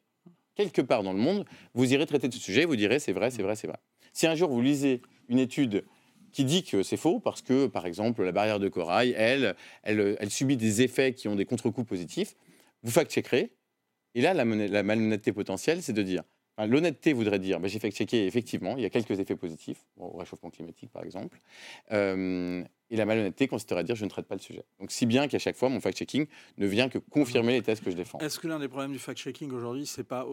quelque 0.54 0.82
part 0.82 1.02
dans 1.02 1.12
le 1.12 1.20
monde, 1.20 1.44
vous 1.74 1.92
irez 1.92 2.06
traiter 2.06 2.28
de 2.28 2.34
ce 2.34 2.40
sujet, 2.40 2.64
vous 2.64 2.76
direz 2.76 2.98
c'est 2.98 3.12
vrai, 3.12 3.30
c'est 3.30 3.42
vrai, 3.42 3.54
c'est 3.54 3.68
vrai. 3.68 3.78
Si 4.18 4.26
un 4.26 4.34
jour 4.34 4.50
vous 4.50 4.60
lisez 4.60 5.00
une 5.28 5.38
étude 5.38 5.84
qui 6.32 6.44
dit 6.44 6.64
que 6.64 6.82
c'est 6.82 6.96
faux 6.96 7.20
parce 7.20 7.40
que, 7.40 7.68
par 7.68 7.86
exemple, 7.86 8.24
la 8.24 8.32
barrière 8.32 8.58
de 8.58 8.68
corail, 8.68 9.14
elle, 9.16 9.54
elle, 9.84 10.28
subit 10.28 10.56
des 10.56 10.82
effets 10.82 11.14
qui 11.14 11.28
ont 11.28 11.36
des 11.36 11.44
contre-coups 11.44 11.86
positifs, 11.86 12.34
vous 12.82 12.90
fact-checkerez. 12.90 13.52
Et 14.16 14.20
là, 14.20 14.34
la, 14.34 14.44
malhonnêteté 14.44 15.32
potentielle, 15.32 15.84
c'est 15.84 15.92
de 15.92 16.02
dire, 16.02 16.24
l'honnêteté 16.58 17.12
voudrait 17.12 17.38
dire, 17.38 17.60
ben, 17.60 17.68
j'ai 17.68 17.78
fact-checké, 17.78 18.26
effectivement, 18.26 18.76
il 18.76 18.82
y 18.82 18.86
a 18.86 18.90
quelques 18.90 19.20
effets 19.20 19.36
positifs, 19.36 19.86
au 19.96 20.16
réchauffement 20.16 20.50
climatique 20.50 20.90
par 20.90 21.04
exemple. 21.04 21.38
Euh, 21.92 22.64
et 22.90 22.96
la 22.96 23.04
malhonnêteté 23.04 23.46
consisterait 23.46 23.82
à 23.82 23.84
dire, 23.84 23.94
je 23.94 24.04
ne 24.04 24.10
traite 24.10 24.26
pas 24.26 24.34
le 24.34 24.40
sujet. 24.40 24.64
Donc, 24.80 24.90
si 24.90 25.06
bien 25.06 25.28
qu'à 25.28 25.38
chaque 25.38 25.54
fois, 25.54 25.68
mon 25.68 25.78
fact-checking 25.78 26.26
ne 26.56 26.66
vient 26.66 26.88
que 26.88 26.98
confirmer 26.98 27.52
les 27.52 27.62
thèses 27.62 27.78
que 27.78 27.92
je 27.92 27.96
défends. 27.96 28.18
Est-ce 28.18 28.40
que 28.40 28.48
l'un 28.48 28.58
des 28.58 28.66
problèmes 28.66 28.90
du 28.90 28.98
fact-checking 28.98 29.52
aujourd'hui, 29.52 29.86
c'est 29.86 30.02
pas 30.02 30.26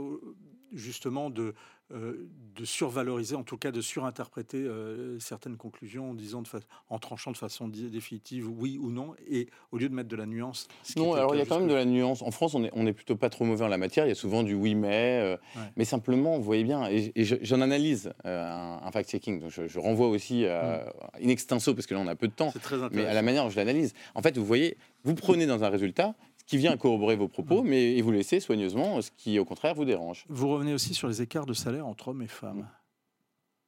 justement 0.74 1.30
de 1.30 1.54
euh, 1.94 2.28
de 2.56 2.66
survaloriser, 2.66 3.36
en 3.36 3.44
tout 3.44 3.58
cas 3.58 3.72
de 3.72 3.82
surinterpréter 3.82 4.58
euh, 4.58 5.20
certaines 5.20 5.58
conclusions 5.58 6.12
en 6.12 6.14
disant 6.16 6.42
de 6.42 6.48
en 6.90 7.00
tranchant 7.00 7.32
de 7.32 7.38
façon 7.38 7.68
définitive 7.68 8.50
oui 8.50 8.80
ou 8.82 8.90
non, 8.90 9.14
et 9.28 9.50
au 9.72 9.78
lieu 9.78 9.88
de 9.88 9.94
mettre 9.94 10.10
de 10.10 10.16
la 10.16 10.26
nuance. 10.26 10.68
Non, 10.96 11.14
alors 11.14 11.36
il 11.36 11.38
y 11.38 11.42
a 11.42 11.46
quand 11.46 11.60
même 11.60 11.68
de 11.68 11.76
la 11.76 11.86
nuance. 11.86 12.22
En 12.22 12.32
France, 12.32 12.56
on 12.56 12.64
est, 12.64 12.72
on 12.74 12.88
est 12.88 12.94
plutôt 12.94 13.18
pas 13.18 13.30
trop 13.30 13.46
mauvais 13.46 13.66
en 13.66 13.68
la 13.68 13.78
matière. 13.78 14.06
Il 14.06 14.10
y 14.10 14.14
a 14.14 14.16
souvent 14.16 14.42
du 14.42 14.56
oui 14.56 14.74
mais, 14.74 15.20
euh, 15.22 15.38
mais 15.76 15.86
simplement, 15.86 16.38
vous 16.38 16.44
voyez 16.44 16.64
bien, 16.64 16.88
et, 16.90 17.12
j'en 17.18 17.62
analyse 17.62 18.14
un, 18.24 18.90
fact-checking. 18.92 19.42
Donc 19.42 19.52
je, 19.52 19.80
renvoie 19.80 20.08
aussi 20.08 20.46
à, 20.46 20.92
mm. 21.20 21.26
in 21.26 21.30
extenso 21.30 21.76
parce 21.76 21.86
que 21.86 21.94
là 21.94 22.00
on 22.00 22.08
a 22.08 22.16
peu 22.16 22.28
de 22.28 22.34
temps, 22.34 22.52
mais 22.94 23.06
à 23.06 23.14
la 23.14 23.22
manière 23.22 23.44
dont 23.44 23.50
je 23.50 23.58
l'analyse. 23.58 23.94
En 24.16 24.22
fait, 24.22 24.38
vous 24.38 24.46
voyez, 24.46 24.78
vous 25.04 25.14
prenez 25.14 25.46
dans 25.46 25.64
un 25.64 25.70
résultat 25.70 26.16
qui 26.46 26.58
vient 26.58 26.78
corroborer 26.78 27.16
vos 27.16 27.28
propos, 27.28 27.64
mm. 27.64 27.68
mais 27.68 28.02
vous 28.02 28.12
laissez 28.12 28.40
soigneusement 28.40 29.02
ce 29.02 29.12
qui, 29.12 29.40
au 29.40 29.46
contraire, 29.46 29.74
vous 29.74 29.86
dérange. 29.86 30.26
Vous 30.30 30.48
revenez 30.48 30.74
aussi 30.74 30.94
sur 30.94 31.08
les 31.08 31.22
écarts 31.22 31.46
de 31.46 31.54
salaire 31.54 31.88
entre 31.88 32.10
hommes 32.10 32.22
et 32.22 32.28
femmes. 32.28 32.68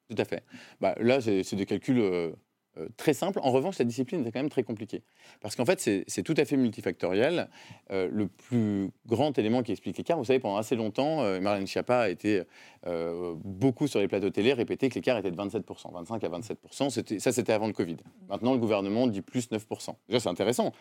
Tout 0.09 0.21
à 0.21 0.25
fait. 0.25 0.43
Bah, 0.79 0.95
là, 0.99 1.19
c'est 1.21 1.55
des 1.55 1.65
calculs 1.65 1.99
euh, 2.77 2.83
euh, 2.83 2.87
très 2.97 3.13
simples. 3.13 3.39
En 3.43 3.51
revanche, 3.51 3.77
la 3.79 3.85
discipline 3.85 4.25
est 4.25 4.31
quand 4.31 4.39
même 4.39 4.49
très 4.49 4.63
compliquée. 4.63 5.03
Parce 5.41 5.55
qu'en 5.55 5.65
fait, 5.65 5.79
c'est 5.79 6.23
tout 6.23 6.33
à 6.37 6.45
fait 6.45 6.57
multifactoriel. 6.57 7.49
Euh, 7.91 8.09
le 8.11 8.27
plus 8.27 8.91
grand 9.05 9.37
élément 9.37 9.63
qui 9.63 9.71
explique 9.71 9.97
l'écart, 9.97 10.17
vous 10.17 10.25
savez, 10.25 10.39
pendant 10.39 10.57
assez 10.57 10.75
longtemps, 10.75 11.23
Marlène 11.39 11.67
Schiappa 11.67 11.99
a 11.99 12.09
été 12.09 12.43
beaucoup 13.43 13.87
sur 13.87 13.99
les 13.99 14.07
plateaux 14.07 14.29
télé 14.29 14.53
répété 14.53 14.89
que 14.89 14.95
l'écart 14.95 15.17
était 15.17 15.31
de 15.31 15.35
27%, 15.35 15.93
25 15.93 16.23
à 16.23 16.29
27%. 16.29 17.19
Ça, 17.19 17.31
c'était 17.31 17.53
avant 17.53 17.67
le 17.67 17.73
Covid. 17.73 17.97
Maintenant, 18.29 18.53
le 18.53 18.59
gouvernement 18.59 19.07
dit 19.07 19.21
plus 19.21 19.49
9%. 19.49 19.95
Déjà, 20.07 20.19
c'est 20.19 20.29
intéressant 20.29 20.71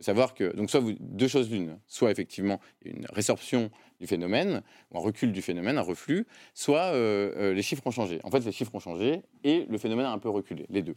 savoir 0.00 0.34
que, 0.34 0.54
donc, 0.54 0.70
soit 0.70 0.82
deux 1.00 1.28
choses 1.28 1.50
l'une, 1.50 1.78
soit 1.86 2.10
effectivement 2.10 2.60
une 2.84 3.06
résorption 3.12 3.70
du 4.00 4.06
phénomène, 4.06 4.62
ou 4.90 4.98
un 4.98 5.00
recul 5.00 5.32
du 5.32 5.42
phénomène, 5.42 5.78
un 5.78 5.82
reflux, 5.82 6.26
soit 6.54 6.92
euh, 6.92 7.32
euh, 7.36 7.54
les 7.54 7.62
chiffres 7.62 7.86
ont 7.86 7.90
changé. 7.90 8.20
En 8.22 8.30
fait, 8.30 8.40
les 8.40 8.52
chiffres 8.52 8.74
ont 8.74 8.80
changé 8.80 9.22
et 9.44 9.66
le 9.68 9.78
phénomène 9.78 10.06
a 10.06 10.12
un 10.12 10.18
peu 10.18 10.28
reculé, 10.28 10.66
les 10.68 10.82
deux. 10.82 10.96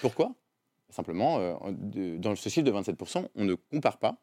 Pourquoi? 0.00 0.34
Simplement, 0.90 1.38
euh, 1.38 1.54
dans 2.18 2.34
ce 2.36 2.48
chiffre 2.48 2.64
de 2.66 2.72
27%, 2.72 3.28
on 3.34 3.44
ne 3.44 3.54
compare 3.54 3.98
pas 3.98 4.18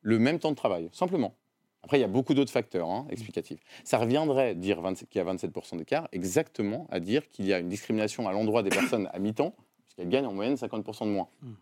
le 0.00 0.18
même 0.18 0.38
temps 0.38 0.50
de 0.50 0.56
travail, 0.56 0.88
simplement. 0.92 1.36
Après, 1.82 1.98
il 1.98 2.00
y 2.00 2.04
a 2.04 2.08
beaucoup 2.08 2.34
d'autres 2.34 2.50
facteurs 2.50 2.88
hein, 2.88 3.06
explicatifs. 3.10 3.60
Ça 3.84 3.98
reviendrait 3.98 4.54
dire 4.54 4.78
qu'il 5.08 5.20
y 5.20 5.20
a 5.20 5.32
27% 5.32 5.76
d'écart 5.76 6.08
exactement 6.10 6.86
à 6.90 6.98
dire 7.00 7.28
qu'il 7.28 7.46
y 7.46 7.52
a 7.52 7.60
une 7.60 7.68
discrimination 7.68 8.28
à 8.28 8.32
l'endroit 8.32 8.62
des 8.62 8.70
personnes 8.70 9.08
à 9.12 9.18
mi-temps, 9.18 9.54
puisqu'elles 9.84 10.08
gagnent 10.08 10.26
en 10.26 10.32
moyenne 10.32 10.54
50% 10.54 11.04
de 11.04 11.10
moins. 11.10 11.28
Hmm 11.42 11.52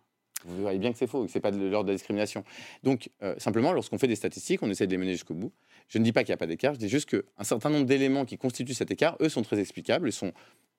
vous 0.45 0.61
voyez 0.61 0.79
bien 0.79 0.93
que 0.93 0.99
c'est 0.99 1.07
faux, 1.07 1.25
que 1.25 1.31
ce 1.31 1.39
n'est 1.39 1.43
pas 1.43 1.51
de 1.51 1.65
l'ordre 1.67 1.87
de 1.87 1.93
la 1.93 1.97
discrimination. 1.97 2.45
Donc, 2.83 3.11
euh, 3.23 3.35
simplement, 3.39 3.73
lorsqu'on 3.73 3.99
fait 3.99 4.07
des 4.07 4.17
statistiques, 4.17 4.63
on 4.63 4.71
essaie 4.71 4.87
de 4.87 4.91
les 4.93 4.99
mener 4.99 5.13
jusqu'au 5.13 5.35
bout. 5.35 5.53
Je 5.89 5.99
ne 5.99 6.05
dis 6.05 6.13
pas 6.13 6.23
qu'il 6.23 6.31
n'y 6.31 6.35
a 6.35 6.39
pas 6.39 6.47
d'écart, 6.47 6.75
je 6.75 6.79
dis 6.79 6.89
juste 6.89 7.09
qu'un 7.09 7.45
certain 7.45 7.71
nombre 7.71 7.87
d'éléments 7.87 8.25
qui 8.25 8.37
constituent 8.37 8.75
cet 8.75 8.91
écart, 8.91 9.17
eux, 9.21 9.29
sont 9.29 9.43
très 9.43 9.59
explicables, 9.59 10.09
ils 10.09 10.13
sont 10.13 10.33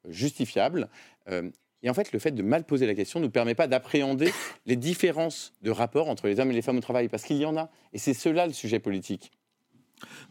justifiables. 0.08 0.90
Euh, 1.30 1.50
Et 1.86 1.90
en 1.90 1.94
fait, 1.94 2.12
le 2.12 2.20
fait 2.20 2.32
de 2.32 2.42
mal 2.42 2.66
poser 2.66 2.88
la 2.88 2.96
question 2.96 3.20
ne 3.20 3.26
nous 3.26 3.32
permet 3.32 3.54
pas 3.54 3.68
d'appréhender 3.68 4.34
les 4.66 4.76
différences 4.76 5.54
de 5.62 5.70
rapport 5.70 6.10
entre 6.10 6.28
les 6.28 6.40
hommes 6.40 6.50
et 6.50 6.54
les 6.54 6.64
femmes 6.64 6.78
au 6.78 6.82
travail, 6.82 7.08
parce 7.08 7.24
qu'il 7.24 7.38
y 7.38 7.46
en 7.46 7.56
a. 7.56 7.70
Et 7.94 8.00
c'est 8.00 8.16
cela 8.16 8.48
le 8.48 8.54
sujet 8.54 8.80
politique. 8.80 9.32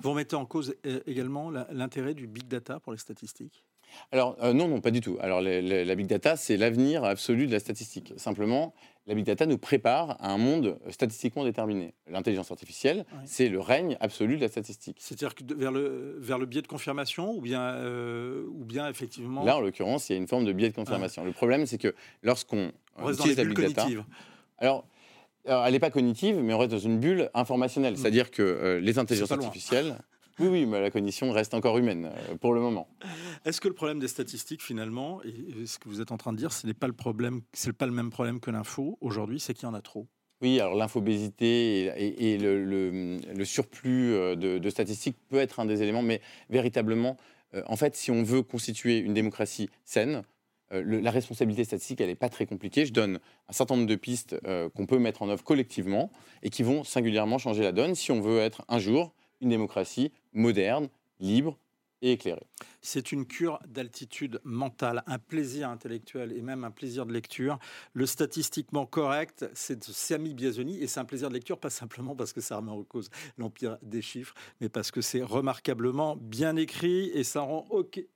Vous 0.00 0.10
remettez 0.10 0.34
en 0.34 0.46
cause 0.46 0.74
euh, 0.84 1.00
également 1.06 1.50
l'intérêt 1.50 2.12
du 2.12 2.26
big 2.26 2.48
data 2.48 2.80
pour 2.80 2.92
les 2.92 2.98
statistiques? 2.98 3.64
Alors 4.12 4.36
euh, 4.42 4.52
non, 4.52 4.68
non, 4.68 4.80
pas 4.80 4.90
du 4.90 5.00
tout. 5.00 5.16
Alors 5.20 5.40
la 5.40 5.94
big 5.94 6.06
data, 6.06 6.36
c'est 6.36 6.56
l'avenir 6.56 7.04
absolu 7.04 7.46
de 7.46 7.52
la 7.52 7.60
statistique. 7.60 8.12
Simplement, 8.16 8.74
la 9.06 9.14
big 9.14 9.24
data 9.24 9.44
nous 9.44 9.58
prépare 9.58 10.16
à 10.20 10.32
un 10.32 10.38
monde 10.38 10.78
statistiquement 10.88 11.44
déterminé. 11.44 11.94
L'intelligence 12.08 12.50
artificielle, 12.50 13.04
c'est 13.24 13.48
le 13.48 13.60
règne 13.60 13.96
absolu 14.00 14.36
de 14.36 14.42
la 14.42 14.48
statistique. 14.48 14.96
C'est-à-dire 14.98 15.34
que 15.34 15.42
vers 15.54 15.72
le, 15.72 16.16
vers 16.20 16.38
le 16.38 16.46
biais 16.46 16.62
de 16.62 16.66
confirmation 16.66 17.34
ou 17.34 17.40
bien, 17.40 17.60
euh, 17.60 18.46
ou 18.48 18.64
bien 18.64 18.88
effectivement... 18.88 19.44
Là, 19.44 19.58
en 19.58 19.60
l'occurrence, 19.60 20.08
il 20.08 20.12
y 20.12 20.16
a 20.16 20.18
une 20.18 20.28
forme 20.28 20.46
de 20.46 20.52
biais 20.52 20.70
de 20.70 20.74
confirmation. 20.74 21.24
Le 21.24 21.32
problème, 21.32 21.66
c'est 21.66 21.78
que 21.78 21.94
lorsqu'on 22.22 22.72
utilise 23.06 23.36
la 23.36 23.44
big 23.44 23.60
data... 23.60 23.86
Alors, 24.58 24.86
elle 25.44 25.72
n'est 25.72 25.80
pas 25.80 25.90
cognitive, 25.90 26.40
mais 26.42 26.54
on 26.54 26.58
reste 26.58 26.70
dans 26.70 26.78
une 26.78 26.98
bulle 26.98 27.30
informationnelle. 27.34 27.94
Hmm. 27.94 27.96
C'est-à-dire 27.96 28.30
que 28.30 28.42
euh, 28.42 28.80
les 28.80 28.98
intelligences 28.98 29.32
artificielles... 29.32 29.96
Oui, 30.40 30.48
oui, 30.48 30.66
mais 30.66 30.80
la 30.80 30.90
cognition 30.90 31.30
reste 31.30 31.54
encore 31.54 31.78
humaine 31.78 32.10
euh, 32.12 32.34
pour 32.36 32.54
le 32.54 32.60
moment. 32.60 32.88
Est-ce 33.44 33.60
que 33.60 33.68
le 33.68 33.74
problème 33.74 34.00
des 34.00 34.08
statistiques, 34.08 34.62
finalement, 34.62 35.22
et 35.22 35.66
ce 35.66 35.78
que 35.78 35.88
vous 35.88 36.00
êtes 36.00 36.10
en 36.10 36.16
train 36.16 36.32
de 36.32 36.38
dire, 36.38 36.52
ce 36.52 36.66
n'est 36.66 36.74
pas 36.74 36.88
le 36.88 36.92
problème, 36.92 37.42
c'est 37.52 37.72
pas 37.72 37.86
le 37.86 37.92
même 37.92 38.10
problème 38.10 38.40
que 38.40 38.50
l'info 38.50 38.98
aujourd'hui, 39.00 39.38
c'est 39.38 39.54
qu'il 39.54 39.64
y 39.64 39.70
en 39.70 39.74
a 39.74 39.80
trop? 39.80 40.08
Oui, 40.42 40.58
alors 40.58 40.74
l'infobésité 40.74 41.92
et, 41.96 42.36
le, 42.38 43.44
surplus 43.44 44.12
euh, 44.12 44.34
de, 44.34 44.70
statistiques 44.70 45.16
peut 45.28 45.38
être 45.38 45.60
un 45.60 45.66
des 45.66 45.82
éléments, 45.82 46.02
mais 46.02 46.20
véritablement, 46.50 47.16
euh, 47.54 47.62
en 47.66 47.76
fait, 47.76 47.94
si 47.94 48.10
on 48.10 48.24
veut 48.24 48.42
constituer 48.42 48.98
une 48.98 49.14
démocratie 49.14 49.70
saine, 49.84 50.22
la 50.70 51.12
responsabilité 51.12 51.62
statistique, 51.62 52.00
elle 52.00 52.08
n'est 52.08 52.16
pas 52.16 52.30
très 52.30 52.46
compliquée. 52.46 52.84
Je 52.84 52.92
donne 52.92 53.20
un 53.48 53.52
certain 53.52 53.76
nombre 53.76 53.86
de 53.86 53.94
pistes 53.94 54.36
qu'on 54.74 54.86
peut 54.86 54.98
mettre 54.98 55.22
en 55.22 55.28
œuvre 55.28 55.44
collectivement 55.44 56.10
et 56.42 56.50
qui 56.50 56.64
vont 56.64 56.82
singulièrement 56.82 57.38
changer 57.38 57.62
la 57.62 57.70
donne 57.70 57.94
si 57.94 58.10
on 58.10 58.20
veut 58.20 58.40
être 58.40 58.64
un 58.68 58.80
jour 58.80 59.14
une 59.40 59.50
démocratie 59.50 60.12
moderne, 60.32 60.88
libre 61.20 61.58
et 62.04 62.12
éclairée. 62.12 62.46
C'est 62.82 63.12
une 63.12 63.24
cure 63.24 63.58
d'altitude 63.66 64.38
mentale, 64.44 65.02
un 65.06 65.18
plaisir 65.18 65.70
intellectuel 65.70 66.32
et 66.32 66.42
même 66.42 66.62
un 66.64 66.70
plaisir 66.70 67.06
de 67.06 67.12
lecture. 67.14 67.58
Le 67.94 68.04
statistiquement 68.04 68.84
correct, 68.84 69.46
c'est 69.54 69.82
Sami 69.84 70.34
Biazoni 70.34 70.82
et 70.82 70.86
c'est 70.86 71.00
un 71.00 71.06
plaisir 71.06 71.30
de 71.30 71.34
lecture, 71.34 71.58
pas 71.58 71.70
simplement 71.70 72.14
parce 72.14 72.34
que 72.34 72.42
ça 72.42 72.58
remet 72.58 72.72
en 72.72 72.82
cause 72.82 73.08
l'empire 73.38 73.78
des 73.80 74.02
chiffres, 74.02 74.34
mais 74.60 74.68
parce 74.68 74.90
que 74.90 75.00
c'est 75.00 75.22
remarquablement 75.22 76.16
bien 76.16 76.56
écrit 76.56 77.08
et 77.14 77.24
ça 77.24 77.40
rend 77.40 77.66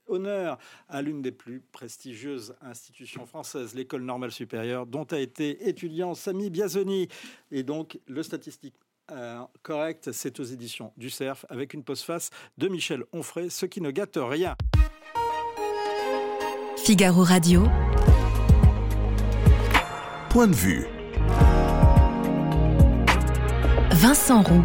honneur 0.06 0.58
à 0.88 1.00
l'une 1.00 1.22
des 1.22 1.32
plus 1.32 1.60
prestigieuses 1.72 2.54
institutions 2.60 3.24
françaises, 3.24 3.74
l'école 3.74 4.02
normale 4.02 4.32
supérieure, 4.32 4.86
dont 4.86 5.04
a 5.04 5.18
été 5.18 5.66
étudiant 5.66 6.14
Sami 6.14 6.50
Biazoni. 6.50 7.08
Et 7.50 7.62
donc, 7.62 7.98
le 8.06 8.22
statistique 8.22 8.74
euh, 9.10 9.40
correct, 9.62 10.10
c'est 10.12 10.38
aux 10.40 10.44
éditions 10.44 10.92
du 10.96 11.10
Cerf 11.10 11.46
avec 11.48 11.74
une 11.74 11.82
postface 11.82 12.30
de 12.58 12.68
Michel 12.68 13.04
Onfray, 13.12 13.50
ce 13.50 13.66
qui 13.66 13.80
ne 13.80 13.90
gâte 13.90 14.18
rien. 14.20 14.56
Figaro 16.76 17.22
Radio. 17.22 17.66
Point 20.30 20.48
de 20.48 20.54
vue. 20.54 20.86
Vincent 23.92 24.42
Roux. 24.42 24.62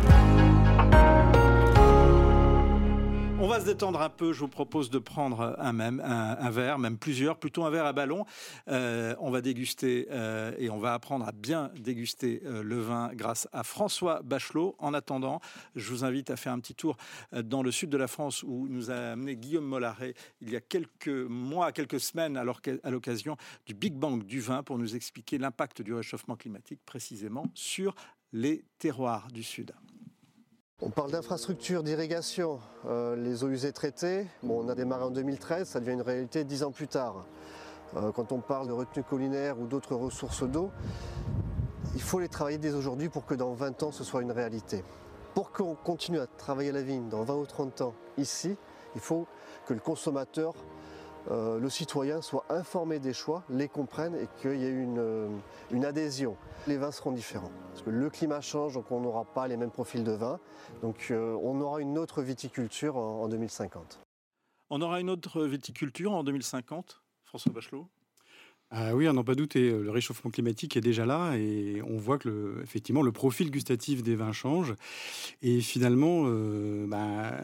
On 3.43 3.47
va 3.47 3.59
se 3.59 3.65
détendre 3.65 4.01
un 4.01 4.09
peu. 4.09 4.31
Je 4.31 4.39
vous 4.39 4.47
propose 4.47 4.89
de 4.89 4.99
prendre 4.99 5.57
un, 5.59 5.73
même, 5.73 5.99
un, 5.99 6.49
verre, 6.49 6.79
même 6.79 6.97
plusieurs, 6.97 7.37
plutôt 7.37 7.65
un 7.65 7.69
verre 7.69 7.85
à 7.85 7.91
ballon. 7.91 8.25
Euh, 8.69 9.17
on 9.19 9.31
va 9.31 9.41
déguster 9.41 10.07
euh, 10.11 10.55
et 10.59 10.69
on 10.69 10.77
va 10.77 10.93
apprendre 10.93 11.27
à 11.27 11.33
bien 11.33 11.69
déguster 11.77 12.41
euh, 12.45 12.63
le 12.63 12.79
vin 12.79 13.11
grâce 13.13 13.49
à 13.51 13.63
François 13.63 14.21
Bachelot. 14.23 14.77
En 14.79 14.93
attendant, 14.93 15.41
je 15.75 15.91
vous 15.91 16.05
invite 16.05 16.29
à 16.29 16.37
faire 16.37 16.53
un 16.53 16.59
petit 16.61 16.73
tour 16.73 16.95
dans 17.33 17.63
le 17.63 17.71
sud 17.71 17.89
de 17.89 17.97
la 17.97 18.07
France 18.07 18.43
où 18.43 18.69
nous 18.69 18.91
a 18.91 19.11
amené 19.11 19.35
Guillaume 19.35 19.65
Mollaret 19.65 20.13
il 20.39 20.49
y 20.49 20.55
a 20.55 20.61
quelques 20.61 21.09
mois, 21.09 21.73
quelques 21.73 21.99
semaines, 21.99 22.37
alors 22.37 22.61
à 22.83 22.91
l'occasion 22.91 23.35
du 23.65 23.73
Big 23.73 23.93
Bang 23.93 24.23
du 24.23 24.39
vin 24.39 24.63
pour 24.63 24.77
nous 24.77 24.95
expliquer 24.95 25.37
l'impact 25.37 25.81
du 25.81 25.93
réchauffement 25.93 26.37
climatique 26.37 26.79
précisément 26.85 27.47
sur 27.55 27.93
les 28.31 28.63
terroirs 28.79 29.27
du 29.33 29.43
Sud. 29.43 29.73
On 30.85 30.89
parle 30.89 31.11
d'infrastructures 31.11 31.81
d'irrigation, 31.81 32.59
euh, 32.87 33.15
les 33.15 33.45
eaux 33.45 33.47
usées 33.47 33.71
traitées. 33.71 34.27
On 34.45 34.67
a 34.67 34.75
démarré 34.75 35.05
en 35.05 35.11
2013, 35.11 35.65
ça 35.65 35.79
devient 35.79 35.93
une 35.93 36.01
réalité 36.01 36.43
dix 36.43 36.61
ans 36.61 36.71
plus 36.71 36.89
tard. 36.89 37.25
Euh, 37.95 38.11
quand 38.11 38.33
on 38.33 38.39
parle 38.39 38.67
de 38.67 38.73
retenue 38.73 39.01
collinaire 39.01 39.57
ou 39.61 39.65
d'autres 39.65 39.95
ressources 39.95 40.43
d'eau, 40.43 40.71
il 41.95 42.01
faut 42.01 42.19
les 42.19 42.27
travailler 42.27 42.57
dès 42.57 42.73
aujourd'hui 42.73 43.07
pour 43.07 43.25
que 43.25 43.33
dans 43.33 43.53
20 43.53 43.81
ans 43.83 43.91
ce 43.93 44.03
soit 44.03 44.23
une 44.23 44.33
réalité. 44.33 44.83
Pour 45.33 45.53
qu'on 45.53 45.73
continue 45.73 46.19
à 46.19 46.27
travailler 46.27 46.73
la 46.73 46.81
vigne 46.81 47.07
dans 47.07 47.23
20 47.23 47.33
ou 47.35 47.45
30 47.45 47.79
ans 47.79 47.93
ici, 48.17 48.57
il 48.93 48.99
faut 48.99 49.25
que 49.65 49.73
le 49.73 49.79
consommateur 49.79 50.53
euh, 51.31 51.59
le 51.59 51.69
citoyen 51.69 52.21
soit 52.21 52.45
informé 52.49 52.99
des 52.99 53.13
choix, 53.13 53.43
les 53.49 53.69
comprenne 53.69 54.15
et 54.15 54.27
qu'il 54.41 54.59
y 54.59 54.65
ait 54.65 54.69
une, 54.69 54.99
euh, 54.99 55.29
une, 55.71 55.85
adhésion. 55.85 56.35
Les 56.67 56.77
vins 56.77 56.91
seront 56.91 57.11
différents. 57.11 57.51
Parce 57.69 57.81
que 57.81 57.89
le 57.89 58.09
climat 58.09 58.41
change, 58.41 58.73
donc 58.73 58.91
on 58.91 58.99
n'aura 58.99 59.23
pas 59.23 59.47
les 59.47 59.55
mêmes 59.55 59.71
profils 59.71 60.03
de 60.03 60.11
vin. 60.11 60.39
Donc 60.81 61.07
euh, 61.11 61.37
on 61.41 61.61
aura 61.61 61.79
une 61.79 61.97
autre 61.97 62.21
viticulture 62.21 62.97
en 62.97 63.27
2050. 63.29 63.99
On 64.69 64.81
aura 64.81 64.99
une 64.99 65.09
autre 65.09 65.43
viticulture 65.43 66.13
en 66.13 66.23
2050, 66.23 67.01
François 67.23 67.51
Bachelot? 67.53 67.87
Ah 68.75 68.95
oui, 68.95 69.07
à 69.07 69.13
n'en 69.13 69.23
pas 69.23 69.35
douter, 69.35 69.69
le 69.69 69.91
réchauffement 69.91 70.31
climatique 70.31 70.75
est 70.75 70.81
déjà 70.81 71.05
là 71.05 71.35
et 71.37 71.81
on 71.87 71.97
voit 71.97 72.17
que 72.17 72.27
le, 72.27 72.59
effectivement 72.63 73.03
le 73.03 73.11
profil 73.11 73.51
gustatif 73.51 74.01
des 74.01 74.15
vins 74.15 74.31
change. 74.31 74.73
Et 75.43 75.61
finalement 75.61 76.23
euh, 76.25 76.87
bah, 76.87 77.37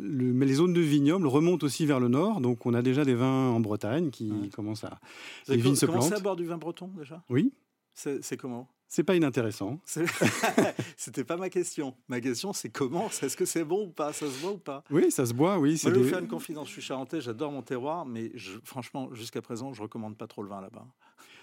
mais 0.00 0.46
les 0.46 0.54
zones 0.54 0.72
de 0.72 0.80
vignobles 0.80 1.26
remontent 1.26 1.66
aussi 1.66 1.84
vers 1.84 1.98
le 1.98 2.06
nord, 2.06 2.40
donc 2.40 2.64
on 2.64 2.74
a 2.74 2.82
déjà 2.82 3.04
des 3.04 3.14
vins 3.14 3.48
en 3.48 3.58
Bretagne 3.58 4.10
qui 4.10 4.32
commencent 4.54 4.84
à 4.84 5.00
les 5.48 5.56
vignes 5.56 5.74
se 5.74 5.86
plantent. 5.86 6.12
à 6.12 6.20
boire 6.20 6.36
du 6.36 6.44
vin 6.44 6.58
breton 6.58 6.90
déjà? 6.96 7.24
Oui. 7.28 7.52
C'est 7.94 8.36
comment? 8.36 8.68
C'est 8.92 9.04
pas 9.04 9.16
inintéressant. 9.16 9.80
C'était 10.98 11.24
pas 11.24 11.38
ma 11.38 11.48
question. 11.48 11.94
Ma 12.08 12.20
question, 12.20 12.52
c'est 12.52 12.68
comment 12.68 13.08
Est-ce 13.08 13.38
que 13.38 13.46
c'est 13.46 13.64
bon 13.64 13.86
ou 13.86 13.88
pas? 13.88 14.12
Ça 14.12 14.26
se 14.26 14.38
boit 14.42 14.52
ou 14.52 14.58
pas? 14.58 14.84
Oui, 14.90 15.10
ça 15.10 15.24
se 15.24 15.32
boit, 15.32 15.58
oui. 15.58 15.80
Moi, 15.82 15.92
je 15.92 15.98
vais 15.98 16.02
vous 16.02 16.08
faire 16.10 16.18
une 16.18 16.28
confidence. 16.28 16.68
Je 16.68 16.74
suis 16.74 16.82
charentais, 16.82 17.22
j'adore 17.22 17.52
mon 17.52 17.62
terroir, 17.62 18.04
mais 18.04 18.30
franchement, 18.64 19.08
jusqu'à 19.14 19.40
présent, 19.40 19.72
je 19.72 19.80
recommande 19.80 20.18
pas 20.18 20.26
trop 20.26 20.42
le 20.42 20.50
vin 20.50 20.60
là-bas 20.60 20.84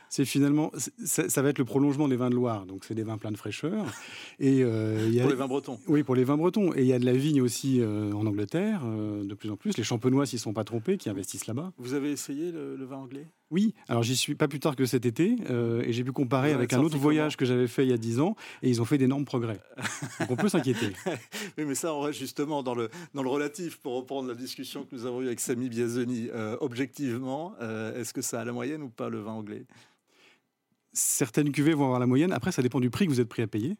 c'est 0.09 0.25
finalement, 0.25 0.71
ça, 1.05 1.41
va 1.41 1.49
être 1.49 1.59
le 1.59 1.65
prolongement 1.65 2.07
des 2.07 2.15
vins 2.15 2.31
de 2.31 2.35
Loire. 2.35 2.65
Donc, 2.65 2.83
c'est 2.83 2.95
des 2.95 3.03
vins 3.03 3.17
pleins 3.17 3.31
de 3.31 3.37
fraîcheur. 3.37 3.85
Et, 4.39 4.63
euh, 4.63 5.07
y 5.11 5.19
a, 5.19 5.23
pour 5.23 5.29
les 5.29 5.37
vins 5.37 5.47
bretons. 5.47 5.79
Oui, 5.87 6.03
pour 6.03 6.15
les 6.15 6.23
vins 6.23 6.37
bretons. 6.37 6.73
Et 6.73 6.81
il 6.81 6.87
y 6.87 6.93
a 6.93 6.99
de 6.99 7.05
la 7.05 7.13
vigne 7.13 7.41
aussi 7.41 7.79
euh, 7.79 8.11
en 8.13 8.25
Angleterre, 8.25 8.81
euh, 8.85 9.23
de 9.23 9.33
plus 9.35 9.51
en 9.51 9.55
plus. 9.55 9.77
Les 9.77 9.83
champenois 9.83 10.25
s'y 10.25 10.39
sont 10.39 10.53
pas 10.53 10.63
trompés, 10.63 10.97
qui 10.97 11.09
investissent 11.09 11.45
là-bas. 11.45 11.71
Vous 11.77 11.93
avez 11.93 12.11
essayé 12.11 12.51
le, 12.51 12.83
vin 12.85 12.97
anglais? 12.97 13.27
Oui. 13.51 13.73
Alors, 13.87 14.03
j'y 14.03 14.15
suis 14.15 14.35
pas 14.35 14.47
plus 14.47 14.59
tard 14.59 14.75
que 14.75 14.85
cet 14.85 15.05
été. 15.05 15.37
et 15.83 15.91
j'ai 15.91 16.03
pu 16.03 16.11
comparer 16.11 16.53
avec 16.53 16.73
un 16.73 16.79
autre 16.79 16.97
voyage 16.97 17.37
que 17.37 17.45
j'avais 17.45 17.67
fait 17.67 17.85
il 17.85 17.89
y 17.89 17.93
a 17.93 17.97
10 17.97 18.19
ans. 18.19 18.35
Et 18.61 18.69
ils 18.69 18.81
ont 18.81 18.85
fait 18.85 18.97
d'énormes 18.97 19.25
progrès. 19.25 19.59
donc, 20.19 20.31
on 20.31 20.35
peut 20.35 20.49
s'inquiéter. 20.49 20.93
oui, 21.57 21.65
mais 21.65 21.75
ça, 21.75 21.93
on 21.93 22.01
reste 22.01 22.19
justement 22.19 22.63
dans 22.63 22.75
le, 22.75 22.89
dans 23.13 23.23
le 23.23 23.29
relatif, 23.29 23.77
pour 23.77 23.95
reprendre 23.95 24.27
la 24.27 24.35
discussion 24.35 24.83
que 24.83 24.95
nous 24.95 25.05
avons 25.05 25.21
eue 25.21 25.27
avec 25.27 25.39
Samy 25.39 25.69
Biazoni. 25.69 26.29
objectivement, 26.59 27.55
est-ce 27.95 28.13
que 28.13 28.21
ça 28.21 28.41
a 28.41 28.45
la 28.45 28.51
moyenne 28.51 28.83
ou 28.83 28.89
pas, 28.89 29.09
le 29.09 29.19
vin 29.19 29.33
anglais? 29.33 29.65
Certaines 30.93 31.51
cuvées 31.51 31.73
vont 31.73 31.85
avoir 31.85 31.99
la 31.99 32.07
moyenne. 32.07 32.31
Après, 32.31 32.51
ça 32.51 32.61
dépend 32.61 32.79
du 32.79 32.89
prix 32.89 33.05
que 33.05 33.11
vous 33.11 33.21
êtes 33.21 33.29
prêt 33.29 33.43
à 33.43 33.47
payer. 33.47 33.77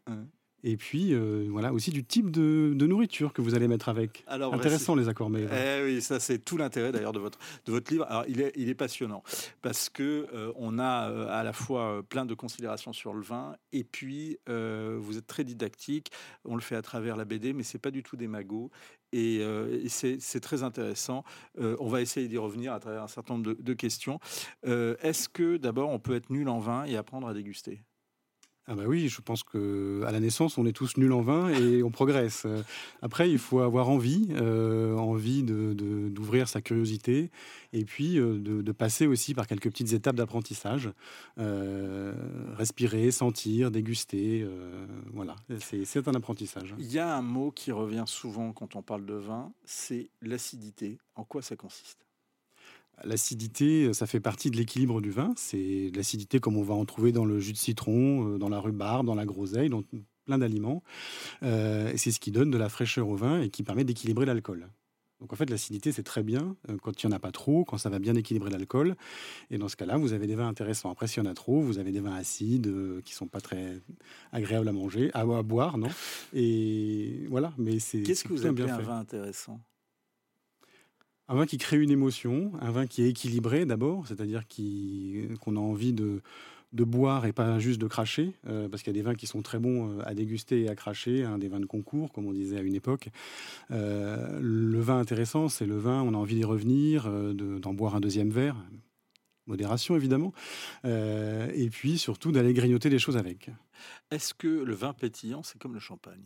Et 0.64 0.78
puis, 0.78 1.14
euh, 1.14 1.48
voilà, 1.50 1.74
aussi 1.74 1.92
du 1.92 2.04
type 2.04 2.32
de, 2.32 2.74
nourriture 2.86 3.34
que 3.34 3.42
vous 3.42 3.56
allez 3.56 3.68
mettre 3.68 3.90
avec. 3.90 4.24
Alors, 4.28 4.54
Intéressant, 4.54 4.96
les 4.96 5.08
accords 5.08 5.30
mais 5.30 5.44
eh 5.44 5.84
oui, 5.84 6.02
ça, 6.02 6.20
c'est 6.20 6.40
tout 6.40 6.58
l'intérêt 6.58 6.92
d'ailleurs 6.92 7.14
de 7.14 7.20
votre, 7.20 7.40
de 7.66 7.72
votre 7.72 7.92
livre. 7.92 8.06
Alors, 8.10 8.26
il 8.28 8.42
est, 8.42 8.52
il 8.56 8.68
est 8.68 8.76
passionnant 8.76 9.24
parce 9.62 9.90
que 9.90 10.28
euh, 10.34 10.52
on 10.56 10.80
a 10.80 11.10
euh, 11.10 11.28
à 11.30 11.44
la 11.44 11.54
fois 11.54 12.02
plein 12.08 12.26
de 12.26 12.34
considérations 12.34 12.94
sur 12.94 13.14
le 13.14 13.22
vin 13.22 13.56
et 13.72 13.84
puis 13.84 14.38
vous 14.48 15.18
êtes 15.18 15.28
très 15.28 15.44
didactique. 15.44 16.12
On 16.46 16.56
le 16.56 16.62
fait 16.62 16.76
à 16.76 16.82
travers 16.82 17.16
la 17.16 17.26
BD, 17.26 17.54
mais 17.54 17.64
c'est 17.64 17.80
pas 17.80 17.92
du 17.92 18.04
tout 18.04 18.18
des 18.18 18.28
magots. 18.28 18.72
Et, 19.12 19.44
c'est 19.88 20.40
très 20.40 20.64
intéressant. 20.64 21.24
on 21.58 21.88
va 21.88 22.02
essayer 22.02 22.28
d'y 22.28 22.38
revenir 22.38 22.74
à 22.74 22.80
travers 22.80 23.04
un 23.04 23.08
certain 23.08 23.36
nombre 23.36 23.54
de, 23.54 23.62
de 23.62 23.74
questions. 23.74 24.20
Est-ce 24.64 25.30
que 25.30 25.58
d'abord 25.58 25.90
on 25.90 26.00
peut 26.00 26.16
être 26.16 26.30
nul 26.30 26.50
en 26.50 26.60
vin 26.60 26.86
et 26.86 26.98
apprendre 26.98 27.28
à 27.28 27.34
déguster? 27.34 27.84
Ah 28.72 28.76
bah 28.76 28.84
oui, 28.86 29.10
je 29.10 29.20
pense 29.20 29.42
que 29.42 30.04
à 30.06 30.12
la 30.12 30.20
naissance, 30.20 30.60
on 30.60 30.66
est 30.68 30.74
tous 30.74 30.96
nuls 30.98 31.12
en 31.12 31.22
vin 31.22 31.50
et 31.50 31.82
on 31.82 31.90
progresse. 31.90 32.46
Après, 33.02 33.28
il 33.32 33.40
faut 33.40 33.62
avoir 33.62 33.90
envie, 33.90 34.28
euh, 34.32 34.96
envie 34.96 35.42
d'ouvrir 35.42 36.48
sa 36.48 36.62
curiosité 36.62 37.32
et 37.74 37.84
puis 37.84 38.20
euh, 38.20 38.38
de, 38.38 38.72
passer 38.72 39.08
aussi 39.08 39.34
par 39.34 39.48
quelques 39.48 39.72
petites 39.72 39.94
étapes 39.94 40.16
d'apprentissage. 40.16 40.92
Euh, 41.40 42.14
respirer, 42.58 43.10
sentir, 43.10 43.72
déguster, 43.72 44.48
voilà, 45.12 45.36
c'est 45.60 46.08
un 46.08 46.14
apprentissage. 46.14 46.76
Il 46.78 46.92
y 46.92 47.00
a 47.00 47.16
un 47.16 47.24
mot 47.24 47.50
qui 47.50 47.72
revient 47.72 48.06
souvent 48.06 48.54
quand 48.54 48.76
on 48.76 48.84
parle 48.84 49.06
de 49.08 49.16
vin, 49.16 49.52
c'est 49.66 50.12
l'acidité. 50.22 51.00
En 51.16 51.24
quoi 51.24 51.42
ça 51.42 51.56
consiste? 51.56 52.09
L'acidité, 53.04 53.94
ça 53.94 54.08
fait 54.08 54.20
partie 54.20 54.52
de 54.52 54.58
l'équilibre 54.58 55.02
du 55.02 55.12
vin. 55.12 55.34
C'est 55.36 55.92
l'acidité 55.96 56.40
comme 56.40 56.58
on 56.58 56.64
va 56.64 56.74
en 56.74 56.86
trouver 56.86 57.12
dans 57.12 57.26
le 57.26 57.40
jus 57.40 57.54
de 57.54 57.58
citron, 57.58 58.38
dans 58.38 58.50
la 58.50 58.60
rhubarbe, 58.60 59.06
dans 59.06 59.16
la 59.16 59.26
groseille, 59.26 59.70
dans 59.70 59.84
plein 60.26 60.38
d'aliments. 60.38 60.84
et 61.42 61.98
c'est 61.98 62.12
ce 62.12 62.20
qui 62.20 62.32
donne 62.32 62.52
de 62.52 62.58
la 62.58 62.70
fraîcheur 62.70 63.08
au 63.08 63.16
vin 63.16 63.42
et 63.42 63.50
qui 63.50 63.64
permet 63.64 63.84
d'équilibrer 63.84 64.26
l'alcool. 64.26 64.70
Donc 65.20 65.34
en 65.34 65.36
fait, 65.36 65.50
l'acidité, 65.50 65.92
c'est 65.92 66.04
très 66.04 66.24
bien 66.24 66.56
euh, 66.70 66.78
quand 66.82 67.04
il 67.04 67.08
n'y 67.08 67.14
en 67.14 67.16
a 67.16 67.20
pas 67.20 67.32
trop, 67.32 67.66
quand 67.66 67.78
ça 67.78 67.90
va 67.90 68.00
bien 68.00 68.16
équilibrer 68.16 68.50
l'alcool. 68.50 68.96
Et 69.50 69.58
dans 69.58 69.68
ce 69.68 69.76
cas-là, 69.76 69.98
vous 69.98 70.14
avez 70.14 70.28
des 70.28 70.36
vins 70.36 70.48
intéressants. 70.48 70.90
Après, 70.90 71.08
s'il 71.08 71.24
y 71.24 71.28
en 71.28 71.30
a 71.30 71.34
trop, 71.34 71.62
vous 71.62 71.78
avez 71.78 71.92
des 71.92 72.00
vins 72.00 72.16
acides 72.16 72.68
euh, 72.68 73.02
qui 73.04 73.14
sont 73.14 73.28
pas 73.28 73.42
très 73.42 73.82
agréables 74.32 74.68
à 74.68 74.72
manger, 74.72 75.12
à, 75.14 75.26
boire, 75.44 75.78
non? 75.78 75.90
Et 76.34 77.26
voilà, 77.30 77.54
mais 77.58 77.80
c'est. 77.80 78.04
Qu'est-ce 78.04 78.24
que 78.24 78.30
vous 78.30 78.46
appelez 78.46 78.70
un 78.70 78.80
vin 78.80 79.00
intéressant? 79.00 79.60
Un 81.30 81.36
vin 81.36 81.46
qui 81.46 81.60
crée 81.60 81.78
une 81.78 81.92
émotion, 81.92 82.52
un 82.60 82.72
vin 82.72 82.88
qui 82.88 83.04
est 83.04 83.10
équilibré 83.10 83.66
d'abord, 83.66 84.08
c'est-à-dire 84.08 84.44
qu'on 84.48 85.56
a 85.56 85.60
envie 85.60 85.94
de, 85.94 86.22
boire 86.74 87.28
et 87.28 87.34
pas 87.34 87.60
juste 87.60 87.80
de 87.80 87.88
cracher, 87.88 88.34
euh, 88.48 88.68
parce 88.68 88.82
qu'il 88.82 88.92
y 88.92 88.98
a 88.98 89.00
des 89.00 89.06
vins 89.06 89.14
qui 89.14 89.28
sont 89.28 89.44
très 89.44 89.60
bons 89.60 90.00
euh, 90.00 90.02
à 90.06 90.16
déguster 90.16 90.62
et 90.62 90.70
à 90.70 90.76
cracher, 90.76 91.24
hein, 91.24 91.38
des 91.38 91.48
vins 91.48 91.60
de 91.60 91.68
concours, 91.68 92.12
comme 92.12 92.26
on 92.26 92.34
disait 92.34 92.58
à 92.58 92.62
une 92.62 92.74
époque. 92.74 93.10
Euh, 93.70 94.40
le 94.42 94.80
vin 94.82 95.00
intéressant, 95.00 95.50
c'est 95.50 95.68
le 95.68 95.78
vin, 95.78 96.02
on 96.02 96.16
a 96.16 96.18
envie 96.18 96.36
d'y 96.36 96.44
revenir, 96.44 97.08
d'en 97.10 97.74
boire 97.76 97.96
un 97.96 98.00
deuxième 98.00 98.32
verre, 98.32 98.56
modération 99.46 99.96
évidemment, 99.96 100.34
et 100.84 101.70
puis 101.72 102.00
surtout 102.00 102.32
d'aller 102.32 102.54
grignoter 102.54 102.90
des 102.90 103.00
choses 103.00 103.18
avec. 103.18 103.52
Est-ce 104.10 104.34
que 104.34 104.48
le 104.48 104.74
vin 104.74 104.94
pétillant, 104.94 105.44
c'est 105.44 105.60
comme 105.60 105.76
le 105.76 105.80
champagne? 105.80 106.26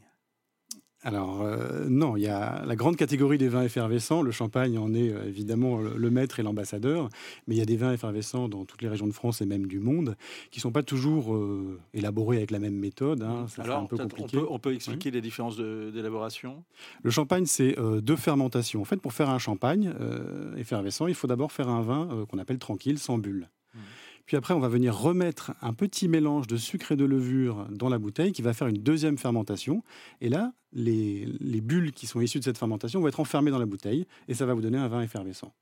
Alors 1.04 1.42
euh, 1.42 1.86
non, 1.90 2.16
il 2.16 2.24
y 2.24 2.28
a 2.28 2.64
la 2.66 2.76
grande 2.76 2.96
catégorie 2.96 3.38
des 3.38 3.50
vins 3.50 3.64
effervescents. 3.64 4.22
Le 4.22 4.32
champagne 4.32 4.78
en 4.78 4.94
est 4.94 5.10
euh, 5.10 5.28
évidemment 5.28 5.78
le, 5.80 6.10
maître 6.10 6.40
et 6.40 6.44
l'ambassadeur, 6.44 7.10
mais 7.48 7.56
il 7.56 7.58
y 7.58 7.62
a 7.62 7.66
des 7.66 7.76
vins 7.76 7.92
effervescents 7.92 8.48
dans 8.48 8.64
toutes 8.64 8.82
les 8.82 8.88
régions 8.88 9.08
de 9.08 9.12
France 9.12 9.42
et 9.42 9.46
même 9.46 9.68
du 9.68 9.80
monde 9.80 10.16
qui 10.50 10.62
sont 10.62 10.72
pas 10.72 10.84
toujours 10.84 11.36
euh, 11.36 11.80
élaborés 11.94 12.38
avec 12.38 12.52
la 12.52 12.60
même 12.60 12.76
méthode. 12.76 13.22
Hein. 13.22 13.48
Alors, 13.58 13.80
un 13.80 13.86
peu 13.86 13.98
compliqué. 13.98 14.38
On 14.50 14.60
peut, 14.60 14.74
expliquer 14.74 15.12
les 15.12 15.22
différences 15.22 15.58
d'élaboration? 15.58 16.64
Le 17.04 17.12
champagne, 17.12 17.46
c'est 17.46 17.76
deux 18.02 18.16
fermentations. 18.16 18.82
En 18.82 18.86
fait, 18.86 18.98
pour 18.98 19.14
faire 19.14 19.30
un 19.30 19.40
champagne 19.40 19.94
effervescent, 20.58 21.08
il 21.08 21.16
faut 21.16 21.28
d'abord 21.28 21.52
faire 21.52 21.70
un 21.70 21.82
vin 21.82 22.26
qu'on 22.30 22.38
appelle 22.38 22.60
tranquille, 22.60 22.98
sans 22.98 23.18
bulles. 23.18 23.50
Mmh. 23.74 23.80
Puis 24.26 24.38
après, 24.38 24.54
on 24.54 24.60
va 24.60 24.70
venir 24.70 24.98
remettre 24.98 25.54
un 25.62 25.74
petit 25.74 26.08
mélange 26.08 26.48
de 26.48 26.58
sucre 26.58 26.94
et 26.94 26.96
de 26.96 27.06
levure 27.06 27.68
dans 27.70 27.90
la 27.90 28.00
bouteille 28.00 28.32
qui 28.32 28.42
va 28.42 28.54
faire 28.54 28.68
une 28.68 28.78
deuxième 28.78 29.18
fermentation. 29.18 29.84
Et 30.22 30.30
là, 30.30 30.54
les, 30.72 31.28
bulles 31.62 31.92
qui 31.92 32.08
sont 32.08 32.22
issues 32.22 32.40
de 32.40 32.44
cette 32.44 32.58
fermentation 32.58 33.02
vont 33.02 33.08
être 33.08 33.20
enfermées 33.20 33.52
dans 33.52 33.60
la 33.60 33.66
bouteille 33.66 34.06
et 34.28 34.34
ça 34.34 34.46
va 34.46 34.54
vous 34.54 34.62
donner 34.62 34.78
un 34.78 34.88
vin 34.88 35.02
effervescent. 35.02 35.54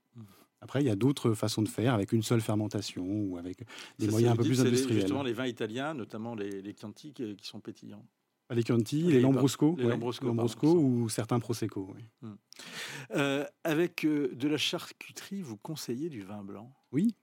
Après, 0.63 0.81
il 0.81 0.85
y 0.85 0.91
a 0.91 0.95
d'autres 0.95 1.33
façons 1.33 1.63
de 1.63 1.67
faire 1.67 1.95
avec 1.95 2.11
une 2.11 2.21
seule 2.21 2.41
fermentation 2.41 3.03
ou 3.03 3.37
avec 3.37 3.63
des 3.97 4.07
moyens 4.07 4.33
un 4.33 4.35
peu 4.35 4.43
plus 4.43 4.61
industriels. 4.61 4.89
C'est 4.89 5.01
justement 5.01 5.23
les 5.23 5.33
vins 5.33 5.47
italiens, 5.47 5.95
notamment 5.95 6.35
les, 6.35 6.61
les 6.61 6.75
Chianti 6.75 7.13
qui 7.13 7.35
sont 7.41 7.59
pétillants. 7.59 8.05
Les 8.51 8.63
Chianti, 8.63 9.03
les, 9.03 9.21
Lambrusco, 9.21 9.77
ou 9.77 11.09
certains 11.09 11.39
Prosecco. 11.39 11.95
Mmh. 12.21 12.29
Euh, 13.15 13.45
avec 13.63 14.05
euh, 14.05 14.35
de 14.35 14.47
la 14.49 14.57
charcuterie, 14.57 15.41
vous 15.41 15.55
conseillez 15.55 16.09
du 16.09 16.21
vin 16.21 16.43
blanc? 16.43 16.71
Oui, 16.91 17.15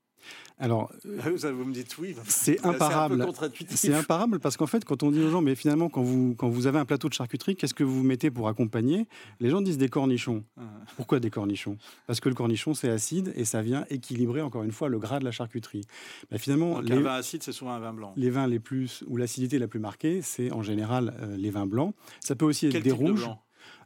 alors, 0.61 0.91
ah 1.23 1.51
vous 1.53 1.65
me 1.65 1.73
dites 1.73 1.97
oui. 1.99 2.17
C'est 2.27 2.65
imparable. 2.65 3.25
C'est 3.71 3.95
imparable 3.95 4.41
parce 4.41 4.57
qu'en 4.57 4.67
fait, 4.67 4.85
quand 4.85 5.03
on 5.05 5.13
dit 5.13 5.23
aux 5.23 5.31
gens, 5.31 5.41
mais 5.41 5.55
finalement, 5.55 5.89
quand 5.89 6.03
vous, 6.03 6.35
quand 6.37 6.49
vous 6.49 6.67
avez 6.67 6.79
un 6.79 6.85
plateau 6.85 7.09
de 7.09 7.15
charcuterie, 7.15 7.55
qu'est-ce 7.55 7.75
que 7.75 7.85
vous 7.85 8.03
mettez 8.03 8.31
pour 8.31 8.49
accompagner? 8.49 9.07
Les 9.39 9.51
gens 9.51 9.61
disent 9.61 9.79
des 9.79 9.89
cornichons. 9.89 10.45
Ah. 10.57 10.63
Pourquoi 10.97 11.21
des 11.21 11.31
cornichons? 11.31 11.79
Parce 12.07 12.19
que 12.19 12.29
le 12.29 12.35
cornichon, 12.35 12.75
c'est 12.75 12.89
acide 12.89 13.33
et 13.37 13.45
ça 13.45 13.63
vient 13.63 13.85
équilibrer, 13.89 14.43
encore 14.43 14.65
une 14.65 14.73
fois, 14.73 14.89
le 14.89 14.99
gras 14.99 15.21
de 15.21 15.25
la 15.25 15.31
charcuterie. 15.31 15.85
Bah, 16.31 16.39
finalement, 16.39 16.81
les, 16.81 16.97
un 16.97 17.01
vin 17.01 17.15
acide, 17.15 17.43
c'est 17.45 17.53
souvent 17.53 17.73
un 17.73 17.81
vin 17.81 17.93
blanc. 17.93 18.13
Les 18.17 18.31
vins 18.31 18.49
les 18.49 18.59
plus, 18.59 19.05
où 19.07 19.17
l'acidité 19.17 19.61
la 19.61 19.69
plus 19.69 19.81
marquée, 19.81 20.23
c'est 20.23 20.51
en 20.51 20.63
général 20.63 21.15
euh, 21.21 21.37
les 21.37 21.51
vins 21.51 21.67
blancs. 21.67 21.95
Ça 22.21 22.35
peut 22.35 22.47
aussi 22.47 22.67
être 22.67 22.83
des 22.83 22.91
rouges. 22.91 23.29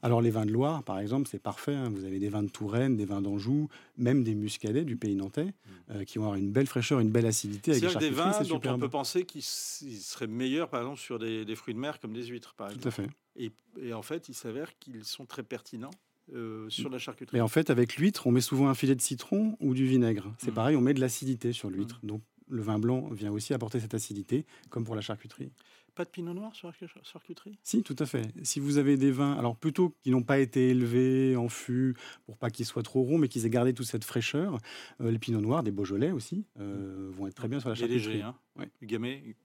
Alors 0.02 0.20
les 0.20 0.30
vins 0.30 0.44
de 0.44 0.50
Loire, 0.50 0.82
par 0.82 0.98
exemple, 0.98 1.28
c'est 1.30 1.38
parfait. 1.38 1.74
Hein. 1.74 1.88
Vous 1.90 2.04
avez 2.04 2.18
des 2.18 2.28
vins 2.28 2.42
de 2.42 2.48
Touraine, 2.48 2.96
des 2.96 3.04
vins 3.04 3.22
d'Anjou, 3.22 3.68
même 3.96 4.24
des 4.24 4.34
muscadets 4.34 4.84
du 4.84 4.96
pays 4.96 5.14
nantais, 5.14 5.44
mm. 5.44 5.50
euh, 5.90 6.04
qui 6.04 6.18
vont 6.18 6.24
avoir 6.24 6.38
une 6.38 6.50
belle 6.50 6.66
fraîcheur, 6.66 6.98
une 6.98 7.10
belle 7.10 7.26
acidité. 7.26 7.74
C'est 7.74 7.98
des 7.98 8.10
vins 8.10 8.32
dont 8.42 8.60
on 8.66 8.78
peut 8.78 8.88
penser 8.88 9.24
qu'ils 9.24 9.42
seraient 9.42 10.26
meilleurs, 10.26 10.68
par 10.68 10.80
exemple, 10.80 10.98
sur 10.98 11.20
des, 11.20 11.54
fruits 11.54 11.74
de 11.74 11.78
mer 11.78 12.00
comme 12.00 12.12
des 12.12 12.26
huîtres, 12.26 12.54
par 12.54 12.68
exemple. 12.68 12.82
Tout 12.82 12.88
à 12.88 12.90
fait. 12.90 13.08
Et, 13.36 13.94
en 13.94 14.02
fait, 14.02 14.28
il 14.28 14.34
s'avère 14.34 14.76
qu'ils 14.78 15.04
sont 15.04 15.24
très 15.24 15.42
pertinents. 15.42 15.90
Euh, 16.32 16.70
sur 16.70 16.88
la 16.88 16.98
charcuterie. 16.98 17.36
Mais 17.36 17.40
en 17.40 17.48
fait, 17.48 17.68
avec 17.68 17.96
l'huître, 17.96 18.28
on 18.28 18.30
met 18.30 18.40
souvent 18.40 18.68
un 18.68 18.74
filet 18.74 18.94
de 18.94 19.00
citron 19.00 19.56
ou 19.58 19.74
du 19.74 19.86
vinaigre. 19.86 20.32
C'est 20.38 20.52
mm. 20.52 20.54
pareil, 20.54 20.76
on 20.76 20.80
met 20.80 20.94
de 20.94 21.00
l'acidité 21.00 21.52
sur 21.52 21.68
l'huître. 21.68 21.98
Mm. 22.04 22.06
Donc 22.06 22.22
le 22.48 22.62
vin 22.62 22.78
blanc 22.78 23.08
vient 23.10 23.32
aussi 23.32 23.52
apporter 23.54 23.80
cette 23.80 23.94
acidité, 23.94 24.46
comme 24.70 24.84
pour 24.84 24.94
la 24.94 25.00
charcuterie. 25.00 25.50
Pas 25.94 26.04
de 26.04 26.10
pinot 26.10 26.32
noir 26.32 26.54
sur 26.54 26.72
charcuterie 27.02 27.58
Si, 27.62 27.82
tout 27.82 27.96
à 27.98 28.06
fait. 28.06 28.32
Si 28.42 28.60
vous 28.60 28.78
avez 28.78 28.96
des 28.96 29.10
vins, 29.10 29.34
alors 29.34 29.56
plutôt 29.56 29.94
qui 30.02 30.10
n'ont 30.10 30.22
pas 30.22 30.38
été 30.38 30.70
élevés 30.70 31.36
en 31.36 31.48
fût 31.48 31.94
pour 32.24 32.38
pas 32.38 32.50
qu'ils 32.50 32.64
soient 32.64 32.82
trop 32.82 33.02
ronds, 33.02 33.18
mais 33.18 33.28
qu'ils 33.28 33.44
aient 33.44 33.50
gardé 33.50 33.74
toute 33.74 33.86
cette 33.86 34.04
fraîcheur, 34.04 34.58
euh, 35.00 35.10
les 35.10 35.18
pinots 35.18 35.42
noirs, 35.42 35.62
des 35.62 35.70
Beaujolais 35.70 36.10
aussi, 36.10 36.46
euh, 36.58 37.10
vont 37.12 37.26
être 37.26 37.34
très 37.34 37.48
bien 37.48 37.60
sur 37.60 37.68
la 37.68 37.74
charcuterie. 37.74 38.06
léger, 38.06 38.22
hein 38.22 38.34
Du 38.80 38.86
gamay, 38.86 39.36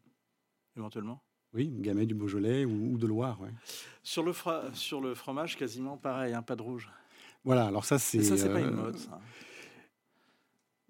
éventuellement 0.78 1.22
oui, 1.54 1.72
gamay 1.80 2.06
du 2.06 2.14
Beaujolais 2.14 2.66
ou, 2.66 2.98
de 2.98 3.08
Loire. 3.08 3.40
Sur, 4.04 4.22
le 4.22 4.34
sur 4.74 5.02
le 5.02 5.16
fromage, 5.16 5.58
quasiment 5.58 5.98
pareil, 5.98 6.34
un 6.34 6.40
hein, 6.40 6.42
pas 6.42 6.56
de 6.56 6.62
rouge. 6.62 6.90
Voilà, 7.44 7.66
alors 7.66 7.86
ça 7.86 7.98
c'est. 7.98 8.22
Ça, 8.22 8.38
c'est 8.38 8.52
pas 8.52 8.60
une 8.60 8.68
euh, 8.68 8.72
mode, 8.72 8.98
ça. 8.98 9.20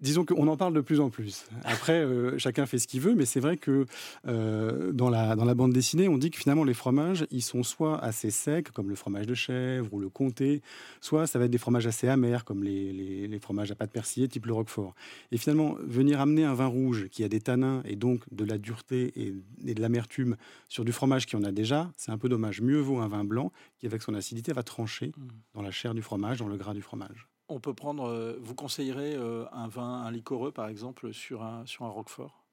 Disons 0.00 0.24
qu'on 0.24 0.46
en 0.46 0.56
parle 0.56 0.74
de 0.74 0.80
plus 0.80 1.00
en 1.00 1.10
plus. 1.10 1.46
Après, 1.64 2.04
euh, 2.04 2.38
chacun 2.38 2.66
fait 2.66 2.78
ce 2.78 2.86
qu'il 2.86 3.00
veut, 3.00 3.16
mais 3.16 3.24
c'est 3.24 3.40
vrai 3.40 3.56
que 3.56 3.84
euh, 4.28 4.92
dans, 4.92 5.10
la, 5.10 5.34
dans 5.34 5.44
la 5.44 5.54
bande 5.54 5.72
dessinée, 5.72 6.06
on 6.08 6.18
dit 6.18 6.30
que 6.30 6.38
finalement 6.38 6.62
les 6.62 6.74
fromages, 6.74 7.26
ils 7.32 7.42
sont 7.42 7.64
soit 7.64 7.98
assez 7.98 8.30
secs, 8.30 8.70
comme 8.70 8.88
le 8.90 8.94
fromage 8.94 9.26
de 9.26 9.34
chèvre 9.34 9.92
ou 9.92 9.98
le 9.98 10.08
comté, 10.08 10.62
soit 11.00 11.26
ça 11.26 11.40
va 11.40 11.46
être 11.46 11.50
des 11.50 11.58
fromages 11.58 11.88
assez 11.88 12.06
amers, 12.06 12.44
comme 12.44 12.62
les, 12.62 13.26
les, 13.26 13.38
fromages 13.40 13.72
à 13.72 13.74
pâte 13.74 13.90
persillée, 13.90 14.28
type 14.28 14.46
le 14.46 14.52
roquefort. 14.52 14.94
Et 15.32 15.36
finalement, 15.36 15.76
venir 15.82 16.20
amener 16.20 16.44
un 16.44 16.54
vin 16.54 16.66
rouge 16.66 17.08
qui 17.10 17.24
a 17.24 17.28
des 17.28 17.40
tanins 17.40 17.82
et 17.84 17.96
donc 17.96 18.22
de 18.30 18.44
la 18.44 18.56
dureté 18.56 19.12
et, 19.16 19.34
et 19.66 19.74
de 19.74 19.80
l'amertume 19.80 20.36
sur 20.68 20.84
du 20.84 20.92
fromage 20.92 21.26
qui 21.26 21.34
en 21.34 21.42
a 21.42 21.50
déjà, 21.50 21.90
c'est 21.96 22.12
un 22.12 22.18
peu 22.18 22.28
dommage. 22.28 22.60
Mieux 22.60 22.78
vaut 22.78 22.98
un 22.98 23.08
vin 23.08 23.24
blanc 23.24 23.50
qui, 23.78 23.86
avec 23.86 24.02
son 24.02 24.14
acidité, 24.14 24.52
va 24.52 24.62
trancher 24.62 25.08
mmh. 25.08 25.26
dans 25.54 25.62
la 25.62 25.72
chair 25.72 25.92
du 25.92 26.02
fromage, 26.02 26.38
dans 26.38 26.48
le 26.48 26.56
gras 26.56 26.74
du 26.74 26.82
fromage. 26.82 27.26
On 27.48 27.60
peut 27.60 27.74
prendre. 27.74 28.04
Euh, 28.08 28.38
vous 28.40 28.54
conseillerez 28.54 29.14
euh, 29.14 29.46
un 29.52 29.68
vin, 29.68 30.02
un 30.02 30.10
liquoreux 30.10 30.52
par 30.52 30.68
exemple, 30.68 31.12
sur 31.12 31.42
un, 31.42 31.64
sur 31.66 31.84
un 31.84 31.88
Roquefort? 31.88 32.44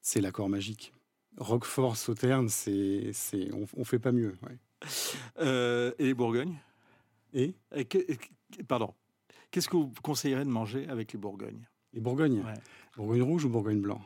C'est 0.00 0.20
l'accord 0.20 0.48
magique. 0.48 0.92
Roquefort, 1.38 1.96
Sauterne, 1.96 2.48
c'est, 2.48 3.10
c'est, 3.12 3.50
on, 3.54 3.66
ne 3.78 3.84
fait 3.84 3.98
pas 3.98 4.12
mieux. 4.12 4.36
Euh, 5.38 5.92
et 5.98 6.04
les 6.04 6.14
Bourgognes 6.14 6.56
Et, 7.32 7.54
Pardon. 8.68 8.92
Qu'est-ce 9.50 9.68
que 9.68 9.76
vous 9.76 9.92
conseillerez 10.02 10.44
de 10.44 10.50
manger 10.50 10.88
avec 10.88 11.12
les 11.12 11.18
Bourgognes? 11.18 11.66
Les 11.94 12.00
Bourgognes? 12.00 12.44
Bourgogne 12.96 13.22
rouge 13.22 13.44
ou 13.44 13.48
Bourgogne 13.48 13.80
blanc? 13.80 14.02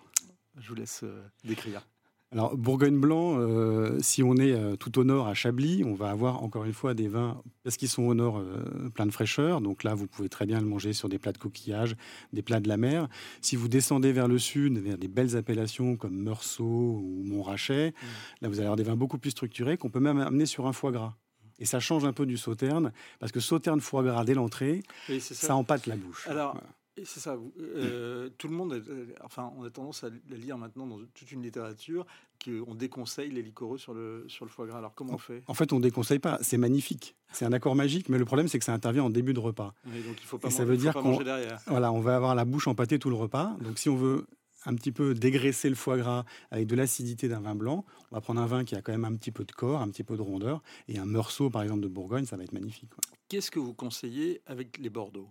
Je 0.58 0.68
vous 0.68 0.74
laisse 0.74 1.04
décrire. 1.42 1.86
Alors, 2.32 2.56
Bourgogne 2.56 2.98
blanc, 2.98 3.38
euh, 3.38 3.98
si 4.00 4.24
on 4.24 4.34
est 4.36 4.52
euh, 4.52 4.74
tout 4.74 4.98
au 4.98 5.04
nord 5.04 5.28
à 5.28 5.34
Chablis, 5.34 5.84
on 5.84 5.94
va 5.94 6.10
avoir 6.10 6.42
encore 6.42 6.64
une 6.64 6.72
fois 6.72 6.92
des 6.92 7.06
vins, 7.06 7.40
parce 7.62 7.76
qu'ils 7.76 7.88
sont 7.88 8.02
au 8.02 8.14
nord, 8.14 8.38
euh, 8.38 8.90
plein 8.90 9.06
de 9.06 9.12
fraîcheur. 9.12 9.60
Donc 9.60 9.84
là, 9.84 9.94
vous 9.94 10.08
pouvez 10.08 10.28
très 10.28 10.44
bien 10.44 10.58
le 10.58 10.66
manger 10.66 10.92
sur 10.92 11.08
des 11.08 11.20
plats 11.20 11.32
de 11.32 11.38
coquillages, 11.38 11.94
des 12.32 12.42
plats 12.42 12.58
de 12.58 12.68
la 12.68 12.76
mer. 12.76 13.08
Si 13.42 13.54
vous 13.54 13.68
descendez 13.68 14.10
vers 14.10 14.26
le 14.26 14.38
sud, 14.38 14.78
vers 14.78 14.98
des 14.98 15.06
belles 15.06 15.36
appellations 15.36 15.94
comme 15.96 16.16
Meursault 16.16 17.00
ou 17.00 17.22
Montrachet, 17.24 17.90
mmh. 17.90 18.06
là, 18.42 18.48
vous 18.48 18.56
allez 18.56 18.66
avoir 18.66 18.76
des 18.76 18.82
vins 18.82 18.96
beaucoup 18.96 19.18
plus 19.18 19.30
structurés 19.30 19.76
qu'on 19.76 19.90
peut 19.90 20.00
même 20.00 20.18
amener 20.18 20.46
sur 20.46 20.66
un 20.66 20.72
foie 20.72 20.90
gras. 20.90 21.14
Et 21.58 21.64
ça 21.64 21.80
change 21.80 22.04
un 22.04 22.12
peu 22.12 22.26
du 22.26 22.36
sauterne, 22.36 22.92
parce 23.18 23.32
que 23.32 23.40
sauterne 23.40 23.80
foie 23.80 24.02
gras 24.02 24.24
dès 24.24 24.34
l'entrée, 24.34 24.82
ça. 25.20 25.56
empâte 25.56 25.86
la 25.86 25.96
bouche. 25.96 26.26
Alors, 26.28 26.60
c'est 27.04 27.20
ça. 27.20 27.36
Euh, 27.60 28.30
tout 28.38 28.48
le 28.48 28.54
monde, 28.54 28.72
euh, 28.72 29.06
enfin, 29.22 29.52
on 29.58 29.64
a 29.64 29.70
tendance 29.70 30.04
à 30.04 30.08
la 30.30 30.36
lire 30.36 30.56
maintenant 30.56 30.86
dans 30.86 30.98
toute 31.14 31.30
une 31.32 31.42
littérature 31.42 32.06
qu'on 32.44 32.74
déconseille 32.74 33.30
les 33.30 33.42
liquoreux 33.42 33.78
sur 33.78 33.94
le, 33.94 34.24
sur 34.28 34.44
le 34.44 34.50
foie 34.50 34.66
gras. 34.66 34.78
Alors 34.78 34.94
comment 34.94 35.14
on 35.14 35.18
fait? 35.18 35.42
En 35.46 35.54
fait, 35.54 35.72
on 35.72 35.80
déconseille 35.80 36.18
pas. 36.18 36.38
C'est 36.42 36.58
magnifique. 36.58 37.14
C'est 37.32 37.44
un 37.44 37.52
accord 37.52 37.74
magique, 37.74 38.08
mais 38.08 38.18
le 38.18 38.24
problème, 38.24 38.48
c'est 38.48 38.58
que 38.58 38.64
ça 38.64 38.72
intervient 38.72 39.04
en 39.04 39.10
début 39.10 39.34
de 39.34 39.40
repas. 39.40 39.74
donc 39.84 40.16
il 40.20 40.26
faut 40.26 40.38
pas, 40.38 40.48
Et 40.48 40.50
ça 40.50 40.64
veut 40.64 40.76
dire 40.76 40.94
qu'on 40.94 41.18
derrière. 41.18 41.60
Voilà, 41.66 41.92
on 41.92 42.00
va 42.00 42.16
avoir 42.16 42.34
la 42.34 42.44
bouche 42.44 42.68
empâtée 42.68 42.98
tout 42.98 43.10
le 43.10 43.16
repas. 43.16 43.56
Donc 43.60 43.78
si 43.78 43.88
on 43.88 43.96
veut 43.96 44.26
un 44.66 44.74
petit 44.74 44.92
peu 44.92 45.14
dégraisser 45.14 45.68
le 45.68 45.74
foie 45.74 45.96
gras 45.96 46.24
avec 46.50 46.66
de 46.66 46.74
l'acidité 46.74 47.28
d'un 47.28 47.40
vin 47.40 47.54
blanc, 47.54 47.84
on 48.10 48.16
va 48.16 48.20
prendre 48.20 48.40
un 48.40 48.46
vin 48.46 48.64
qui 48.64 48.74
a 48.74 48.82
quand 48.82 48.92
même 48.92 49.04
un 49.04 49.14
petit 49.14 49.30
peu 49.30 49.44
de 49.44 49.52
corps, 49.52 49.80
un 49.80 49.88
petit 49.88 50.02
peu 50.02 50.16
de 50.16 50.22
rondeur, 50.22 50.62
et 50.88 50.98
un 50.98 51.06
meursault, 51.06 51.50
par 51.50 51.62
exemple, 51.62 51.80
de 51.80 51.88
Bourgogne, 51.88 52.24
ça 52.24 52.36
va 52.36 52.44
être 52.44 52.52
magnifique. 52.52 52.90
Qu'est-ce 53.28 53.50
que 53.50 53.58
vous 53.58 53.74
conseillez 53.74 54.42
avec 54.46 54.78
les 54.78 54.90
Bordeaux? 54.90 55.28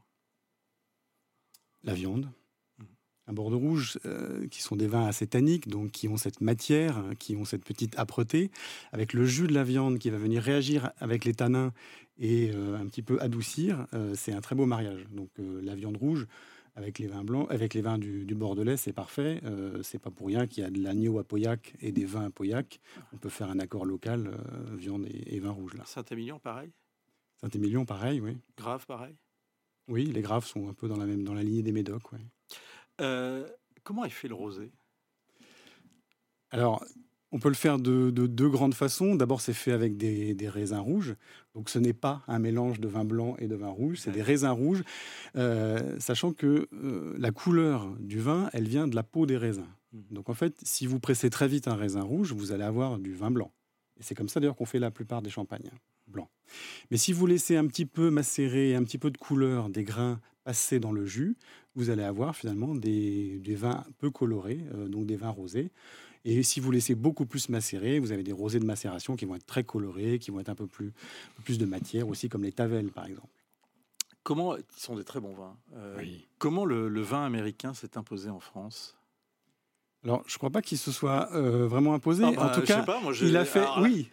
La 1.85 1.93
viande, 1.93 2.29
un 3.27 3.33
bordeaux 3.33 3.57
rouge, 3.57 3.97
euh, 4.05 4.47
qui 4.47 4.61
sont 4.61 4.75
des 4.75 4.87
vins 4.87 5.05
assez 5.05 5.27
tanniques, 5.27 5.67
donc 5.67 5.91
qui 5.91 6.07
ont 6.07 6.17
cette 6.17 6.41
matière, 6.41 7.03
qui 7.19 7.35
ont 7.35 7.45
cette 7.45 7.63
petite 7.63 7.97
âpreté, 7.97 8.51
avec 8.91 9.13
le 9.13 9.25
jus 9.25 9.47
de 9.47 9.53
la 9.53 9.63
viande 9.63 9.97
qui 9.97 10.09
va 10.09 10.17
venir 10.17 10.43
réagir 10.43 10.91
avec 10.99 11.25
les 11.25 11.33
tanins 11.33 11.73
et 12.17 12.51
euh, 12.53 12.77
un 12.77 12.85
petit 12.85 13.01
peu 13.01 13.19
adoucir, 13.21 13.87
euh, 13.93 14.13
c'est 14.15 14.31
un 14.31 14.41
très 14.41 14.55
beau 14.55 14.65
mariage. 14.65 15.05
Donc 15.11 15.29
la 15.37 15.75
viande 15.75 15.97
rouge, 15.97 16.27
avec 16.75 16.99
les 16.99 17.07
vins 17.07 17.23
blancs, 17.23 17.47
avec 17.49 17.73
les 17.73 17.81
vins 17.81 17.97
du, 17.97 18.35
Bordelais, 18.35 18.75
c'est 18.75 18.91
parfait. 18.91 19.41
C'est 19.81 19.97
pas 19.97 20.11
pour 20.11 20.27
rien 20.27 20.45
qu'il 20.45 20.61
y 20.61 20.67
a 20.67 20.69
de 20.69 20.81
l'agneau 20.81 21.19
à 21.19 21.23
Pauillac 21.23 21.73
et 21.79 21.93
des 21.93 22.03
vins 22.03 22.25
à 22.25 22.29
Pauillac. 22.29 22.81
On 23.13 23.17
peut 23.17 23.29
faire 23.29 23.49
un 23.49 23.59
accord 23.59 23.85
local, 23.85 24.29
viande 24.73 25.07
et, 25.07 25.39
vin 25.39 25.51
rouge 25.51 25.75
là. 25.75 25.83
Saint-Émilion, 25.85 26.37
pareil? 26.37 26.71
Saint-Émilion, 27.37 27.85
pareil, 27.85 28.19
oui. 28.19 28.37
Grave, 28.57 28.85
pareil? 28.85 29.15
Oui, 29.87 30.05
les 30.05 30.21
graves 30.21 30.45
sont 30.45 30.67
un 30.67 30.73
peu 30.73 30.87
dans 30.87 30.97
la 30.97 31.05
même 31.05 31.23
dans 31.23 31.33
la 31.33 31.43
lignée 31.43 31.63
des 31.63 31.71
Médocs. 31.71 32.03
Euh, 33.01 33.47
comment 33.83 34.05
est 34.05 34.09
fait 34.09 34.27
le 34.27 34.35
rosé? 34.35 34.71
Alors, 36.51 36.83
on 37.31 37.39
peut 37.39 37.49
le 37.49 37.55
faire 37.55 37.79
de, 37.79 38.09
deux 38.11 38.49
grandes 38.49 38.73
façons. 38.73 39.15
D'abord, 39.15 39.41
c'est 39.41 39.53
fait 39.53 39.73
avec 39.73 39.97
des, 39.97 40.49
raisins 40.49 40.77
rouges. 40.77 41.15
Donc, 41.53 41.69
ce 41.69 41.79
n'est 41.79 41.93
pas 41.93 42.23
un 42.27 42.39
mélange 42.39 42.79
de 42.79 42.87
vin 42.87 43.03
blanc 43.03 43.35
et 43.39 43.47
de 43.47 43.55
vin 43.55 43.69
rouge, 43.69 43.97
c'est 43.99 44.11
des 44.11 44.21
raisins 44.21 44.49
rouges, 44.49 44.83
euh, 45.35 45.99
sachant 45.99 46.31
que 46.31 46.67
euh, 46.73 47.13
la 47.17 47.31
couleur 47.31 47.87
du 47.99 48.19
vin, 48.19 48.49
elle 48.53 48.67
vient 48.67 48.87
de 48.87 48.95
la 48.95 49.03
peau 49.03 49.25
des 49.25 49.37
raisins. 49.37 49.67
Mmh. 49.91 49.99
Donc, 50.11 50.29
en 50.29 50.33
fait, 50.33 50.57
si 50.63 50.87
vous 50.87 50.99
pressez 50.99 51.29
très 51.29 51.47
vite 51.47 51.67
un 51.67 51.75
raisin 51.75 52.03
rouge, 52.03 52.31
vous 52.31 52.51
allez 52.51 52.63
avoir 52.63 52.99
du 52.99 53.13
vin 53.13 53.31
blanc. 53.31 53.51
Et 53.97 54.03
c'est 54.03 54.15
comme 54.15 54.29
ça 54.29 54.39
d'ailleurs 54.39 54.55
qu'on 54.55 54.65
fait 54.65 54.79
la 54.79 54.91
plupart 54.91 55.21
des 55.21 55.29
champagnes 55.29 55.69
blancs. 56.07 56.29
Mais 56.91 56.97
si 56.97 57.13
vous 57.13 57.25
laissez 57.25 57.55
un 57.57 57.67
petit 57.67 57.85
peu 57.85 58.09
macérer 58.09 58.75
un 58.75 58.83
petit 58.83 58.97
peu 58.97 59.11
de 59.11 59.17
couleur 59.17 59.69
des 59.69 59.83
grains 59.83 60.19
passer 60.43 60.79
dans 60.79 60.91
le 60.91 61.05
jus, 61.05 61.35
vous 61.75 61.89
allez 61.89 62.03
avoir 62.03 62.35
finalement 62.35 62.75
des, 62.75 63.41
vins 63.47 63.83
peu 63.97 64.11
colorés, 64.11 64.63
euh, 64.73 64.87
donc 64.87 65.05
des 65.05 65.15
vins 65.15 65.29
rosés. 65.29 65.71
Et 66.23 66.41
si 66.43 66.59
vous 66.59 66.71
laissez 66.71 66.95
beaucoup 66.95 67.25
plus 67.25 67.49
macérer, 67.49 67.99
vous 67.99 68.11
avez 68.11 68.23
des 68.23 68.31
rosés 68.31 68.59
de 68.59 68.65
macération 68.65 69.15
qui 69.15 69.25
vont 69.25 69.35
être 69.35 69.45
très 69.45 69.63
colorés, 69.63 70.19
qui 70.19 70.31
vont 70.31 70.39
être 70.39 70.49
un 70.49 70.55
peu 70.55 70.67
plus, 70.67 70.93
plus 71.43 71.57
de 71.57 71.65
matière, 71.65 72.07
aussi 72.07 72.29
comme 72.29 72.43
les 72.43 72.51
tavelles 72.51 72.91
par 72.91 73.05
exemple. 73.05 73.27
Comment, 74.23 74.55
ils 74.55 74.63
sont 74.75 74.95
des 74.95 75.03
très 75.03 75.19
bons 75.19 75.35
vins. 75.35 75.55
Euh, 75.75 76.03
comment 76.39 76.65
le 76.65 77.01
vin 77.01 77.25
américain 77.25 77.75
s'est 77.75 77.97
imposé 77.97 78.29
en 78.29 78.39
France? 78.39 78.95
Alors, 80.05 80.23
je 80.27 80.35
ne 80.35 80.37
crois 80.37 80.51
pas 80.51 80.61
qu'il 80.61 80.77
se 80.77 80.91
soit 80.91 81.33
euh, 81.33 81.67
vraiment 81.67 81.95
imposé. 81.95 82.23
Ah 82.23 82.27
en 82.27 82.33
bah, 82.33 82.51
tout 82.53 82.61
cas, 82.61 82.85
il 83.21 83.35
a 83.35 83.43
fait. 83.43 83.65
Oui, 83.81 84.07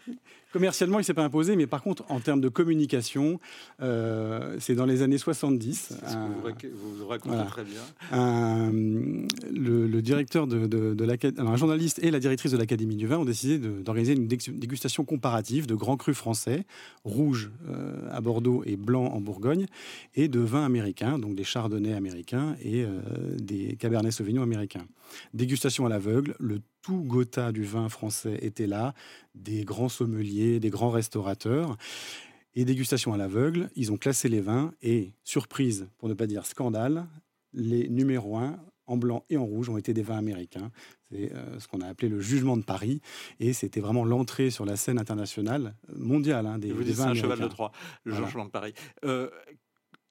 commercialement, 0.52 0.98
il 0.98 1.02
ne 1.02 1.06
s'est 1.06 1.14
pas 1.14 1.24
imposé, 1.24 1.56
mais 1.56 1.66
par 1.66 1.82
contre, 1.82 2.04
en 2.08 2.20
termes 2.20 2.40
de 2.40 2.48
communication, 2.48 3.40
euh, 3.80 4.56
c'est 4.60 4.74
dans 4.74 4.86
les 4.86 5.02
années 5.02 5.18
70. 5.18 5.98
vous, 6.72 7.06
racontez 7.06 7.46
très 7.46 7.64
bien. 7.64 7.80
le, 8.12 10.00
directeur 10.00 10.46
de, 10.46 10.66
de, 10.66 11.40
un 11.40 11.56
journaliste 11.56 11.98
et 12.02 12.10
la 12.10 12.20
directrice 12.20 12.52
de 12.52 12.56
l'Académie 12.56 12.96
du 12.96 13.06
vin 13.06 13.18
ont 13.18 13.24
décidé 13.24 13.58
d'organiser 13.58 14.14
une 14.14 14.26
dégustation 14.26 15.04
comparative 15.04 15.66
de 15.66 15.74
grands 15.74 15.96
crus 15.96 16.16
français, 16.16 16.64
rouges 17.04 17.50
euh, 17.68 18.08
à 18.10 18.20
Bordeaux 18.20 18.62
et 18.66 18.76
blancs 18.76 19.12
en 19.12 19.20
Bourgogne, 19.20 19.66
et 20.14 20.28
de 20.28 20.40
vins 20.40 20.64
américains, 20.64 21.18
donc 21.18 21.34
des 21.34 21.44
chardonnays 21.44 21.94
américains 21.94 22.56
et 22.62 22.84
des 23.36 23.76
cabernets 23.76 24.10
sauvignons 24.10 24.42
américains. 24.42 24.86
Dégustation 25.34 25.86
à 25.86 25.88
l'aveugle, 25.88 26.34
le 26.38 26.60
tout 26.82 27.02
Gotha 27.02 27.52
du 27.52 27.64
vin 27.64 27.88
français 27.88 28.38
était 28.42 28.66
là, 28.66 28.94
des 29.34 29.64
grands 29.64 29.88
sommeliers, 29.88 30.60
des 30.60 30.70
grands 30.70 30.90
restaurateurs. 30.90 31.76
Et 32.54 32.64
dégustation 32.64 33.14
à 33.14 33.16
l'aveugle, 33.16 33.70
ils 33.76 33.92
ont 33.92 33.96
classé 33.96 34.28
les 34.28 34.40
vins 34.40 34.74
et, 34.82 35.14
surprise, 35.24 35.88
pour 35.96 36.08
ne 36.08 36.14
pas 36.14 36.26
dire 36.26 36.44
scandale, 36.44 37.06
les 37.54 37.88
numéros 37.88 38.36
1 38.36 38.58
en 38.86 38.96
blanc 38.96 39.24
et 39.30 39.36
en 39.36 39.44
rouge 39.44 39.70
ont 39.70 39.78
été 39.78 39.94
des 39.94 40.02
vins 40.02 40.18
américains. 40.18 40.70
C'est 41.10 41.32
euh, 41.32 41.58
ce 41.58 41.68
qu'on 41.68 41.80
a 41.80 41.86
appelé 41.86 42.08
le 42.08 42.20
jugement 42.20 42.56
de 42.56 42.62
Paris. 42.62 43.00
Et 43.40 43.52
c'était 43.52 43.80
vraiment 43.80 44.04
l'entrée 44.04 44.50
sur 44.50 44.66
la 44.66 44.76
scène 44.76 44.98
internationale 44.98 45.74
mondiale 45.96 46.46
hein, 46.46 46.58
des, 46.58 46.72
vous 46.72 46.82
des 46.82 46.92
vins 46.92 47.08
un 47.08 47.14
cheval 47.14 47.40
de 47.40 47.48
Troie, 47.48 47.72
le 48.04 48.14
jugement 48.14 48.44
de 48.44 48.50
Paris. 48.50 48.74
Euh, 49.04 49.30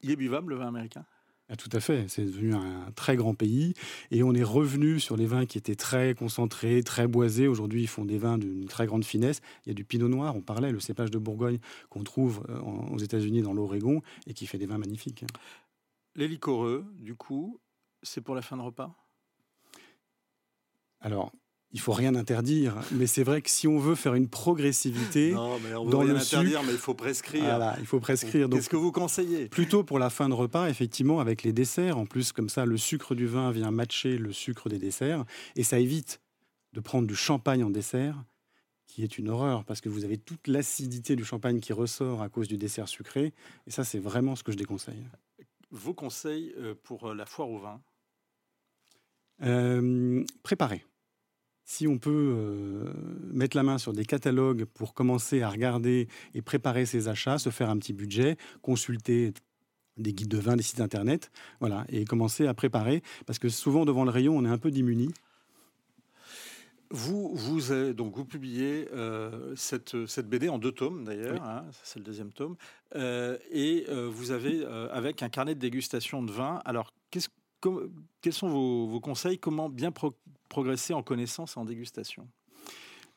il 0.01 0.09
est 0.09 0.15
buvable, 0.15 0.53
le 0.53 0.55
vin 0.57 0.67
américain? 0.67 1.05
Ah, 1.53 1.57
tout 1.57 1.69
à 1.73 1.81
fait, 1.81 2.07
c'est 2.07 2.23
devenu 2.23 2.53
un 2.53 2.89
très 2.95 3.17
grand 3.17 3.33
pays 3.33 3.73
et 4.09 4.23
on 4.23 4.33
est 4.33 4.43
revenu 4.43 5.01
sur 5.01 5.17
les 5.17 5.25
vins 5.25 5.45
qui 5.45 5.57
étaient 5.57 5.75
très 5.75 6.15
concentrés, 6.15 6.81
très 6.81 7.07
boisés. 7.07 7.49
Aujourd'hui, 7.49 7.81
ils 7.81 7.89
font 7.89 8.05
des 8.05 8.17
vins 8.17 8.37
d'une 8.37 8.67
très 8.67 8.85
grande 8.85 9.03
finesse. 9.03 9.41
Il 9.65 9.69
y 9.69 9.71
a 9.71 9.73
du 9.73 9.83
pinot 9.83 10.07
noir, 10.07 10.33
on 10.33 10.41
parlait, 10.41 10.71
le 10.71 10.79
cépage 10.79 11.11
de 11.11 11.17
Bourgogne 11.17 11.59
qu'on 11.89 12.05
trouve 12.05 12.45
euh, 12.47 12.57
aux 12.61 12.99
États-Unis 12.99 13.41
dans 13.41 13.53
l'Oregon 13.53 14.01
et 14.27 14.33
qui 14.33 14.47
fait 14.47 14.57
des 14.57 14.65
vins 14.65 14.77
magnifiques. 14.77 15.25
Les 16.15 16.29
liquoreux, 16.29 16.85
du 16.97 17.15
coup, 17.15 17.59
c'est 18.01 18.21
pour 18.21 18.33
la 18.33 18.41
fin 18.41 18.55
de 18.55 18.61
repas? 18.61 18.95
Alors, 21.01 21.33
il 21.73 21.79
faut 21.79 21.93
rien 21.93 22.15
interdire, 22.15 22.75
mais 22.91 23.07
c'est 23.07 23.23
vrai 23.23 23.41
que 23.41 23.49
si 23.49 23.67
on 23.67 23.79
veut 23.79 23.95
faire 23.95 24.13
une 24.13 24.27
progressivité 24.27 25.31
non, 25.31 25.57
mais 25.59 25.73
on 25.73 25.85
veut 25.85 25.97
rien 25.97 26.15
interdire, 26.15 26.63
mais 26.63 26.73
il 26.73 26.77
faut 26.77 26.93
prescrire. 26.93 27.43
Voilà, 27.43 27.77
il 27.79 27.85
faut 27.85 27.99
prescrire. 27.99 28.49
Qu'est-ce 28.49 28.69
que 28.69 28.75
vous 28.75 28.91
conseillez? 28.91 29.47
Plutôt 29.47 29.83
pour 29.83 29.97
la 29.97 30.09
fin 30.09 30.27
de 30.27 30.33
repas, 30.33 30.69
effectivement, 30.69 31.19
avec 31.19 31.43
les 31.43 31.53
desserts. 31.53 31.97
En 31.97 32.05
plus, 32.05 32.33
comme 32.33 32.49
ça, 32.49 32.65
le 32.65 32.77
sucre 32.77 33.15
du 33.15 33.25
vin 33.25 33.51
vient 33.51 33.71
matcher 33.71 34.17
le 34.17 34.33
sucre 34.33 34.67
des 34.67 34.79
desserts, 34.79 35.23
et 35.55 35.63
ça 35.63 35.79
évite 35.79 36.21
de 36.73 36.81
prendre 36.81 37.07
du 37.07 37.15
champagne 37.15 37.63
en 37.63 37.69
dessert, 37.69 38.21
qui 38.87 39.03
est 39.03 39.17
une 39.17 39.29
horreur, 39.29 39.63
parce 39.63 39.79
que 39.79 39.87
vous 39.87 40.03
avez 40.03 40.17
toute 40.17 40.47
l'acidité 40.47 41.15
du 41.15 41.23
champagne 41.23 41.61
qui 41.61 41.71
ressort 41.71 42.21
à 42.21 42.27
cause 42.27 42.49
du 42.49 42.57
dessert 42.57 42.89
sucré, 42.89 43.33
et 43.65 43.71
ça, 43.71 43.85
c'est 43.85 43.99
vraiment 43.99 44.35
ce 44.35 44.43
que 44.43 44.51
je 44.51 44.57
déconseille. 44.57 45.05
Vos 45.69 45.93
conseils 45.93 46.53
euh, 46.57 46.75
pour 46.83 47.09
euh, 47.09 47.15
la 47.15 47.25
foire 47.25 47.49
au 47.49 47.59
vin? 47.59 47.81
Euh, 49.43 50.23
Préparer 50.43 50.85
si 51.65 51.87
on 51.87 51.97
peut 51.97 52.35
euh, 52.37 52.93
mettre 53.31 53.55
la 53.55 53.63
main 53.63 53.77
sur 53.77 53.93
des 53.93 54.05
catalogues 54.05 54.65
pour 54.65 54.93
commencer 54.93 55.41
à 55.41 55.49
regarder 55.49 56.07
et 56.33 56.41
préparer 56.41 56.85
ses 56.85 57.07
achats, 57.07 57.37
se 57.37 57.49
faire 57.49 57.69
un 57.69 57.77
petit 57.77 57.93
budget, 57.93 58.37
consulter 58.61 59.33
des 59.97 60.13
guides 60.13 60.29
de 60.29 60.37
vin, 60.37 60.55
des 60.55 60.63
sites 60.63 60.81
internet, 60.81 61.31
voilà, 61.59 61.85
et 61.89 62.05
commencer 62.05 62.47
à 62.47 62.53
préparer, 62.53 63.03
parce 63.25 63.39
que 63.39 63.49
souvent 63.49 63.85
devant 63.85 64.05
le 64.05 64.11
rayon, 64.11 64.37
on 64.37 64.45
est 64.45 64.49
un 64.49 64.57
peu 64.57 64.71
démuni. 64.71 65.11
Vous, 66.89 67.33
vous, 67.33 67.93
donc 67.93 68.17
vous 68.17 68.25
publiez 68.25 68.89
euh, 68.91 69.55
cette, 69.55 70.05
cette, 70.07 70.27
BD 70.27 70.49
en 70.49 70.57
deux 70.57 70.73
tomes 70.73 71.05
d'ailleurs, 71.05 71.41
hein, 71.41 71.63
c'est 71.83 71.99
le 71.99 72.05
deuxième 72.05 72.33
tome, 72.33 72.57
euh, 72.95 73.37
et 73.49 73.85
vous 74.09 74.31
avez 74.31 74.65
avec 74.65 75.23
un 75.23 75.29
carnet 75.29 75.55
de 75.55 75.59
dégustation 75.59 76.21
de 76.23 76.31
vin. 76.31 76.61
Alors, 76.65 76.93
quels 78.21 78.33
sont 78.33 78.49
vos, 78.49 78.99
conseils? 78.99 79.37
Comment 79.37 79.69
bien 79.69 79.91
progresser 80.51 80.93
en 80.93 81.01
connaissance 81.01 81.55
et 81.55 81.59
en 81.59 81.65
dégustation 81.65 82.27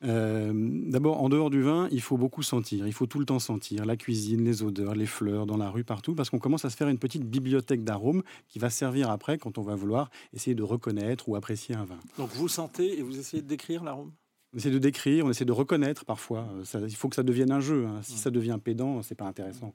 euh, 0.04 0.52
D'abord, 0.54 1.22
en 1.22 1.28
dehors 1.28 1.50
du 1.50 1.62
vin, 1.62 1.88
il 1.90 2.00
faut 2.00 2.16
beaucoup 2.16 2.42
sentir. 2.42 2.86
Il 2.86 2.92
faut 2.92 3.06
tout 3.06 3.18
le 3.18 3.26
temps 3.26 3.38
sentir 3.38 3.84
la 3.84 3.96
cuisine, 3.96 4.44
les 4.44 4.62
odeurs, 4.62 4.94
les 4.94 5.06
fleurs 5.06 5.46
dans 5.46 5.56
la 5.56 5.70
rue, 5.70 5.84
partout, 5.84 6.14
parce 6.14 6.30
qu'on 6.30 6.38
commence 6.38 6.64
à 6.64 6.70
se 6.70 6.76
faire 6.76 6.88
une 6.88 6.98
petite 6.98 7.24
bibliothèque 7.24 7.84
d'arômes 7.84 8.22
qui 8.48 8.58
va 8.58 8.70
servir 8.70 9.10
après 9.10 9.38
quand 9.38 9.58
on 9.58 9.62
va 9.62 9.74
vouloir 9.74 10.10
essayer 10.32 10.54
de 10.54 10.62
reconnaître 10.62 11.28
ou 11.28 11.36
apprécier 11.36 11.74
un 11.74 11.84
vin. 11.84 11.98
Donc 12.18 12.30
vous 12.30 12.48
sentez 12.48 12.98
et 12.98 13.02
vous 13.02 13.18
essayez 13.18 13.42
de 13.42 13.48
décrire 13.48 13.82
l'arôme? 13.82 14.12
On 14.54 14.58
essaie 14.58 14.70
de 14.70 14.78
décrire, 14.78 15.26
on 15.26 15.30
essaie 15.30 15.44
de 15.44 15.52
reconnaître 15.52 16.04
parfois. 16.04 16.48
Euh, 16.74 16.86
il 16.88 16.94
faut 16.94 17.08
que 17.08 17.16
ça 17.16 17.24
devienne 17.24 17.50
un 17.50 17.60
jeu. 17.60 17.86
Hein. 17.86 18.00
Si 18.02 18.16
ça 18.16 18.30
devient 18.30 18.58
pédant, 18.62 19.02
c'est 19.02 19.16
pas 19.16 19.24
intéressant. 19.24 19.74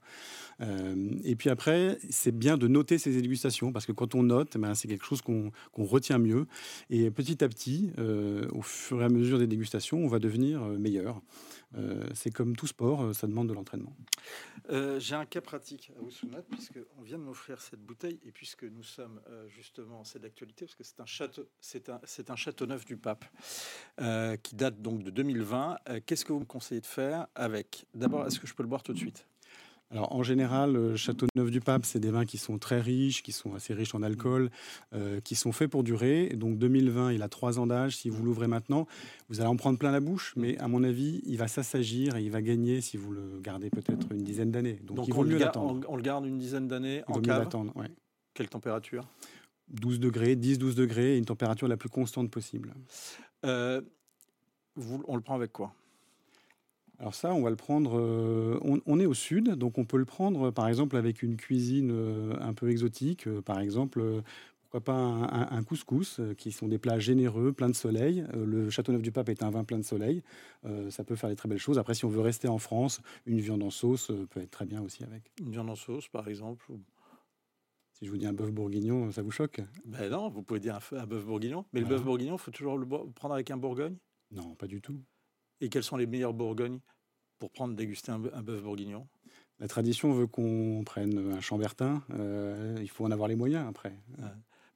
Euh, 0.61 1.11
et 1.25 1.36
puis 1.36 1.49
après, 1.49 1.97
c'est 2.09 2.32
bien 2.32 2.57
de 2.57 2.67
noter 2.67 2.97
ces 2.97 3.21
dégustations 3.21 3.73
parce 3.73 3.86
que 3.86 3.91
quand 3.91 4.15
on 4.15 4.23
note, 4.23 4.57
ben, 4.57 4.75
c'est 4.75 4.88
quelque 4.88 5.05
chose 5.05 5.21
qu'on 5.21 5.51
retient 5.77 6.17
mieux. 6.17 6.47
Et 6.89 7.11
petit 7.11 7.43
à 7.43 7.49
petit, 7.49 7.91
euh, 7.99 8.47
au 8.53 8.61
fur 8.61 9.01
et 9.01 9.05
à 9.05 9.09
mesure 9.09 9.38
des 9.38 9.47
dégustations, 9.47 9.97
on 9.97 10.07
va 10.07 10.19
devenir 10.19 10.61
meilleur. 10.61 11.21
Euh, 11.78 12.07
c'est 12.15 12.32
comme 12.32 12.55
tout 12.55 12.67
sport, 12.67 13.03
euh, 13.03 13.13
ça 13.13 13.28
demande 13.28 13.47
de 13.47 13.53
l'entraînement. 13.53 13.95
Euh, 14.72 14.99
j'ai 14.99 15.15
un 15.15 15.26
cas 15.26 15.41
pratique 15.41 15.91
à 15.95 16.01
vous 16.01 16.09
soumettre, 16.09 16.47
puisqu'on 16.49 17.01
vient 17.01 17.17
de 17.17 17.24
m'offrir 17.24 17.61
cette 17.61 17.82
bouteille, 17.82 18.20
et 18.26 18.32
puisque 18.32 18.63
nous 18.63 18.84
sommes 18.84 19.22
justement, 19.47 20.03
c'est 20.03 20.20
d'actualité, 20.20 20.65
parce 20.65 20.76
que 20.76 20.84
c'est 20.84 20.99
un 20.99 21.05
château, 21.05 21.47
un, 21.88 22.01
c'est 22.03 22.30
un 22.30 22.36
château 22.36 22.65
neuf 22.65 22.86
du 22.86 22.97
pape, 22.97 23.26
qui 24.43 24.55
date 24.55 24.82
donc 24.82 25.03
de 25.03 25.11
2020. 25.11 25.78
qu'est-ce 26.05 26.26
que 26.26 26.34
vous 26.34 26.39
me 26.39 26.45
conseillez 26.45 26.82
de 26.82 26.86
faire 26.86 27.28
avec? 27.36 27.86
D'abord, 27.93 28.26
est-ce 28.26 28.39
que 28.39 28.47
je 28.47 28.53
peux 28.53 28.63
le 28.63 28.70
boire 28.70 28.84
tout 28.84 28.93
de 28.93 28.97
suite? 28.97 29.26
Alors 29.91 30.13
en 30.15 30.21
général, 30.21 30.73
le 30.73 30.95
Châteauneuf 30.95 31.49
du 31.49 31.61
Pape, 31.61 31.83
c'est 31.83 31.99
des 31.99 32.11
vins 32.11 32.25
qui 32.25 32.37
sont 32.37 32.59
très 32.59 32.79
riches, 32.79 33.23
qui 33.23 33.31
sont 33.31 33.55
assez 33.55 33.73
riches 33.73 33.95
en 33.95 34.03
alcool, 34.03 34.51
euh, 34.93 35.19
qui 35.21 35.33
sont 35.33 35.51
faits 35.51 35.69
pour 35.69 35.83
durer. 35.83 36.29
Donc 36.35 36.59
2020, 36.59 37.13
il 37.13 37.23
a 37.23 37.27
trois 37.27 37.57
ans 37.59 37.65
d'âge. 37.65 37.97
Si 37.97 38.09
vous 38.09 38.23
l'ouvrez 38.23 38.47
maintenant, 38.47 38.85
vous 39.29 39.39
allez 39.39 39.49
en 39.49 39.55
prendre 39.55 39.79
plein 39.79 39.91
la 39.91 39.99
bouche, 39.99 40.33
mais 40.35 40.59
à 40.59 40.67
mon 40.67 40.83
avis, 40.83 41.21
il 41.25 41.37
va 41.37 41.47
s'assagir 41.47 42.17
et 42.17 42.23
il 42.23 42.29
va 42.29 42.43
gagner 42.43 42.81
si 42.81 42.97
vous 42.97 43.11
le 43.11 43.39
gardez 43.41 43.71
peut-être 43.71 44.11
une 44.11 44.23
dizaine 44.23 44.51
d'années. 44.51 44.79
Donc, 44.83 45.07
il 45.07 45.13
vaut 45.13 45.23
mieux 45.23 45.39
l'attendre. 45.39 45.83
On, 45.89 45.95
le 45.95 46.03
garde 46.03 46.25
une 46.25 46.37
dizaine 46.37 46.67
d'années 46.67 47.03
en 47.07 47.19
cave. 47.19 47.39
l'attendre, 47.39 47.75
ouais. 47.75 47.89
Quelle 48.35 48.49
température? 48.49 49.07
12 49.69 49.99
degrés, 49.99 50.35
10-12 50.35 50.75
degrés, 50.75 51.15
et 51.15 51.17
une 51.17 51.25
température 51.25 51.67
la 51.67 51.77
plus 51.77 51.89
constante 51.89 52.29
possible. 52.29 52.75
Euh, 53.43 53.81
vous, 54.75 55.03
on 55.07 55.15
le 55.15 55.21
prend 55.21 55.35
avec 55.35 55.51
quoi? 55.51 55.73
Alors 57.00 57.16
ça, 57.16 57.34
on 57.34 57.41
va 57.41 57.50
le 57.50 57.56
prendre. 57.56 57.97
Euh, 57.97 58.60
on, 58.62 59.00
est 59.00 59.06
au 59.06 59.14
sud, 59.14 59.52
donc 59.52 59.78
on 59.78 59.86
peut 59.86 59.97
le 59.97 60.06
prendre, 60.06 60.52
par 60.52 60.68
exemple, 60.68 60.97
avec 60.97 61.24
une 61.24 61.38
cuisine 61.38 61.91
euh, 61.91 62.36
un 62.41 62.54
peu 62.54 62.70
exotique, 62.70 63.26
euh, 63.28 63.41
par 63.41 63.62
exemple. 63.62 64.22
pourquoi 64.62 64.82
pas 64.82 64.93
un, 64.93 65.64
couscous, 65.64 66.20
qui 66.38 66.52
sont 66.52 66.68
des 66.68 66.78
plats 66.78 67.00
généreux, 67.00 67.54
pleins 67.54 67.70
de 67.70 67.76
soleil. 67.76 68.26
le 68.36 68.70
Châteauneuf-du-Pape 68.70 69.30
est 69.30 69.43
un 69.43 69.50
vin 69.50 69.64
plein 69.64 69.80
de 69.80 69.84
soleil. 69.84 70.22
ça 70.89 71.04
peut 71.04 71.16
faire 71.16 71.30
des 71.30 71.36
très 71.36 71.50
belles 71.50 71.58
choses. 71.58 71.80
Après, 71.80 71.95
si 71.95 72.06
on 72.06 72.10
veut 72.10 72.22
rester 72.22 72.47
en 72.47 72.60
France, 72.60 73.02
une 73.26 73.39
viande 73.39 73.64
en 73.64 73.72
sauce 73.72 74.12
peut 74.30 74.41
être 74.41 74.52
très 74.52 74.66
bien 74.66 74.82
aussi 74.84 75.04
avec. 75.04 75.32
Une 75.41 75.52
viande 75.52 75.70
en 75.70 75.76
sauce, 75.76 76.08
par 76.10 76.28
exemple 76.28 76.66
Si 77.93 78.06
je 78.06 78.12
vous 78.12 78.18
dis 78.18 78.28
un 78.28 78.34
bœuf 78.34 78.52
bourguignon, 78.52 79.12
ça 79.12 79.24
vous 79.24 79.32
choque? 79.32 79.62
Ben 79.86 80.12
non, 80.12 80.30
vous 80.30 80.43
pouvez 80.43 80.60
dire 80.60 80.76
un, 80.76 80.97
un 80.97 81.08
bœuf 81.08 81.26
bourguignon. 81.26 81.66
Mais 81.74 81.80
le 81.80 81.88
bœuf 81.88 82.04
bourguignon, 82.04 82.38
faut 82.38 82.52
toujours 82.52 82.78
le 82.78 82.86
prendre 82.86 83.34
avec 83.34 83.50
un 83.50 83.58
bourgogne? 83.58 83.95
Non, 84.32 84.54
pas 84.54 84.68
du 84.68 84.82
tout. 84.82 85.02
Et 85.62 85.70
quels 85.70 85.84
sont 85.84 85.97
les 85.97 86.07
meilleurs 86.07 86.34
bourgognes 86.34 86.80
pour 87.38 87.51
prendre 87.51 87.76
déguster 87.76 88.12
un, 88.12 88.20
bœuf 88.20 88.62
bourguignon? 88.62 89.07
La 89.60 89.68
tradition 89.68 90.14
veut 90.14 90.28
qu'on 90.28 90.84
prenne 90.86 91.34
un 91.34 91.41
chambertin. 91.41 92.01
Euh, 92.12 92.78
il 92.82 92.89
faut 92.89 93.05
en 93.05 93.12
avoir 93.12 93.28
les 93.28 93.36
moyens 93.36 93.66
après. 93.68 93.93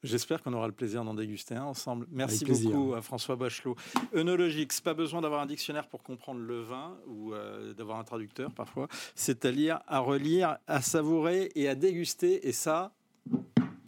J'espère 0.04 0.44
qu'on 0.44 0.52
aura 0.52 0.68
le 0.68 0.74
plaisir 0.74 1.06
d'en 1.06 1.14
déguster 1.14 1.56
un 1.56 1.64
ensemble. 1.64 2.06
Merci 2.12 2.44
beaucoup 2.44 2.94
à 2.94 3.02
François 3.02 3.38
Bachelot. 3.38 3.78
Œnologique, 4.14 4.74
c'est 4.74 4.84
pas 4.84 4.94
besoin 4.94 5.22
d'avoir 5.22 5.42
un 5.42 5.46
dictionnaire 5.46 5.88
pour 5.88 6.04
comprendre 6.04 6.42
le 6.42 6.62
vin 6.62 6.98
ou 7.08 7.34
euh, 7.34 7.74
d'avoir 7.74 8.00
un 8.00 8.04
traducteur 8.04 8.52
parfois. 8.52 8.90
C'est 9.16 9.46
à 9.46 9.52
lire, 9.52 9.80
à 9.88 10.00
relire, 10.00 10.58
à 10.68 10.82
savourer 10.82 11.52
et 11.56 11.70
à 11.70 11.76
déguster. 11.76 12.46
Et 12.46 12.52
ça, 12.52 12.92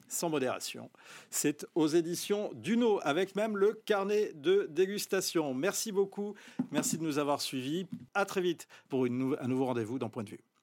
sans 0.08 0.30
modération. 0.30 0.89
C'est 1.30 1.66
aux 1.76 1.88
éditions 1.88 2.51
Duno, 2.56 2.99
avec 3.03 3.36
même 3.36 3.58
le 3.58 3.74
carnet 3.74 4.32
de 4.36 4.68
dégustation. 4.70 5.53
Merci 5.53 5.91
beaucoup. 5.91 6.36
Merci 6.72 6.97
de 6.97 7.03
nous 7.03 7.18
avoir 7.20 7.41
suivis. 7.41 7.88
À 8.14 8.26
très 8.26 8.41
vite 8.41 8.68
pour 8.89 9.06
un 9.06 9.47
nouveau 9.47 9.66
rendez-vous 9.66 9.99
dans 9.99 10.10
Point 10.10 10.24
de 10.24 10.30
vue. 10.30 10.55